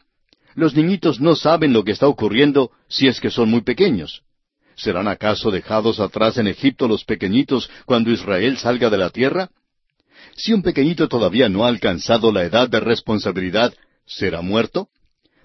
Los 0.55 0.75
niñitos 0.75 1.19
no 1.19 1.35
saben 1.35 1.73
lo 1.73 1.83
que 1.83 1.91
está 1.91 2.07
ocurriendo 2.07 2.71
si 2.87 3.07
es 3.07 3.19
que 3.19 3.29
son 3.29 3.49
muy 3.49 3.61
pequeños. 3.61 4.23
¿Serán 4.75 5.07
acaso 5.07 5.51
dejados 5.51 5.99
atrás 5.99 6.37
en 6.37 6.47
Egipto 6.47 6.87
los 6.87 7.05
pequeñitos 7.05 7.69
cuando 7.85 8.11
Israel 8.11 8.57
salga 8.57 8.89
de 8.89 8.97
la 8.97 9.09
tierra? 9.09 9.49
Si 10.35 10.53
un 10.53 10.61
pequeñito 10.61 11.07
todavía 11.07 11.49
no 11.49 11.65
ha 11.65 11.67
alcanzado 11.67 12.31
la 12.31 12.43
edad 12.43 12.69
de 12.69 12.79
responsabilidad, 12.79 13.73
¿será 14.05 14.41
muerto? 14.41 14.89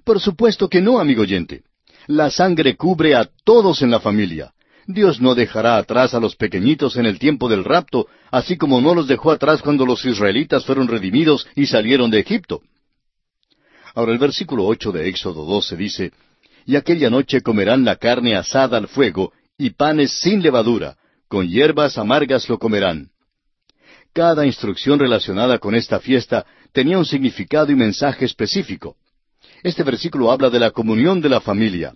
Por 0.07 0.21
supuesto 0.21 0.69
que 0.69 0.81
no, 0.81 1.01
amigo 1.01 1.23
oyente. 1.23 1.65
La 2.07 2.31
sangre 2.31 2.77
cubre 2.77 3.17
a 3.17 3.29
todos 3.43 3.83
en 3.83 3.91
la 3.91 3.99
familia. 3.99 4.53
Dios 4.87 5.21
no 5.21 5.35
dejará 5.35 5.79
atrás 5.79 6.15
a 6.15 6.21
los 6.21 6.37
pequeñitos 6.37 6.95
en 6.95 7.07
el 7.07 7.19
tiempo 7.19 7.49
del 7.49 7.65
rapto, 7.65 8.07
así 8.31 8.57
como 8.57 8.81
no 8.81 8.95
los 8.95 9.09
dejó 9.09 9.33
atrás 9.33 9.63
cuando 9.63 9.85
los 9.85 10.05
israelitas 10.05 10.65
fueron 10.65 10.87
redimidos 10.87 11.49
y 11.57 11.67
salieron 11.67 12.09
de 12.13 12.21
Egipto. 12.21 12.63
Ahora 13.97 14.13
el 14.13 14.19
versículo 14.19 14.67
ocho 14.67 14.93
de 14.93 15.09
Éxodo 15.09 15.45
12 15.45 15.77
dice, 15.77 16.13
Y 16.67 16.77
aquella 16.77 17.11
noche 17.11 17.41
comerán 17.41 17.85
la 17.85 17.97
carne 17.97 18.37
asada 18.37 18.79
al 18.79 18.87
fuego, 18.87 19.33
y 19.59 19.71
panes 19.71 20.21
sin 20.21 20.41
levadura, 20.41 20.97
con 21.27 21.49
hierbas 21.49 21.99
amargas 21.99 22.49
lo 22.49 22.61
comerán. 22.61 23.11
Cada 24.13 24.47
instrucción 24.47 25.01
relacionada 25.01 25.59
con 25.59 25.75
esta 25.75 25.99
fiesta 25.99 26.47
tenía 26.71 26.97
un 26.97 27.07
significado 27.07 27.73
y 27.73 27.75
mensaje 27.75 28.25
específico. 28.25 28.97
Este 29.67 29.83
versículo 29.83 30.31
habla 30.31 30.49
de 30.49 30.61
la 30.61 30.71
comunión 30.71 31.21
de 31.21 31.29
la 31.29 31.41
familia. 31.41 31.93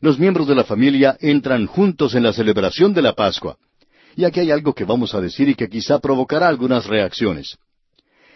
Los 0.00 0.16
miembros 0.20 0.46
de 0.46 0.54
la 0.54 0.62
familia 0.62 1.16
entran 1.18 1.66
juntos 1.66 2.14
en 2.14 2.22
la 2.22 2.32
celebración 2.32 2.94
de 2.94 3.02
la 3.02 3.14
Pascua. 3.14 3.56
Y 4.14 4.22
aquí 4.22 4.38
hay 4.38 4.52
algo 4.52 4.72
que 4.72 4.84
vamos 4.84 5.12
a 5.12 5.20
decir 5.20 5.48
y 5.48 5.56
que 5.56 5.68
quizá 5.68 5.98
provocará 5.98 6.46
algunas 6.46 6.86
reacciones. 6.86 7.58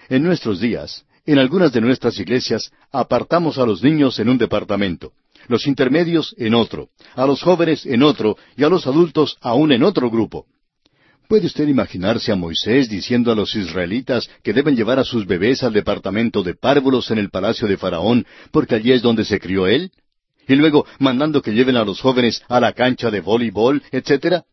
En 0.08 0.24
nuestros 0.24 0.58
días, 0.58 1.04
en 1.24 1.38
algunas 1.38 1.72
de 1.72 1.82
nuestras 1.82 2.18
iglesias 2.18 2.72
apartamos 2.90 3.58
a 3.58 3.64
los 3.64 3.80
niños 3.80 4.18
en 4.18 4.28
un 4.28 4.38
departamento, 4.38 5.12
los 5.46 5.68
intermedios 5.68 6.34
en 6.36 6.54
otro, 6.54 6.88
a 7.14 7.26
los 7.26 7.42
jóvenes 7.42 7.86
en 7.86 8.02
otro 8.02 8.36
y 8.56 8.64
a 8.64 8.68
los 8.68 8.88
adultos 8.88 9.38
aún 9.40 9.70
en 9.70 9.84
otro 9.84 10.10
grupo. 10.10 10.46
¿Puede 11.28 11.46
usted 11.46 11.66
imaginarse 11.68 12.32
a 12.32 12.36
Moisés 12.36 12.90
diciendo 12.90 13.32
a 13.32 13.34
los 13.34 13.54
israelitas 13.56 14.28
que 14.42 14.52
deben 14.52 14.76
llevar 14.76 14.98
a 14.98 15.04
sus 15.04 15.26
bebés 15.26 15.62
al 15.62 15.72
departamento 15.72 16.42
de 16.42 16.54
párvulos 16.54 17.10
en 17.10 17.18
el 17.18 17.30
palacio 17.30 17.66
de 17.66 17.78
Faraón, 17.78 18.26
porque 18.50 18.74
allí 18.74 18.92
es 18.92 19.00
donde 19.00 19.24
se 19.24 19.40
crió 19.40 19.66
él? 19.66 19.90
Y 20.46 20.54
luego 20.54 20.86
mandando 20.98 21.40
que 21.40 21.54
lleven 21.54 21.76
a 21.76 21.84
los 21.84 22.00
jóvenes 22.00 22.42
a 22.48 22.60
la 22.60 22.72
cancha 22.74 23.10
de 23.10 23.20
voleibol, 23.20 23.82
etcétera. 23.90 24.44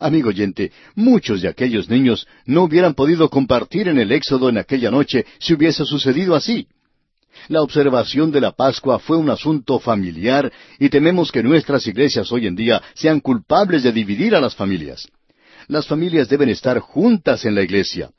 Amigo 0.00 0.30
oyente, 0.30 0.72
muchos 0.96 1.40
de 1.42 1.48
aquellos 1.48 1.88
niños 1.88 2.26
no 2.46 2.64
hubieran 2.64 2.94
podido 2.94 3.30
compartir 3.30 3.86
en 3.86 3.98
el 3.98 4.10
éxodo 4.10 4.48
en 4.48 4.58
aquella 4.58 4.90
noche 4.90 5.24
si 5.38 5.54
hubiese 5.54 5.84
sucedido 5.84 6.34
así. 6.34 6.66
La 7.46 7.62
observación 7.62 8.32
de 8.32 8.40
la 8.40 8.50
Pascua 8.50 8.98
fue 8.98 9.16
un 9.16 9.30
asunto 9.30 9.78
familiar 9.78 10.52
y 10.80 10.88
tememos 10.88 11.30
que 11.30 11.44
nuestras 11.44 11.86
iglesias 11.86 12.32
hoy 12.32 12.48
en 12.48 12.56
día 12.56 12.82
sean 12.94 13.20
culpables 13.20 13.84
de 13.84 13.92
dividir 13.92 14.34
a 14.34 14.40
las 14.40 14.56
familias. 14.56 15.08
Las 15.68 15.86
familias 15.86 16.28
deben 16.28 16.48
estar 16.48 16.78
juntas 16.80 17.44
en 17.44 17.54
la 17.54 17.62
iglesia. 17.62 18.10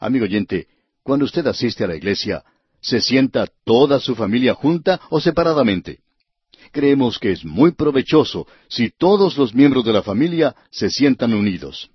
Amigo 0.00 0.24
oyente, 0.24 0.66
cuando 1.02 1.24
usted 1.24 1.46
asiste 1.46 1.84
a 1.84 1.86
la 1.86 1.96
iglesia, 1.96 2.42
¿se 2.80 3.00
sienta 3.00 3.46
toda 3.64 4.00
su 4.00 4.14
familia 4.14 4.54
junta 4.54 5.00
o 5.10 5.20
separadamente? 5.20 6.00
creemos 6.70 7.18
que 7.18 7.32
es 7.32 7.44
muy 7.44 7.72
provechoso 7.72 8.46
si 8.68 8.90
todos 8.90 9.36
los 9.36 9.54
miembros 9.54 9.84
de 9.84 9.92
la 9.92 10.02
familia 10.02 10.54
se 10.70 10.90
sientan 10.90 11.32
unidos. 11.32 11.90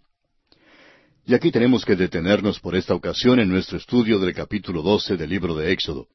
Y 1.25 1.33
aquí 1.33 1.51
tenemos 1.51 1.85
que 1.85 1.95
detenernos 1.95 2.59
por 2.59 2.75
esta 2.75 2.93
ocasión 2.93 3.39
en 3.39 3.49
nuestro 3.49 3.77
estudio 3.77 4.19
del 4.19 4.33
capítulo 4.33 4.81
12 4.81 5.15
del 5.15 5.29
libro 5.29 5.55
de 5.55 5.71
Éxodo. 5.71 6.07